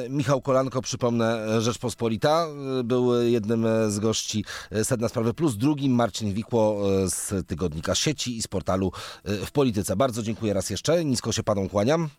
[0.09, 2.47] Michał Kolanko, przypomnę, Rzeczpospolita,
[2.83, 4.45] był jednym z gości
[4.83, 8.91] Sedna Sprawy Plus, drugim Marcin Wikło z tygodnika sieci i z portalu
[9.23, 9.95] w Polityce.
[9.95, 12.09] Bardzo dziękuję raz jeszcze, nisko się panom kłaniam.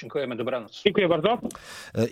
[0.00, 0.82] Dziękujemy, dobranoc.
[0.84, 1.38] Dziękuję bardzo.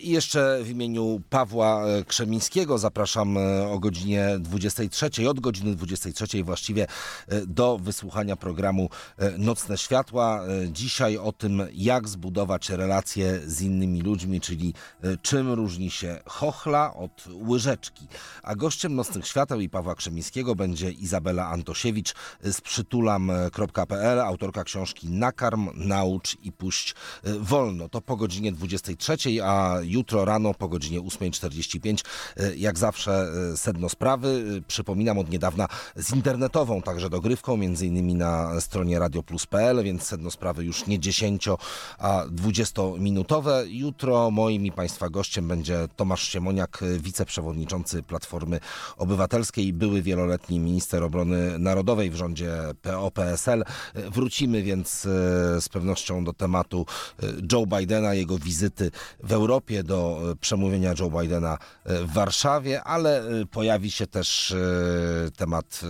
[0.01, 3.37] I jeszcze w imieniu Pawła Krzemińskiego zapraszam
[3.71, 6.87] o godzinie 23, od godziny 23 właściwie
[7.47, 8.89] do wysłuchania programu
[9.39, 10.43] Nocne Światła.
[10.69, 14.75] Dzisiaj o tym, jak zbudować relacje z innymi ludźmi, czyli
[15.23, 18.07] czym różni się chochla od łyżeczki.
[18.43, 25.69] A gościem Nocnych Świateł i Pawła Krzemińskiego będzie Izabela Antosiewicz z przytulam.pl, autorka książki Nakarm,
[25.75, 26.95] naucz i puść
[27.41, 32.05] wolno no to po godzinie 23, a jutro rano po godzinie 8.45,
[32.57, 34.63] jak zawsze sedno sprawy.
[34.69, 40.65] Przypominam od niedawna z internetową także dogrywką, między innymi na stronie radioplus.pl, więc sedno sprawy
[40.65, 41.49] już nie 10,
[41.99, 43.65] a 20-minutowe.
[43.69, 48.61] Jutro moim i Państwa gościem będzie Tomasz Siemoniak, wiceprzewodniczący Platformy
[48.97, 53.65] Obywatelskiej, były wieloletni minister obrony narodowej w rządzie PO-PSL.
[53.95, 55.01] Wrócimy więc
[55.61, 56.87] z pewnością do tematu
[57.53, 58.91] Joe Bidena, jego wizyty
[59.21, 64.55] w Europie, do e, przemówienia Joe Bidena e, w Warszawie, ale e, pojawi się też
[65.37, 65.81] temat,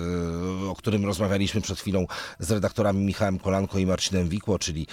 [0.68, 2.06] o którym rozmawialiśmy przed chwilą
[2.38, 4.86] z redaktorami Michałem Kolanko i Marcinem Wikło, czyli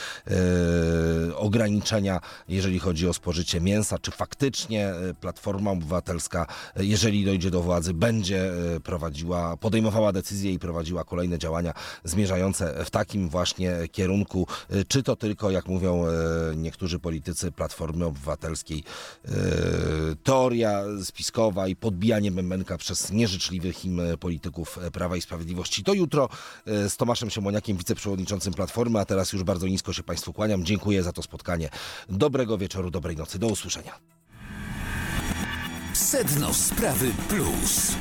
[1.36, 4.00] ograniczenia, jeżeli chodzi o spożycie mięsa.
[4.00, 8.52] Czy faktycznie Platforma Obywatelska, jeżeli dojdzie do władzy, będzie
[8.84, 11.74] prowadziła, podejmowała decyzje i prowadziła kolejne działania
[12.04, 14.48] zmierzające w takim właśnie kierunku,
[14.88, 16.06] czy to tylko, jak mówią
[16.56, 18.84] niektórzy, niektórzy politycy Platformy Obywatelskiej
[19.26, 19.32] e,
[20.24, 25.84] teoria spiskowa i podbijanie bębenka przez nieżyczliwych im polityków Prawa i Sprawiedliwości.
[25.84, 26.30] To jutro
[26.66, 30.66] e, z Tomaszem Siemoniakiem, wiceprzewodniczącym Platformy, a teraz już bardzo nisko się Państwu kłaniam.
[30.66, 31.70] Dziękuję za to spotkanie.
[32.10, 33.40] Dobrego wieczoru, dobrej nocy.
[33.40, 34.00] Do usłyszenia.
[35.94, 37.92] Sedno Sprawy Plus.